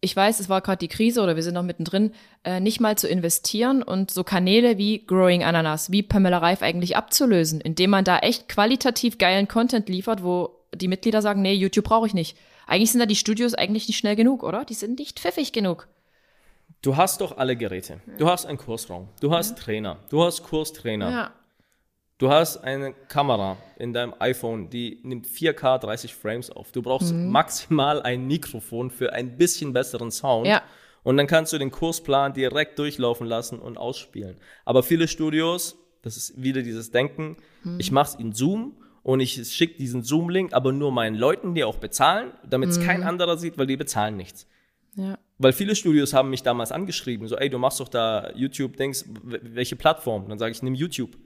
[0.00, 2.12] ich weiß, es war gerade die Krise oder wir sind noch mittendrin,
[2.44, 6.94] äh, nicht mal zu investieren und so Kanäle wie Growing Ananas, wie Pamela Reif eigentlich
[6.94, 11.86] abzulösen, indem man da echt qualitativ geilen Content liefert, wo die Mitglieder sagen, nee, YouTube
[11.86, 12.36] brauche ich nicht.
[12.66, 14.66] Eigentlich sind da die Studios eigentlich nicht schnell genug, oder?
[14.66, 15.88] Die sind nicht pfiffig genug.
[16.84, 18.00] Du hast doch alle Geräte.
[18.18, 19.08] Du hast einen Kursraum.
[19.20, 19.64] Du hast ja.
[19.64, 19.98] Trainer.
[20.10, 21.10] Du hast Kurstrainer.
[21.10, 21.32] Ja.
[22.18, 26.72] Du hast eine Kamera in deinem iPhone, die nimmt 4K 30 Frames auf.
[26.72, 27.30] Du brauchst mhm.
[27.30, 30.46] maximal ein Mikrofon für ein bisschen besseren Sound.
[30.46, 30.62] Ja.
[31.02, 34.36] Und dann kannst du den Kursplan direkt durchlaufen lassen und ausspielen.
[34.66, 37.80] Aber viele Studios, das ist wieder dieses Denken, mhm.
[37.80, 41.64] ich mache es in Zoom und ich schicke diesen Zoom-Link aber nur meinen Leuten, die
[41.64, 42.84] auch bezahlen, damit es mhm.
[42.84, 44.46] kein anderer sieht, weil die bezahlen nichts.
[44.96, 45.18] Ja.
[45.38, 49.76] Weil viele Studios haben mich damals angeschrieben, so, ey, du machst doch da YouTube-Dings, welche
[49.76, 50.28] Plattform?
[50.28, 51.16] dann sage ich, nimm YouTube.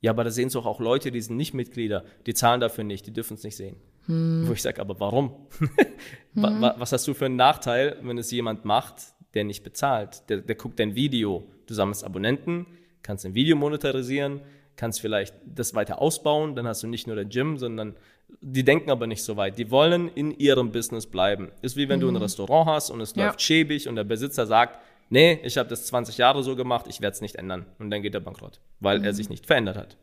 [0.00, 2.84] Ja, aber da sehen es doch auch Leute, die sind nicht Mitglieder, die zahlen dafür
[2.84, 3.76] nicht, die dürfen es nicht sehen.
[4.06, 4.44] Hm.
[4.46, 5.46] Wo ich sage, aber warum?
[6.34, 6.62] hm.
[6.78, 9.02] Was hast du für einen Nachteil, wenn es jemand macht,
[9.34, 10.28] der nicht bezahlt?
[10.30, 12.66] Der, der guckt dein Video, du sammelst Abonnenten,
[13.02, 14.40] kannst ein Video monetarisieren,
[14.76, 17.94] kannst vielleicht das weiter ausbauen, dann hast du nicht nur der Gym, sondern
[18.40, 19.58] die denken aber nicht so weit.
[19.58, 21.50] Die wollen in ihrem Business bleiben.
[21.62, 22.02] Ist wie wenn mhm.
[22.02, 22.22] du ein mhm.
[22.22, 23.26] Restaurant hast und es ja.
[23.26, 24.78] läuft schäbig und der Besitzer sagt,
[25.10, 27.66] nee, ich habe das 20 Jahre so gemacht, ich werde es nicht ändern.
[27.78, 29.96] Und dann geht er bankrott, weil er sich nicht verändert hat.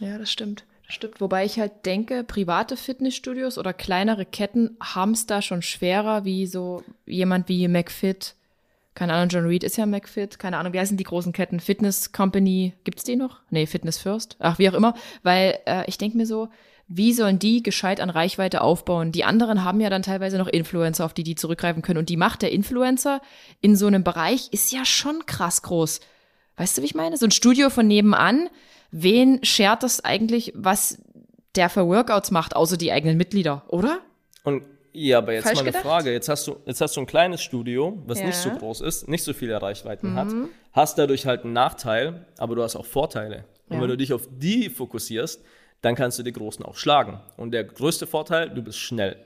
[0.00, 0.64] Ja, das stimmt.
[0.86, 1.20] Das stimmt.
[1.20, 6.46] Wobei ich halt denke, private Fitnessstudios oder kleinere Ketten haben es da schon schwerer, wie
[6.46, 8.34] so jemand wie McFit.
[8.94, 10.38] Keine Ahnung, John Reed ist ja McFit.
[10.38, 11.60] Keine Ahnung, wie heißen die großen Ketten?
[11.60, 13.40] Fitness Company, gibt's die noch?
[13.50, 14.36] Nee, Fitness First.
[14.38, 14.94] Ach, wie auch immer.
[15.22, 16.48] Weil äh, ich denke mir so,
[16.88, 19.10] wie sollen die gescheit an Reichweite aufbauen?
[19.12, 21.98] Die anderen haben ja dann teilweise noch Influencer, auf die die zurückgreifen können.
[21.98, 23.20] Und die Macht der Influencer
[23.60, 26.00] in so einem Bereich ist ja schon krass groß.
[26.56, 27.16] Weißt du, wie ich meine?
[27.16, 28.48] So ein Studio von nebenan.
[28.92, 31.02] Wen schert das eigentlich, was
[31.56, 33.98] der für Workouts macht, außer die eigenen Mitglieder, oder?
[34.44, 35.82] Und ja, aber jetzt Falsch mal eine gedacht?
[35.84, 36.12] Frage.
[36.12, 38.26] Jetzt hast du, jetzt hast du ein kleines Studio, was Ja.
[38.26, 40.28] nicht so groß ist, nicht so viele Reichweiten hat,
[40.72, 43.44] hast dadurch halt einen Nachteil, aber du hast auch Vorteile.
[43.68, 43.82] Und Ja.
[43.82, 45.42] wenn du dich auf die fokussierst,
[45.86, 47.20] dann kannst du die Großen auch schlagen.
[47.36, 49.16] Und der größte Vorteil, du bist schnell.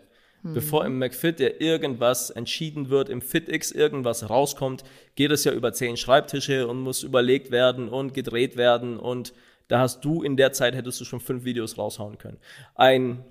[0.43, 4.85] Bevor im McFit der irgendwas entschieden wird, im FitX irgendwas rauskommt,
[5.15, 9.35] geht es ja über zehn Schreibtische und muss überlegt werden und gedreht werden und
[9.69, 12.39] da hast du in der Zeit hättest du schon fünf Videos raushauen können.
[12.75, 13.23] Ein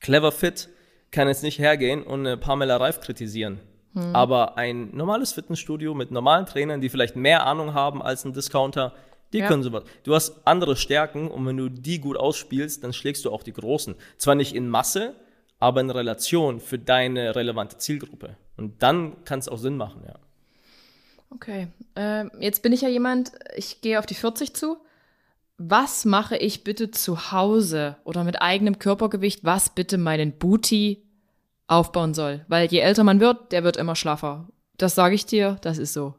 [0.00, 0.70] Clever Fit
[1.10, 3.60] kann jetzt nicht hergehen und eine Pamela Reif kritisieren.
[3.92, 4.16] Hm.
[4.16, 8.94] Aber ein normales Fitnessstudio mit normalen Trainern, die vielleicht mehr Ahnung haben als ein Discounter,
[9.32, 9.48] die Ja.
[9.48, 9.84] können sowas.
[10.04, 13.52] Du hast andere Stärken und wenn du die gut ausspielst, dann schlägst du auch die
[13.52, 13.94] Großen.
[14.18, 15.14] Zwar nicht in Masse,
[15.58, 18.36] aber in Relation für deine relevante Zielgruppe.
[18.56, 20.14] Und dann kann es auch Sinn machen, ja.
[21.30, 21.68] Okay.
[21.96, 24.76] Ähm, jetzt bin ich ja jemand, ich gehe auf die 40 zu.
[25.56, 31.02] Was mache ich bitte zu Hause oder mit eigenem Körpergewicht, was bitte meinen Booty
[31.68, 32.44] aufbauen soll?
[32.48, 34.48] Weil je älter man wird, der wird immer schlaffer.
[34.76, 36.14] Das sage ich dir, das ist so.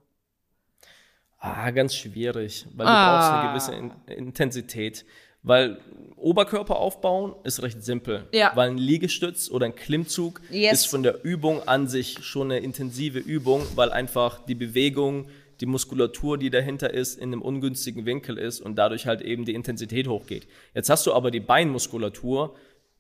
[1.46, 3.52] Ah, ganz schwierig, weil du Ah.
[3.52, 5.06] brauchst eine gewisse In Intensität.
[5.46, 5.78] Weil
[6.16, 8.26] Oberkörper aufbauen ist recht simpel.
[8.32, 8.54] Ja.
[8.56, 10.72] Weil ein Liegestütz oder ein Klimmzug Yes.
[10.72, 15.28] ist von der Übung an sich schon eine intensive Übung, weil einfach die Bewegung,
[15.60, 19.54] die Muskulatur, die dahinter ist, in einem ungünstigen Winkel ist und dadurch halt eben die
[19.54, 20.48] Intensität hochgeht.
[20.74, 22.56] Jetzt hast du aber die Beinmuskulatur,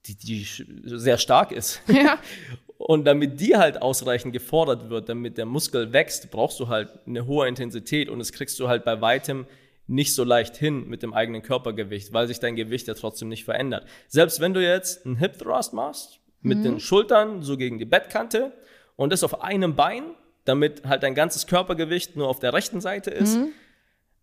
[0.06, 0.45] die, die
[0.84, 1.82] sehr stark ist.
[1.88, 2.18] Ja.
[2.85, 7.26] Und damit die halt ausreichend gefordert wird, damit der Muskel wächst, brauchst du halt eine
[7.26, 9.45] hohe Intensität und das kriegst du halt bei weitem
[9.88, 13.45] nicht so leicht hin mit dem eigenen Körpergewicht, weil sich dein Gewicht ja trotzdem nicht
[13.45, 13.85] verändert.
[14.10, 18.51] Selbst wenn du jetzt einen Hip Thrust machst, mit den Schultern so gegen die Bettkante
[18.97, 20.03] und das auf einem Bein,
[20.43, 23.39] damit halt dein ganzes Körpergewicht nur auf der rechten Seite ist,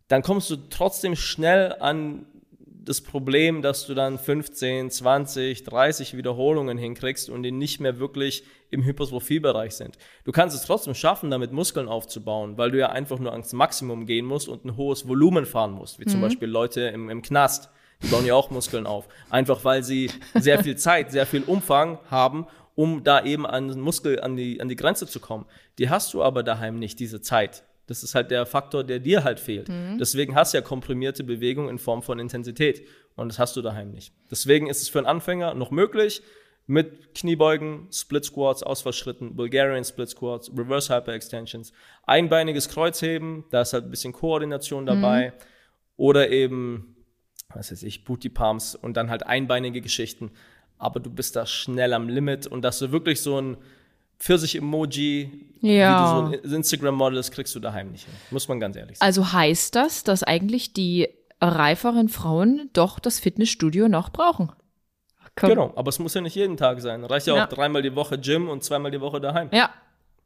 [0.09, 2.27] dann kommst du trotzdem schnell an
[2.85, 8.44] das Problem, dass du dann 15, 20, 30 Wiederholungen hinkriegst und die nicht mehr wirklich
[8.70, 9.98] im Hypertrophiebereich sind.
[10.24, 14.07] Du kannst es trotzdem schaffen, damit Muskeln aufzubauen, weil du ja einfach nur ans Maximum
[14.07, 17.70] gehen musst und ein hohes Volumen fahren musst, wie zum Beispiel Leute im, im Knast.
[18.02, 19.09] Die bauen ja auch Muskeln auf.
[19.28, 23.81] Einfach weil sie sehr viel Zeit, sehr viel Umfang haben, um da eben an den
[23.81, 25.44] Muskel, an die, an die Grenze zu kommen.
[25.78, 27.65] Die hast du aber daheim nicht, diese Zeit.
[27.91, 29.69] Das ist halt der Faktor, der dir halt fehlt.
[29.99, 32.87] Deswegen hast du ja komprimierte Bewegung in Form von Intensität.
[33.17, 34.15] Und das hast du daheim nicht.
[34.31, 36.23] Deswegen ist es für einen Anfänger noch möglich,
[36.69, 41.73] mit Kniebeugen, Split Squats, Ausfallschritten, Bulgarian Split Squats, Reverse Hyper Extensions,
[42.05, 45.33] einbeiniges Kreuzheben, da ist halt ein bisschen Koordination dabei.
[45.97, 46.95] Oder eben,
[47.53, 50.31] was weiß ich, Booty Pumps und dann halt einbeinige Geschichten.
[50.79, 53.57] Aber du bist da schnell am Limit und dass du wirklich so ein
[54.21, 55.31] Pfirsich-Emoji,
[55.61, 56.29] Ja.
[56.31, 58.15] wie du so ein Instagram-Model ist, kriegst du daheim nicht hin.
[58.31, 59.07] Muss man ganz ehrlich sagen.
[59.07, 61.09] Also heißt das, dass eigentlich die
[61.41, 64.53] reiferen Frauen doch das Fitnessstudio noch brauchen?
[65.37, 65.49] Komm.
[65.51, 67.05] Genau, aber es muss ja nicht jeden Tag sein.
[67.05, 67.45] Reicht ja, Ja.
[67.45, 69.49] auch dreimal die Woche Gym und zweimal die Woche daheim.
[69.53, 69.71] Ja.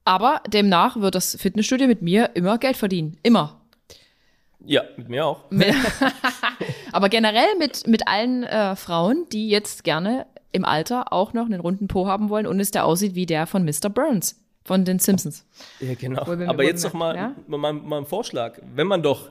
[0.07, 3.17] Aber demnach wird das Fitnessstudio mit mir immer Geld verdienen.
[3.23, 3.61] Immer.
[4.67, 5.45] Ja, mit mir auch.
[6.93, 11.61] Aber generell mit, mit allen äh, Frauen, die jetzt gerne im Alter auch noch einen
[11.61, 13.91] runden Po haben wollen und es der aussieht wie der von Mr.
[13.91, 15.45] Burns von den Simpsons.
[15.81, 16.27] Ja, genau.
[16.39, 17.35] Wir- Aber jetzt noch mal, ja?
[17.49, 18.59] mal, mal ein Vorschlag.
[18.75, 19.31] Wenn man doch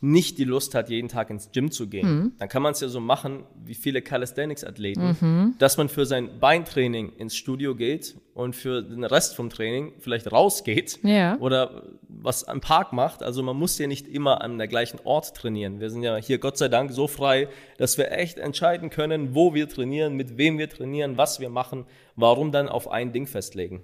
[0.00, 2.32] nicht die Lust hat, jeden Tag ins Gym zu gehen, Mhm.
[2.38, 7.12] dann kann man es ja so machen, wie viele Calisthenics-Athleten, dass man für sein Beintraining
[7.16, 11.38] ins Studio geht und für den Rest vom Training vielleicht rausgeht Ja.
[11.38, 13.22] oder was am Park macht.
[13.22, 15.80] Also man muss ja nicht immer an der gleichen Ort trainieren.
[15.80, 17.48] Wir sind ja hier Gott sei Dank so frei,
[17.78, 21.86] dass wir echt entscheiden können, wo wir trainieren, mit wem wir trainieren, was wir machen,
[22.16, 23.80] warum dann auf ein Ding festlegen.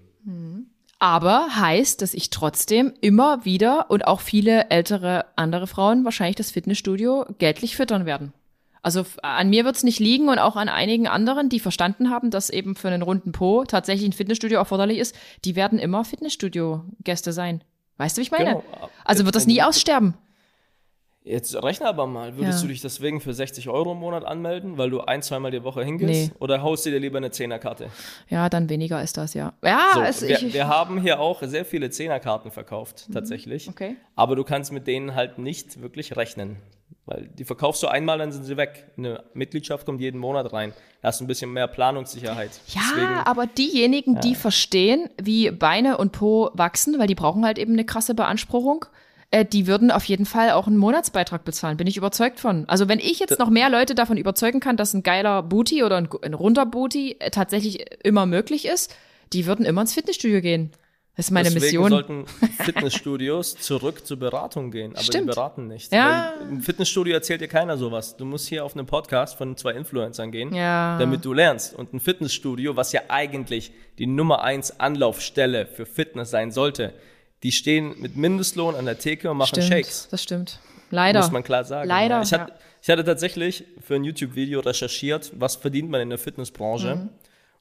[1.02, 6.52] Aber heißt, dass ich trotzdem immer wieder und auch viele ältere andere Frauen wahrscheinlich das
[6.52, 8.32] Fitnessstudio geldlich füttern werden.
[8.82, 12.30] Also an mir wird es nicht liegen und auch an einigen anderen, die verstanden haben,
[12.30, 17.32] dass eben für einen runden Po tatsächlich ein Fitnessstudio erforderlich ist, die werden immer Fitnessstudio-Gäste
[17.32, 17.64] sein.
[17.96, 18.50] Weißt du, wie ich meine?
[18.50, 18.64] Genau.
[19.04, 20.14] Also wird das nie aussterben.
[21.24, 22.62] Jetzt rechne aber mal, würdest Ja.
[22.62, 25.84] du dich deswegen für 60 Euro im Monat anmelden, weil du ein, zweimal die Woche
[25.84, 26.32] hingehst?
[26.32, 26.36] Nee.
[26.40, 27.90] Oder haust du dir lieber eine Zehnerkarte?
[28.28, 29.52] Ja, dann weniger ist das, ja.
[29.64, 33.68] Ja, So, es, wir, ich, wir haben hier auch sehr viele Zehnerkarten verkauft, tatsächlich.
[33.68, 33.96] okay.
[34.16, 36.56] Aber du kannst mit denen halt nicht wirklich rechnen.
[37.06, 38.86] Weil die verkaufst du einmal, dann sind sie weg.
[38.96, 40.72] Eine Mitgliedschaft kommt jeden Monat rein.
[41.00, 42.50] Da hast du ein bisschen mehr Planungssicherheit.
[42.68, 47.58] Ja, Deswegen, aber diejenigen, die verstehen, wie Beine und Po wachsen, weil die brauchen halt
[47.58, 48.84] eben eine krasse Beanspruchung,
[49.32, 52.68] äh, die würden auf jeden Fall auch einen Monatsbeitrag bezahlen, bin ich überzeugt von.
[52.68, 55.96] Also wenn ich jetzt noch mehr Leute davon überzeugen kann, dass ein geiler Booty oder
[55.96, 58.94] ein, ein runder Booty äh, tatsächlich immer möglich ist,
[59.32, 60.70] die würden immer ins Fitnessstudio gehen.
[61.16, 61.90] Das ist meine deswegen Mission.
[61.90, 62.26] sollten
[62.72, 64.92] Fitnessstudios zurück zur Beratung gehen.
[64.92, 65.24] Aber Stimmt.
[65.24, 65.92] die beraten nicht.
[65.92, 66.32] Ja.
[66.40, 68.16] Weil Im Fitnessstudio erzählt dir keiner sowas.
[68.16, 70.98] Du musst hier auf einen Podcast von zwei Influencern gehen, Ja.
[70.98, 71.74] damit du lernst.
[71.74, 76.94] Und ein Fitnessstudio, was ja eigentlich die Nummer eins Anlaufstelle für Fitness sein sollte,
[77.42, 80.08] die stehen mit Mindestlohn an der Theke und machen stimmt, Shakes.
[80.10, 80.58] das stimmt.
[80.90, 81.20] Leider.
[81.20, 81.88] Muss man klar sagen.
[81.88, 82.22] Leider, Ja.
[82.22, 82.58] Ich, hatte, ja.
[82.82, 86.96] ich hatte tatsächlich für ein YouTube-Video recherchiert, was verdient man in der Fitnessbranche.
[86.96, 87.08] Mhm.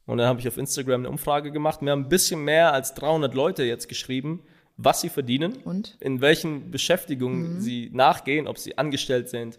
[0.05, 1.81] Und dann habe ich auf Instagram eine Umfrage gemacht.
[1.81, 4.43] Mir haben ein bisschen mehr als 300 Leute jetzt geschrieben,
[4.77, 5.95] was sie verdienen, Und?
[5.99, 7.59] in welchen Beschäftigungen Mhm.
[7.61, 9.57] sie nachgehen, ob sie angestellt sind,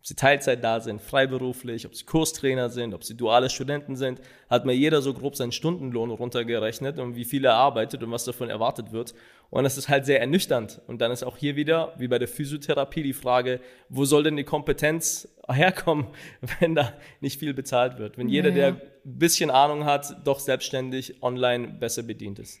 [0.00, 4.20] ob sie Teilzeit da sind, freiberuflich, ob sie Kurstrainer sind, ob sie duale Studenten sind.
[4.50, 8.24] Hat mir jeder so grob seinen Stundenlohn runtergerechnet und wie viel er arbeitet und was
[8.24, 9.14] davon erwartet wird.
[9.50, 10.80] Und das ist halt sehr ernüchternd.
[10.86, 14.36] Und dann ist auch hier wieder, wie bei der Physiotherapie, die Frage, wo soll denn
[14.36, 16.08] die Kompetenz herkommen,
[16.60, 18.18] wenn da nicht viel bezahlt wird?
[18.18, 22.60] Wenn jeder, Ja, der ein bisschen Ahnung hat, doch selbstständig online besser bedient ist.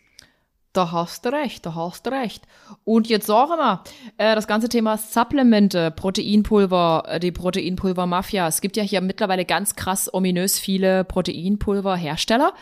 [0.74, 2.42] Da hast du recht, da hast du recht.
[2.82, 3.84] Und jetzt sagen wir,
[4.18, 8.48] äh, das ganze Thema Supplemente, Proteinpulver, äh, die Proteinpulver-Mafia.
[8.48, 12.54] Es gibt ja hier mittlerweile ganz krass ominös viele Proteinpulverhersteller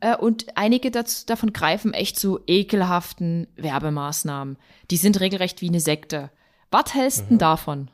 [0.00, 4.58] äh, und einige dazu, davon greifen echt zu ekelhaften Werbemaßnahmen.
[4.90, 6.30] Die sind regelrecht wie eine Sekte.
[6.72, 7.88] Was hältst du denn davon?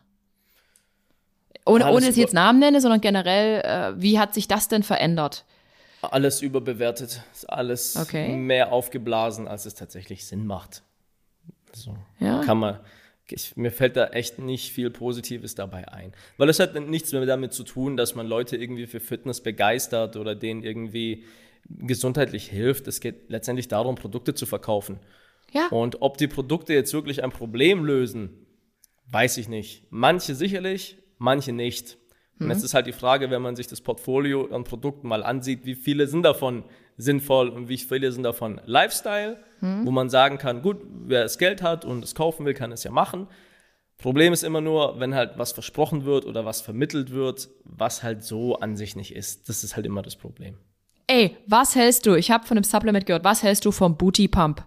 [1.67, 4.49] Ohne, Alles ohne dass ich über- jetzt Namen nenne, sondern generell, äh, wie hat sich
[4.49, 5.45] das denn verändert?
[6.13, 8.35] Alles überbewertet, ist alles Okay.
[8.37, 10.83] mehr aufgeblasen, als es tatsächlich Sinn macht.
[11.73, 12.43] So Ja.
[12.43, 12.81] kann man.
[13.29, 16.13] Ich, mir fällt da echt nicht viel Positives dabei ein.
[16.37, 20.17] Weil es hat nichts mehr damit zu tun, dass man Leute irgendwie für Fitness begeistert
[20.17, 21.25] oder denen irgendwie
[21.69, 22.87] gesundheitlich hilft.
[22.87, 25.01] Es geht letztendlich darum, Produkte zu verkaufen.
[25.53, 25.67] Ja.
[25.69, 28.47] Und ob die Produkte jetzt wirklich ein Problem lösen,
[29.11, 29.85] weiß ich nicht.
[29.91, 31.99] Manche sicherlich, manche nicht.
[32.39, 35.65] Und jetzt ist halt die Frage, wenn man sich das Portfolio an Produkten mal ansieht,
[35.65, 36.65] wie viele sind davon
[36.99, 41.63] sinnvoll und wie viele sind davon Lifestyle, wo man sagen kann, gut, wer das Geld
[41.63, 43.27] hat und es kaufen will, kann es ja machen.
[43.99, 48.23] Problem ist immer nur, wenn halt was versprochen wird oder was vermittelt wird, was halt
[48.23, 49.49] so an sich nicht ist.
[49.49, 50.59] Das ist halt immer das Problem.
[51.07, 52.15] Ey, was hältst du?
[52.15, 53.25] Ich habe von einem Supplement gehört.
[53.25, 54.67] Was hältst du vom Booty Pump?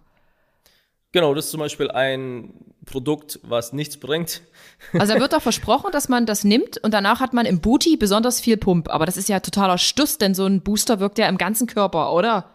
[1.11, 2.53] Genau, das ist zum Beispiel ein
[2.85, 4.41] Produkt, was nichts bringt.
[4.97, 7.97] Also da wird doch versprochen, dass man das nimmt und danach hat man im Booty
[7.97, 8.89] besonders viel Pump.
[8.89, 12.13] Aber das ist ja totaler Stuss, denn so ein Booster wirkt ja im ganzen Körper,
[12.13, 12.49] oder?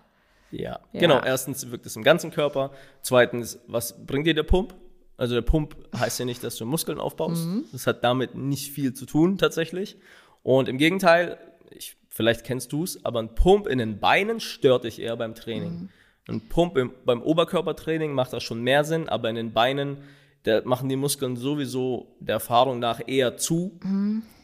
[0.50, 1.00] Ja, Ja.
[1.00, 1.20] genau.
[1.22, 2.70] Erstens wirkt es im ganzen Körper.
[3.02, 4.74] Zweitens, was bringt dir der Pump?
[5.18, 7.46] Also der Pump heißt ja nicht, dass du Muskeln aufbaust.
[7.72, 9.96] Das hat damit nicht viel zu tun tatsächlich.
[10.42, 11.38] Und im Gegenteil,
[11.70, 15.34] ich, vielleicht kennst du es, aber ein Pump in den Beinen stört dich eher beim
[15.34, 15.90] Training.
[16.28, 19.98] Ein Pump im, beim Oberkörpertraining macht das schon mehr Sinn, aber in den Beinen,
[20.44, 23.78] da machen die Muskeln sowieso der Erfahrung nach eher zu.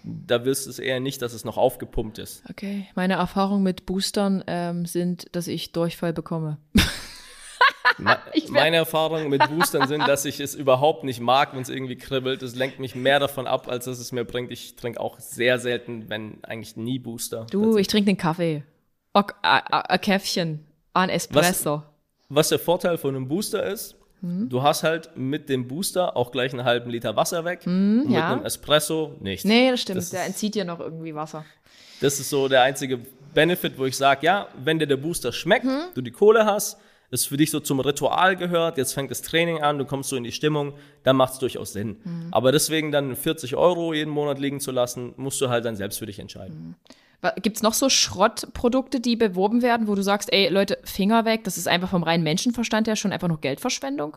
[0.04, 2.42] Da willst du es eher nicht, dass es noch aufgepumpt ist.
[2.50, 2.86] Okay.
[2.94, 6.58] Meine Erfahrungen mit Boostern ähm, sind, dass ich Durchfall bekomme.
[7.98, 11.96] Me- Meine Erfahrungen mit Boostern sind, dass ich es überhaupt nicht mag, wenn es irgendwie
[11.96, 12.42] kribbelt.
[12.42, 14.50] Es lenkt mich mehr davon ab, als dass es mir bringt.
[14.50, 17.46] Ich trinke auch sehr selten, wenn eigentlich nie Booster.
[17.50, 18.64] Du, ich trinke den Kaffee.
[19.12, 20.66] A Käffchen.
[20.94, 21.82] Ein Espresso.
[22.28, 26.52] Was der Vorteil von einem Booster ist, du hast halt mit dem Booster auch gleich
[26.52, 27.62] einen halben Liter Wasser weg.
[27.66, 28.32] und mit ja.
[28.32, 29.44] einem Espresso nicht.
[29.44, 29.98] Nee, das stimmt.
[29.98, 31.44] Das Der ist- entzieht dir noch irgendwie Wasser.
[32.00, 32.98] Das ist so der einzige
[33.34, 36.78] Benefit, wo ich sage, ja, wenn dir der Booster schmeckt, du die Kohle hast,
[37.12, 40.16] es für dich so zum Ritual gehört, jetzt fängt das Training an, du kommst so
[40.16, 41.96] in die Stimmung, dann macht es durchaus Sinn.
[42.30, 45.98] Aber deswegen dann 40 Euro jeden Monat liegen zu lassen, musst du halt dann selbst
[45.98, 46.76] für dich entscheiden.
[47.22, 51.44] Wa- Gibt's noch so Schrottprodukte, die beworben werden, wo du sagst, ey, Leute, Finger weg,
[51.44, 54.16] das ist einfach vom reinen Menschenverstand her schon einfach nur Geldverschwendung?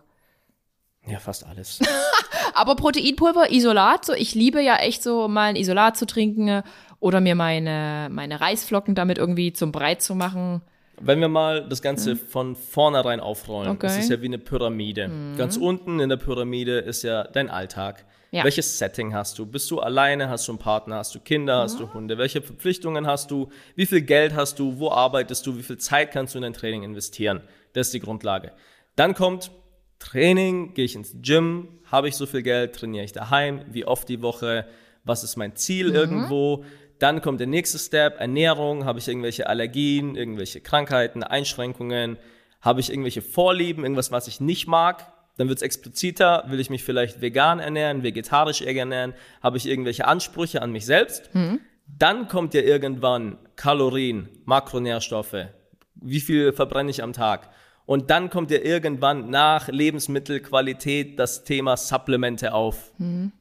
[1.05, 1.79] Ja, fast alles.
[2.53, 6.63] Aber Proteinpulver, Isolat, so ich liebe ja echt so mal ein Isolat zu trinken äh,
[6.99, 10.61] oder mir meine, meine Reisflocken damit irgendwie zum Breit zu machen.
[11.01, 13.87] Wenn wir mal das Ganze von vornherein aufrollen, Okay.
[13.87, 15.09] es ist ja wie eine Pyramide.
[15.37, 18.05] Ganz unten in der Pyramide ist ja dein Alltag.
[18.33, 18.43] Ja.
[18.43, 19.45] Welches Setting hast du?
[19.45, 20.27] Bist du alleine?
[20.27, 20.95] Hast du einen Partner?
[20.95, 21.59] Hast du Kinder?
[21.59, 22.17] Hast du Hunde?
[22.17, 23.49] Welche Verpflichtungen hast du?
[23.75, 24.79] Wie viel Geld hast du?
[24.79, 25.55] Wo arbeitest du?
[25.55, 27.41] Wie viel Zeit kannst du in dein Training investieren?
[27.73, 28.51] Das ist die Grundlage.
[28.95, 29.51] Dann kommt
[29.99, 34.09] Training, gehe ich ins Gym, habe ich so viel Geld, trainiere ich daheim, wie oft
[34.09, 34.65] die Woche,
[35.03, 35.95] was ist mein Ziel mhm.
[35.95, 36.65] irgendwo.
[36.97, 42.17] Dann kommt der nächste Step, Ernährung, habe ich irgendwelche Allergien, irgendwelche Krankheiten, Einschränkungen,
[42.61, 45.13] habe ich irgendwelche Vorlieben, irgendwas, was ich nicht mag.
[45.37, 50.05] Dann wird es expliziter, will ich mich vielleicht vegan ernähren, vegetarisch ernähren, habe ich irgendwelche
[50.05, 51.33] Ansprüche an mich selbst.
[51.33, 51.59] Mhm.
[51.87, 55.47] Dann kommt ja irgendwann Kalorien, Makronährstoffe,
[55.95, 57.49] wie viel verbrenne ich am Tag.
[57.85, 62.93] Und dann kommt ja irgendwann nach Lebensmittelqualität das Thema Supplemente auf.
[62.97, 63.33] Mhm.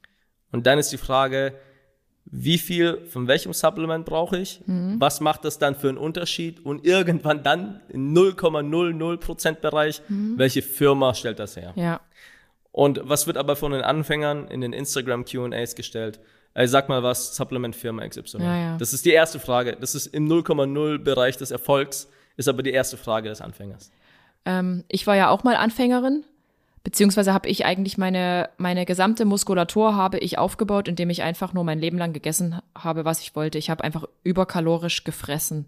[0.51, 1.53] Und dann ist die Frage,
[2.25, 4.61] wie viel von welchem Supplement brauche ich?
[4.65, 4.95] Mhm.
[4.99, 6.65] Was macht das dann für einen Unterschied?
[6.65, 10.37] Und irgendwann dann im 0,00% Bereich, mhm.
[10.37, 11.73] welche Firma stellt das her?
[11.75, 12.01] Ja.
[12.71, 16.19] Und was wird aber von den Anfängern in den Instagram QAs gestellt?
[16.55, 18.37] Ey, sag mal was, Supplement-Firma XY.
[18.39, 18.77] Ja, ja.
[18.77, 19.77] Das ist die erste Frage.
[19.79, 23.91] Das ist im 0,0 Bereich des Erfolgs, ist aber die erste Frage des Anfängers.
[24.45, 26.25] Ähm, ich war ja auch mal Anfängerin,
[26.83, 31.63] beziehungsweise habe ich eigentlich meine, meine gesamte Muskulatur habe ich aufgebaut, indem ich einfach nur
[31.63, 33.57] mein Leben lang gegessen habe, was ich wollte.
[33.57, 35.65] Ich habe einfach überkalorisch gefressen.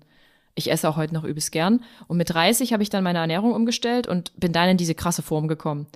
[0.56, 1.84] Ich esse auch heute noch übelst gern.
[2.08, 5.22] Und mit 30 habe ich dann meine Ernährung umgestellt und bin dann in diese krasse
[5.22, 5.88] Form gekommen.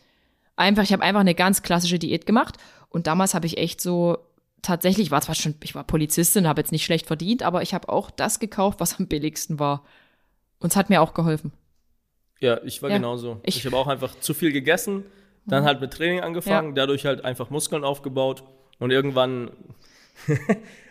[0.56, 2.58] Einfach, ich habe einfach eine ganz klassische Diät gemacht.
[2.90, 4.18] Und damals habe ich echt so
[4.62, 7.90] tatsächlich, war zwar schon, ich war Polizistin, habe jetzt nicht schlecht verdient, aber ich habe
[7.90, 9.84] auch das gekauft, was am billigsten war.
[10.60, 11.54] Und es hat mir auch geholfen.
[12.40, 12.98] Ja, ich war ja.
[12.98, 13.40] genauso.
[13.44, 15.06] Ich, ich habe auch einfach zu viel gegessen,
[15.46, 15.68] dann mhm.
[15.68, 16.74] halt mit Training angefangen, ja.
[16.76, 18.44] dadurch halt einfach Muskeln aufgebaut
[18.80, 19.52] und irgendwann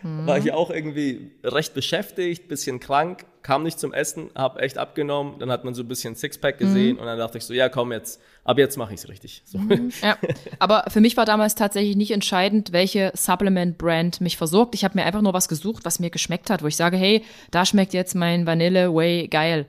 [0.03, 0.27] mhm.
[0.27, 5.39] war ich auch irgendwie recht beschäftigt, bisschen krank, kam nicht zum Essen, habe echt abgenommen,
[5.39, 6.99] dann hat man so ein bisschen Sixpack gesehen mhm.
[6.99, 9.41] und dann dachte ich so, ja komm jetzt, ab jetzt mache ich es richtig.
[9.45, 9.57] So.
[9.57, 9.91] Mhm.
[10.01, 10.17] Ja.
[10.59, 14.75] Aber für mich war damals tatsächlich nicht entscheidend, welche Supplement-Brand mich versorgt.
[14.75, 17.23] Ich habe mir einfach nur was gesucht, was mir geschmeckt hat, wo ich sage, hey,
[17.51, 19.65] da schmeckt jetzt mein Vanille Way geil.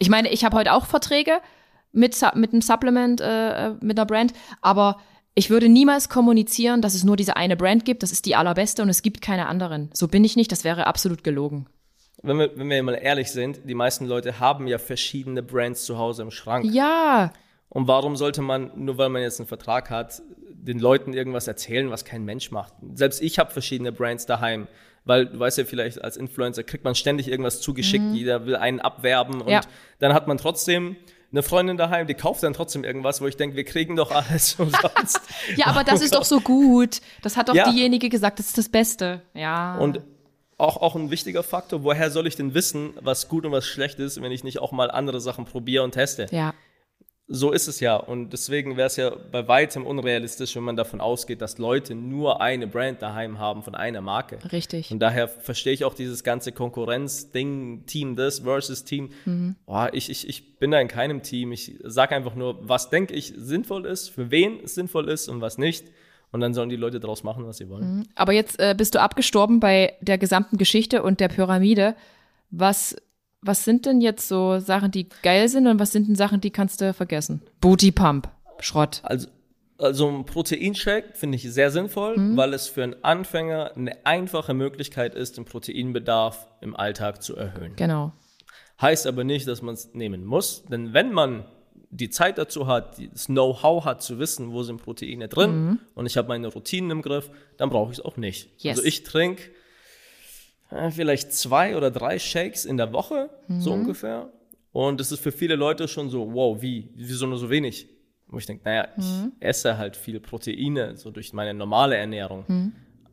[0.00, 1.40] Ich meine, ich habe heute auch Verträge
[1.92, 4.32] mit, mit einem Supplement, äh, äh, mit einer Brand,
[4.62, 4.98] aber
[5.34, 8.82] ich würde niemals kommunizieren, dass es nur diese eine Brand gibt, das ist die allerbeste
[8.82, 9.90] und es gibt keine anderen.
[9.92, 11.66] So bin ich nicht, das wäre absolut gelogen.
[12.22, 15.98] Wenn wir, wenn wir mal ehrlich sind, die meisten Leute haben ja verschiedene Brands zu
[15.98, 16.64] Hause im Schrank.
[16.64, 17.32] Ja.
[17.68, 21.90] Und warum sollte man, nur weil man jetzt einen Vertrag hat, den Leuten irgendwas erzählen,
[21.90, 22.72] was kein Mensch macht?
[22.94, 24.66] Selbst ich habe verschiedene Brands daheim
[25.04, 28.14] weil du weißt ja vielleicht, als Influencer kriegt man ständig irgendwas zugeschickt, mhm.
[28.14, 29.60] jeder will einen abwerben und ja.
[29.98, 30.96] dann hat man trotzdem
[31.32, 34.54] eine Freundin daheim, die kauft dann trotzdem irgendwas, wo ich denke, wir kriegen doch alles
[34.58, 35.20] umsonst.
[35.56, 37.00] ja, aber das ist doch so gut.
[37.22, 37.70] Das hat doch ja.
[37.70, 39.22] diejenige gesagt, das ist das Beste.
[39.34, 39.76] Ja.
[39.78, 40.00] Und
[40.58, 43.98] auch, auch ein wichtiger Faktor, woher soll ich denn wissen, was gut und was schlecht
[43.98, 46.26] ist, wenn ich nicht auch mal andere Sachen probiere und teste?
[46.30, 46.52] Ja.
[47.32, 47.94] So ist es ja.
[47.94, 52.40] Und deswegen wäre es ja bei weitem unrealistisch, wenn man davon ausgeht, dass Leute nur
[52.40, 54.38] eine Brand daheim haben von einer Marke.
[54.50, 54.90] Richtig.
[54.90, 59.10] Und daher verstehe ich auch dieses ganze Konkurrenz-Ding, Team this versus Team.
[59.26, 59.54] Mhm.
[59.64, 61.52] Boah, ich, ich, ich bin da in keinem Team.
[61.52, 65.40] Ich sage einfach nur, was denke ich sinnvoll ist, für wen es sinnvoll ist und
[65.40, 65.84] was nicht.
[66.32, 67.98] Und dann sollen die Leute daraus machen, was sie wollen.
[67.98, 68.06] Mhm.
[68.16, 71.94] Aber jetzt äh, bist du abgestorben bei der gesamten Geschichte und der Pyramide.
[72.50, 72.96] Was
[73.42, 76.50] was sind denn jetzt so Sachen, die geil sind und was sind denn Sachen, die
[76.50, 77.42] kannst du vergessen?
[77.60, 78.28] Booty Pump,
[78.60, 79.00] Schrott.
[79.02, 79.28] Also,
[79.78, 82.36] also ein Proteinshake finde ich sehr sinnvoll, mhm.
[82.36, 87.76] weil es für einen Anfänger eine einfache Möglichkeit ist, den Proteinbedarf im Alltag zu erhöhen.
[87.76, 88.12] Genau.
[88.80, 91.44] Heißt aber nicht, dass man es nehmen muss, denn wenn man
[91.90, 95.78] die Zeit dazu hat, das Know-how hat zu wissen, wo sind Proteine drin mhm.
[95.94, 98.48] und ich habe meine Routinen im Griff, dann brauche ich es auch nicht.
[98.62, 98.78] Yes.
[98.78, 99.42] Also ich trinke
[100.90, 103.60] vielleicht zwei oder drei Shakes in der Woche, mhm.
[103.60, 104.28] so ungefähr.
[104.72, 106.90] Und das ist für viele Leute schon so, wow, wie?
[106.94, 107.88] Wieso nur so wenig?
[108.28, 109.32] Wo ich denke, naja, ich mhm.
[109.40, 112.44] esse halt viel Proteine, so durch meine normale Ernährung.
[112.46, 112.72] Mhm.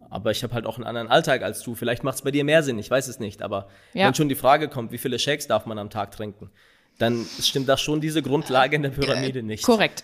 [0.10, 1.76] Aber ich habe halt auch einen anderen Alltag als du.
[1.76, 3.42] Vielleicht macht es bei dir mehr Sinn, ich weiß es nicht.
[3.42, 4.06] Aber ja.
[4.06, 6.52] wenn schon die Frage kommt, wie viele Shakes darf man am Tag trinken,
[7.00, 9.64] dann stimmt das schon diese Grundlage in der Pyramide nicht.
[9.64, 10.04] Korrekt.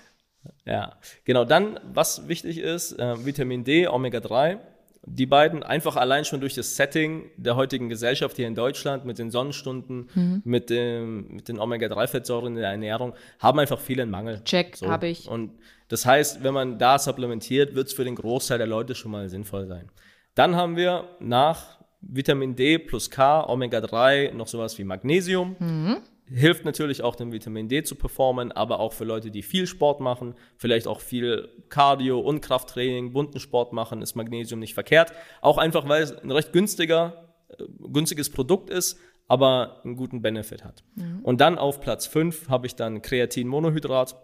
[0.66, 1.46] Ja, genau.
[1.46, 4.60] Dann, was wichtig ist, äh, Vitamin D, Omega 3
[5.06, 9.20] die beiden einfach allein schon durch das Setting der heutigen Gesellschaft hier in Deutschland mit
[9.20, 10.42] den Sonnenstunden, mhm.
[10.46, 14.42] mit, dem, mit den Omega-3-Fettsäuren in der Ernährung, haben einfach vielen Mangel.
[14.46, 14.88] Check, so.
[14.88, 15.28] habe ich.
[15.28, 15.52] Und
[15.90, 19.28] das heißt, wenn man da supplementiert, wird es für den Großteil der Leute schon mal
[19.28, 19.90] sinnvoll sein.
[20.36, 25.56] Dann haben wir nach Vitamin D plus K, Omega-3 noch sowas wie Magnesium.
[25.60, 25.98] Mhm.
[26.26, 30.00] Hilft natürlich auch, den Vitamin D zu performen, aber auch für Leute, die viel Sport
[30.00, 35.12] machen, vielleicht auch viel Cardio und Krafttraining, bunten Sport machen, ist Magnesium nicht verkehrt.
[35.42, 40.64] Auch einfach, weil es ein recht günstiger, äh, günstiges Produkt ist, aber einen guten Benefit
[40.64, 40.84] hat.
[40.96, 41.20] Mhm.
[41.24, 44.16] Und dann auf Platz 5 habe ich dann Kreatinmonohydrat,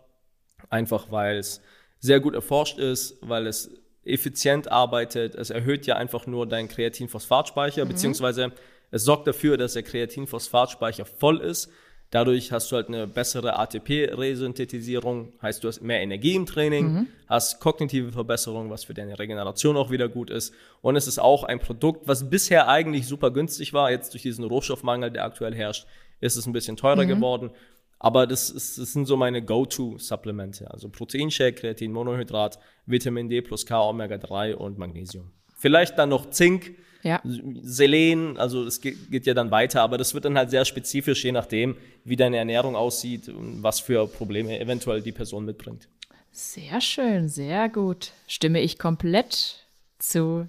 [0.69, 1.61] einfach weil es
[1.99, 3.71] sehr gut erforscht ist, weil es
[4.03, 5.35] effizient arbeitet.
[5.35, 7.89] Es erhöht ja einfach nur deinen Kreatinphosphatspeicher, mhm.
[7.89, 8.53] beziehungsweise
[8.91, 11.69] es sorgt dafür, dass der Kreatinphosphatspeicher voll ist
[12.11, 17.07] Dadurch hast du halt eine bessere ATP-Resynthetisierung, heißt du hast mehr Energie im Training, mhm.
[17.27, 20.53] hast kognitive Verbesserung, was für deine Regeneration auch wieder gut ist.
[20.81, 23.91] Und es ist auch ein Produkt, was bisher eigentlich super günstig war.
[23.91, 25.86] Jetzt durch diesen Rohstoffmangel, der aktuell herrscht,
[26.19, 27.10] ist es ein bisschen teurer mhm.
[27.10, 27.52] geworden.
[27.99, 30.72] Aber das, ist, das sind so meine Go-To-Supplemente.
[30.72, 35.31] Also Proteinshake, Kreatin, Monohydrat, Vitamin D plus K, Omega-3 und Magnesium.
[35.57, 37.21] Vielleicht dann noch Zink, ja.
[37.23, 41.23] Selen, also es geht, geht, ja dann weiter, aber das wird dann halt sehr spezifisch,
[41.23, 45.88] je nachdem, wie deine Ernährung aussieht und was für Probleme eventuell die Person mitbringt.
[46.31, 48.11] Sehr schön, sehr gut.
[48.27, 49.67] Stimme ich komplett
[49.97, 50.47] zu.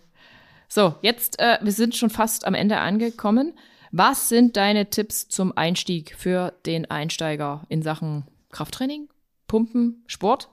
[0.68, 3.54] So, jetzt, äh, wir sind schon fast am Ende angekommen.
[3.92, 9.08] Was sind deine Tipps zum Einstieg für den Einsteiger in Sachen Krafttraining,
[9.48, 10.48] Pumpen, Sport?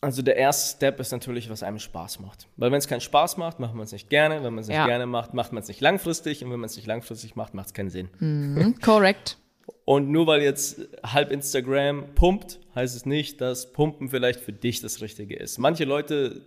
[0.00, 2.46] Also der erste Step ist natürlich, was einem Spaß macht.
[2.56, 4.36] Weil wenn es keinen Spaß macht, macht man es nicht gerne.
[4.44, 4.86] Wenn man es nicht ja.
[4.86, 6.44] gerne macht, macht man es nicht langfristig.
[6.44, 8.08] Und wenn man es nicht langfristig macht, macht es keinen Sinn.
[8.20, 9.38] Mhm, korrekt.
[9.84, 14.80] Und nur weil jetzt halb Instagram pumpt, heißt es nicht, dass Pumpen vielleicht für dich
[14.80, 15.58] das Richtige ist.
[15.58, 16.42] Manche Leute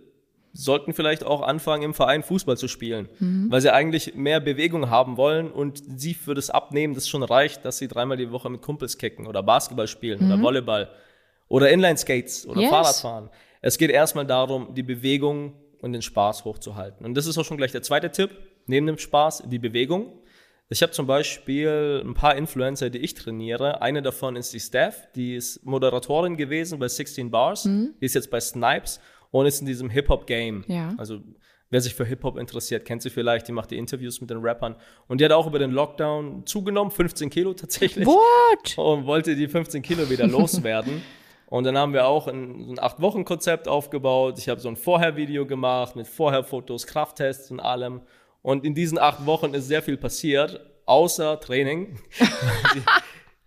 [0.52, 3.50] sollten vielleicht auch anfangen, im Verein Fußball zu spielen, mhm.
[3.50, 7.64] weil sie eigentlich mehr Bewegung haben wollen und sie für das Abnehmen das schon reicht,
[7.64, 10.32] dass sie dreimal die Woche mit Kumpels kicken oder Basketball spielen mhm.
[10.32, 10.88] oder Volleyball
[11.52, 12.70] oder Inline-Skates oder yes.
[12.70, 13.28] Fahrradfahren.
[13.60, 15.52] Es geht erstmal darum, die Bewegung
[15.82, 17.04] und den Spaß hochzuhalten.
[17.04, 18.30] Und das ist auch schon gleich der zweite Tipp,
[18.66, 20.18] neben dem Spaß, die Bewegung.
[20.70, 23.82] Ich habe zum Beispiel ein paar Influencer, die ich trainiere.
[23.82, 27.96] Eine davon ist die Steph, die ist Moderatorin gewesen bei 16 Bars, mhm.
[28.00, 28.98] die ist jetzt bei Snipes
[29.30, 30.64] und ist in diesem Hip-Hop-Game.
[30.68, 30.94] Ja.
[30.96, 31.20] Also
[31.68, 34.76] wer sich für Hip-Hop interessiert, kennt sie vielleicht, die macht die Interviews mit den Rappern.
[35.06, 38.06] Und die hat auch über den Lockdown zugenommen, 15 Kilo tatsächlich.
[38.06, 38.78] What?
[38.78, 41.02] Und wollte die 15 Kilo wieder loswerden.
[41.52, 44.38] Und dann haben wir auch ein, ein Acht-Wochen-Konzept aufgebaut.
[44.38, 48.00] Ich habe so ein Vorher-Video gemacht mit Vorher-Fotos, Krafttests und allem.
[48.40, 51.98] Und in diesen acht Wochen ist sehr viel passiert, außer Training.
[52.72, 52.82] sie,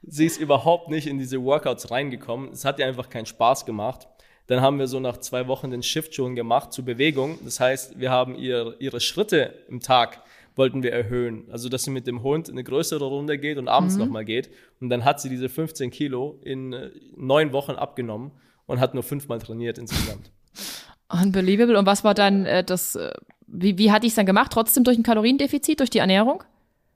[0.03, 2.51] sie ist überhaupt nicht in diese Workouts reingekommen.
[2.51, 4.07] Es hat ihr einfach keinen Spaß gemacht.
[4.45, 7.39] Dann haben wir so nach zwei Wochen den Shift schon gemacht zur Bewegung.
[7.43, 10.21] Das heißt, wir haben ihr, ihre Schritte im Tag
[10.55, 11.45] wollten wir erhöhen.
[11.51, 14.05] Also, dass sie mit dem Hund eine größere Runde geht und abends mhm.
[14.05, 14.49] nochmal geht.
[14.79, 18.31] Und dann hat sie diese 15 Kilo in äh, neun Wochen abgenommen
[18.65, 20.31] und hat nur fünfmal trainiert insgesamt.
[21.09, 21.77] Unbelievable.
[21.77, 23.11] Und was war dann äh, das, äh,
[23.47, 24.51] wie, wie hatte ich es dann gemacht?
[24.51, 26.43] Trotzdem durch ein Kaloriendefizit, durch die Ernährung?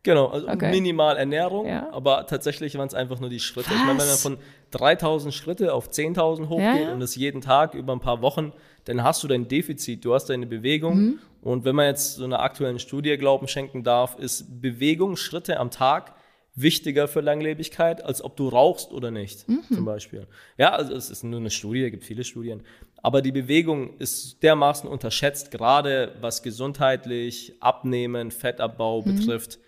[0.04, 0.72] Genau, also okay.
[0.72, 1.92] minimal Ernährung, ja.
[1.92, 3.70] aber tatsächlich waren es einfach nur die Schritte.
[3.70, 3.76] Was?
[3.76, 4.38] Ich meine, wenn man von
[4.72, 6.94] 3000 Schritte auf 10.000 hochgeht ja, ja.
[6.94, 8.54] und das jeden Tag über ein paar Wochen,
[8.90, 10.98] dann hast du dein Defizit, du hast deine Bewegung.
[10.98, 11.20] Mhm.
[11.42, 15.70] Und wenn man jetzt so einer aktuellen Studie Glauben schenken darf, ist Bewegung, Schritte am
[15.70, 16.16] Tag
[16.56, 19.62] wichtiger für Langlebigkeit, als ob du rauchst oder nicht, mhm.
[19.72, 20.28] zum Beispiel.
[20.58, 22.64] Ja, also es ist nur eine Studie, es gibt viele Studien.
[23.02, 29.16] Aber die Bewegung ist dermaßen unterschätzt, gerade was gesundheitlich, Abnehmen, Fettabbau mhm.
[29.16, 29.60] betrifft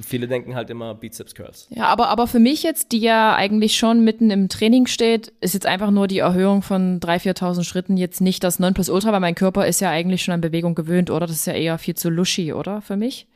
[0.00, 1.66] Viele denken halt immer Bizeps Curls.
[1.70, 5.54] Ja, aber, aber für mich jetzt, die ja eigentlich schon mitten im Training steht, ist
[5.54, 9.34] jetzt einfach nur die Erhöhung von 3.000, 4.000 Schritten jetzt nicht das Nonplusultra, weil mein
[9.34, 11.26] Körper ist ja eigentlich schon an Bewegung gewöhnt, oder?
[11.26, 12.82] Das ist ja eher viel zu lushy, oder?
[12.82, 13.26] Für mich?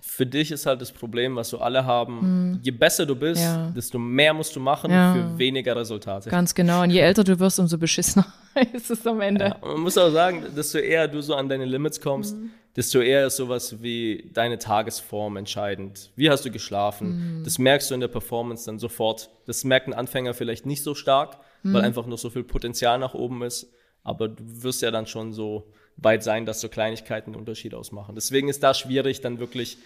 [0.00, 2.20] Für dich ist halt das Problem, was so alle haben.
[2.20, 2.60] Hm.
[2.62, 3.72] Je besser du bist, ja.
[3.74, 5.14] desto mehr musst du machen ja.
[5.14, 6.28] für weniger Resultate.
[6.28, 6.82] Ganz genau.
[6.82, 8.26] Und je älter du wirst, umso beschissener
[8.72, 9.44] ist es am Ende.
[9.44, 9.56] Ja.
[9.62, 13.26] Man muss auch sagen, desto eher du so an deine Limits kommst, mhm desto eher
[13.26, 16.10] ist sowas wie deine Tagesform entscheidend.
[16.16, 17.38] Wie hast du geschlafen?
[17.40, 17.44] Mhm.
[17.44, 19.30] Das merkst du in der Performance dann sofort.
[19.46, 21.74] Das merkt ein Anfänger vielleicht nicht so stark, mhm.
[21.74, 23.72] weil einfach noch so viel Potenzial nach oben ist.
[24.04, 28.14] Aber du wirst ja dann schon so weit sein, dass so Kleinigkeiten einen Unterschied ausmachen.
[28.14, 29.76] Deswegen ist da schwierig, dann wirklich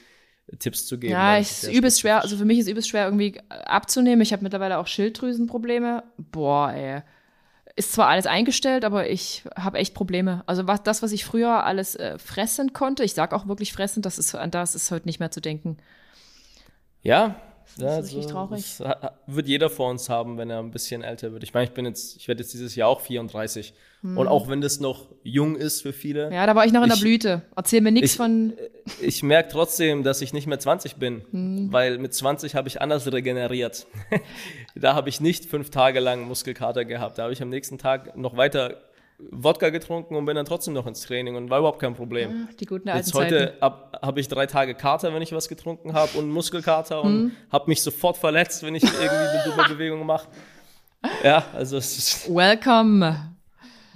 [0.58, 1.12] Tipps zu geben.
[1.12, 2.22] Ja, es ist übelst schwer.
[2.22, 4.20] Also für mich ist übelst schwer irgendwie abzunehmen.
[4.20, 6.04] Ich habe mittlerweile auch Schilddrüsenprobleme.
[6.16, 7.02] Boah, ey
[7.76, 10.42] ist zwar alles eingestellt, aber ich habe echt Probleme.
[10.46, 14.02] Also was, das, was ich früher alles äh, fressen konnte, ich sage auch wirklich fressen,
[14.02, 15.76] das ist, an das ist heute nicht mehr zu denken.
[17.02, 17.36] Ja,
[17.78, 18.78] das ja, ist richtig so, traurig.
[18.78, 21.42] Das wird jeder vor uns haben, wenn er ein bisschen älter wird.
[21.42, 23.74] Ich meine, ich bin jetzt, ich werde jetzt dieses Jahr auch 34.
[24.02, 24.16] Hm.
[24.16, 26.32] Und auch wenn das noch jung ist für viele.
[26.32, 27.42] Ja, da war ich noch in ich, der Blüte.
[27.54, 28.54] Erzähl mir nichts von.
[29.00, 31.72] Ich merke trotzdem, dass ich nicht mehr 20 bin, hm.
[31.72, 33.86] weil mit 20 habe ich anders regeneriert.
[34.74, 37.18] da habe ich nicht fünf Tage lang Muskelkater gehabt.
[37.18, 38.76] Da habe ich am nächsten Tag noch weiter
[39.18, 42.48] Wodka getrunken und bin dann trotzdem noch ins Training und war überhaupt kein Problem.
[42.60, 46.18] Die guten alten Jetzt heute habe ich drei Tage Kater, wenn ich was getrunken habe
[46.18, 47.32] und Muskelkater und hm.
[47.50, 50.28] habe mich sofort verletzt, wenn ich irgendwie eine dumme Bewegung mache.
[51.22, 52.34] Ja, also es ist.
[52.34, 53.36] Welcome.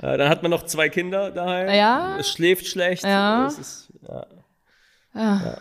[0.01, 1.69] Äh, dann hat man noch zwei Kinder daheim.
[1.75, 2.17] Ja.
[2.19, 3.05] Es schläft schlecht.
[3.05, 3.47] Ja.
[3.47, 4.27] Ist, ja.
[5.13, 5.41] Ah.
[5.45, 5.59] ja.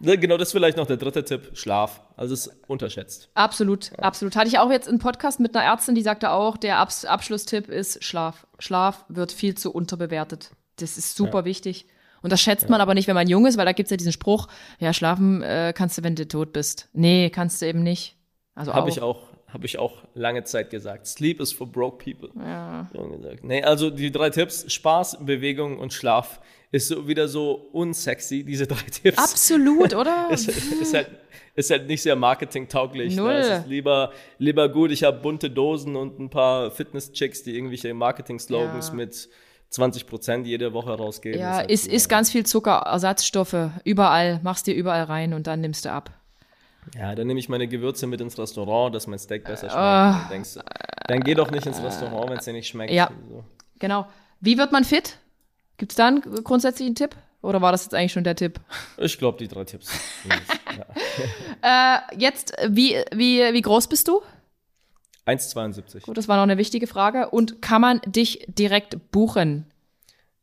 [0.00, 2.00] Ne, genau, das ist vielleicht noch der dritte Tipp, Schlaf.
[2.16, 3.30] Also es ist unterschätzt.
[3.34, 3.98] Absolut, ja.
[3.98, 4.36] absolut.
[4.36, 7.68] Hatte ich auch jetzt einen Podcast mit einer Ärztin, die sagte auch, der Abs Abschlusstipp
[7.68, 8.46] ist Schlaf.
[8.58, 10.50] Schlaf wird viel zu unterbewertet.
[10.76, 11.44] Das ist super ja.
[11.44, 11.86] wichtig.
[12.22, 12.70] Und das schätzt ja.
[12.70, 14.48] man aber nicht, wenn man jung ist, weil da gibt es ja diesen Spruch,
[14.78, 16.88] ja, schlafen äh, kannst du, wenn du tot bist.
[16.92, 18.16] Nee, kannst du eben nicht.
[18.54, 21.06] Also Habe ich auch, habe ich auch lange Zeit gesagt.
[21.06, 22.30] Sleep is for broke people.
[22.38, 22.88] Ja.
[22.92, 23.44] Gesagt.
[23.44, 28.66] Nee, also die drei Tipps, Spaß, Bewegung und Schlaf, ist so wieder so unsexy, diese
[28.66, 29.18] drei Tipps.
[29.18, 30.28] Absolut, oder?
[30.32, 31.08] ist, ist, halt,
[31.54, 33.16] ist halt nicht sehr marketingtauglich.
[33.16, 33.32] Null.
[33.32, 33.38] Ne?
[33.38, 37.94] Es ist lieber, lieber gut, ich habe bunte Dosen und ein paar Fitness-Chicks, die irgendwelche
[37.94, 38.94] Marketing-Slogans Ja.
[38.94, 39.28] mit
[39.70, 41.40] 20 Prozent jede Woche rausgeben.
[41.40, 45.46] ja, halt ist, so, ist ganz viel Zucker, Ersatzstoffe, überall, machst dir überall rein und
[45.46, 46.10] dann nimmst du ab.
[46.94, 49.76] Ja, dann nehme ich meine Gewürze mit ins Restaurant, dass mein Steak besser schmeckt.
[49.76, 50.60] Dann, denkst du,
[51.06, 52.92] dann geh doch nicht ins Restaurant, wenn es dir nicht schmeckt.
[52.92, 53.10] Ja.
[53.28, 53.44] So.
[53.78, 54.06] Genau.
[54.40, 55.18] Wie wird man fit?
[55.76, 57.14] Gibt es da einen grundsätzlichen Tipp?
[57.40, 58.60] Oder war das jetzt eigentlich schon der Tipp?
[58.96, 59.90] Ich glaube, die drei Tipps.
[60.28, 60.36] ja.
[61.60, 64.22] Äh, jetzt, wie, wie, wie groß bist du?
[65.26, 66.02] 1,72.
[66.02, 67.30] Gut, das war noch eine wichtige Frage.
[67.30, 69.66] Und kann man dich direkt buchen?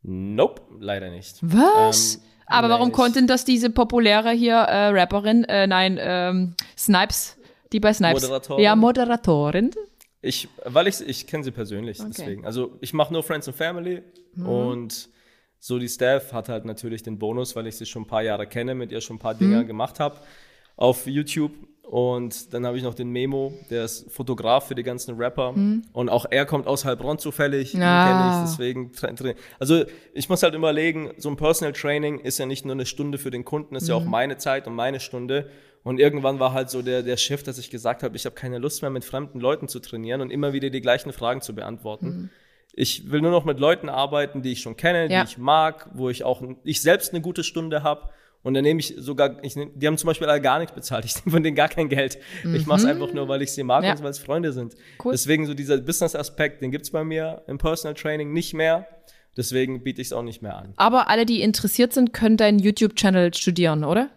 [0.03, 1.37] Nope, leider nicht.
[1.41, 2.15] Was?
[2.15, 5.97] Ähm, Aber warum nee, ich- konnte denn das diese populäre hier äh, Rapperin, äh, nein,
[5.99, 7.37] ähm, Snipes,
[7.71, 8.21] die bei Snipes.
[8.23, 8.63] Moderatorin?
[8.63, 9.71] Ja, Moderatorin.
[10.21, 12.45] Ich, weil ich, ich kenne sie persönlich, deswegen.
[12.45, 14.01] Also ich mache nur Friends and Family
[14.35, 14.45] Mhm.
[14.47, 15.09] und
[15.59, 18.45] so die Staff hat halt natürlich den Bonus, weil ich sie schon ein paar Jahre
[18.47, 19.67] kenne, mit ihr schon ein paar Dinge Mhm.
[19.67, 20.17] gemacht habe
[20.77, 21.51] auf YouTube.
[21.89, 25.53] Und dann habe ich noch den Memo, der ist Fotograf für die ganzen Rapper.
[25.93, 27.81] Und auch er kommt aus Heilbronn zufällig, Mhm.
[27.83, 28.43] Ah.
[28.43, 28.91] ich, deswegen.
[29.59, 29.83] Also
[30.13, 33.29] ich muss halt überlegen, so ein Personal Training ist ja nicht nur eine Stunde für
[33.31, 34.09] den Kunden, ist ja auch Mhm.
[34.09, 35.49] meine Zeit und meine Stunde.
[35.83, 38.57] Und irgendwann war halt so der, der Shift, dass ich gesagt habe, ich habe keine
[38.57, 42.07] Lust mehr mit fremden Leuten zu trainieren und immer wieder die gleichen Fragen zu beantworten.
[42.07, 42.29] Mhm.
[42.73, 45.23] Ich will nur noch mit Leuten arbeiten, die ich schon kenne, Ja.
[45.23, 48.09] die ich mag, wo ich auch ich selbst eine gute Stunde habe.
[48.45, 51.03] Und dann nehme ich sogar, ich nehm, die haben zum Beispiel alle gar nicht bezahlt.
[51.03, 52.19] Ich nehme von denen gar kein Geld.
[52.53, 53.87] Ich mache es einfach nur, weil ich sie mag Mhm.
[53.87, 53.91] Ja.
[53.95, 54.75] und weil es Freunde sind.
[55.03, 55.11] Cool.
[55.13, 58.87] Deswegen so dieser Business-Aspekt, den gibt's bei mir im Personal Training nicht mehr.
[59.35, 60.73] Deswegen biete ich es auch nicht mehr an.
[60.77, 64.09] Aber alle, die interessiert sind, können deinen YouTube-Channel studieren, oder?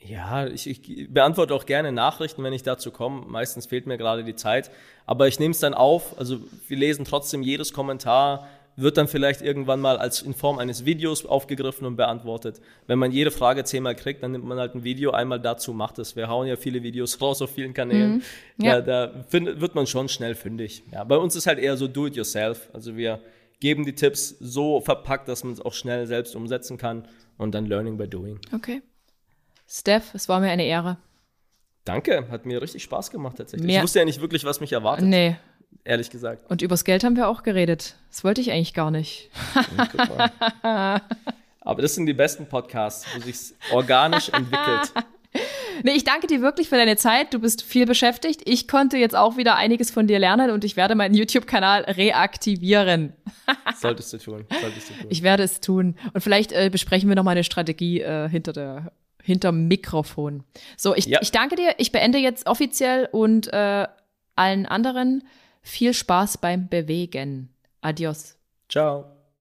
[0.00, 3.24] Ja, ich, ich beantworte auch gerne Nachrichten, wenn ich dazu komme.
[3.26, 4.70] Meistens fehlt mir gerade die Zeit.
[5.04, 6.16] Aber ich nehme es dann auf.
[6.18, 8.46] Also wir lesen trotzdem jedes Kommentar,
[8.80, 12.60] wird dann vielleicht irgendwann mal als in Form eines Videos aufgegriffen und beantwortet.
[12.86, 15.98] Wenn man jede Frage zehnmal kriegt, dann nimmt man halt ein Video einmal dazu, macht
[15.98, 16.14] es.
[16.16, 18.22] Wir hauen ja viele Videos raus auf vielen Kanälen.
[18.56, 18.74] Ja.
[18.76, 20.82] Ja, da find, wird man schon schnell fündig.
[20.92, 22.68] Ja, bei uns ist halt eher so do it yourself.
[22.72, 23.20] Also wir
[23.60, 27.66] geben die Tipps so verpackt, dass man es auch schnell selbst umsetzen kann und dann
[27.66, 28.38] learning by doing.
[28.54, 28.82] Okay.
[29.66, 30.96] Steph, es war mir eine Ehre.
[31.84, 33.66] Danke, hat mir richtig Spaß gemacht tatsächlich.
[33.66, 35.36] Mehr- Ich wusste ja nicht wirklich, was mich erwartet, Nee.
[35.84, 36.50] Ehrlich gesagt.
[36.50, 37.96] Und übers Geld haben wir auch geredet.
[38.10, 39.30] Das wollte ich eigentlich gar nicht.
[40.62, 44.92] Aber das sind die besten Podcasts, wo sich's organisch entwickelt.
[45.82, 47.34] Nee, ich danke dir wirklich für deine Zeit.
[47.34, 48.40] Du bist viel beschäftigt.
[48.46, 53.12] Ich konnte jetzt auch wieder einiges von dir lernen und ich werde meinen YouTube-Kanal reaktivieren.
[53.76, 55.06] Solltest du tun, solltest du tun.
[55.10, 55.96] Ich werde es tun.
[56.14, 58.92] Und vielleicht äh, besprechen wir noch mal eine Strategie äh, hinter der
[59.22, 60.42] hinterm Mikrofon.
[60.78, 61.18] So, ich, Ja.
[61.20, 61.74] ich danke dir.
[61.76, 63.86] Ich beende jetzt offiziell und äh,
[64.36, 65.22] allen anderen
[65.68, 67.50] viel Spaß beim Bewegen.
[67.80, 68.36] Adios.
[68.68, 69.17] Ciao.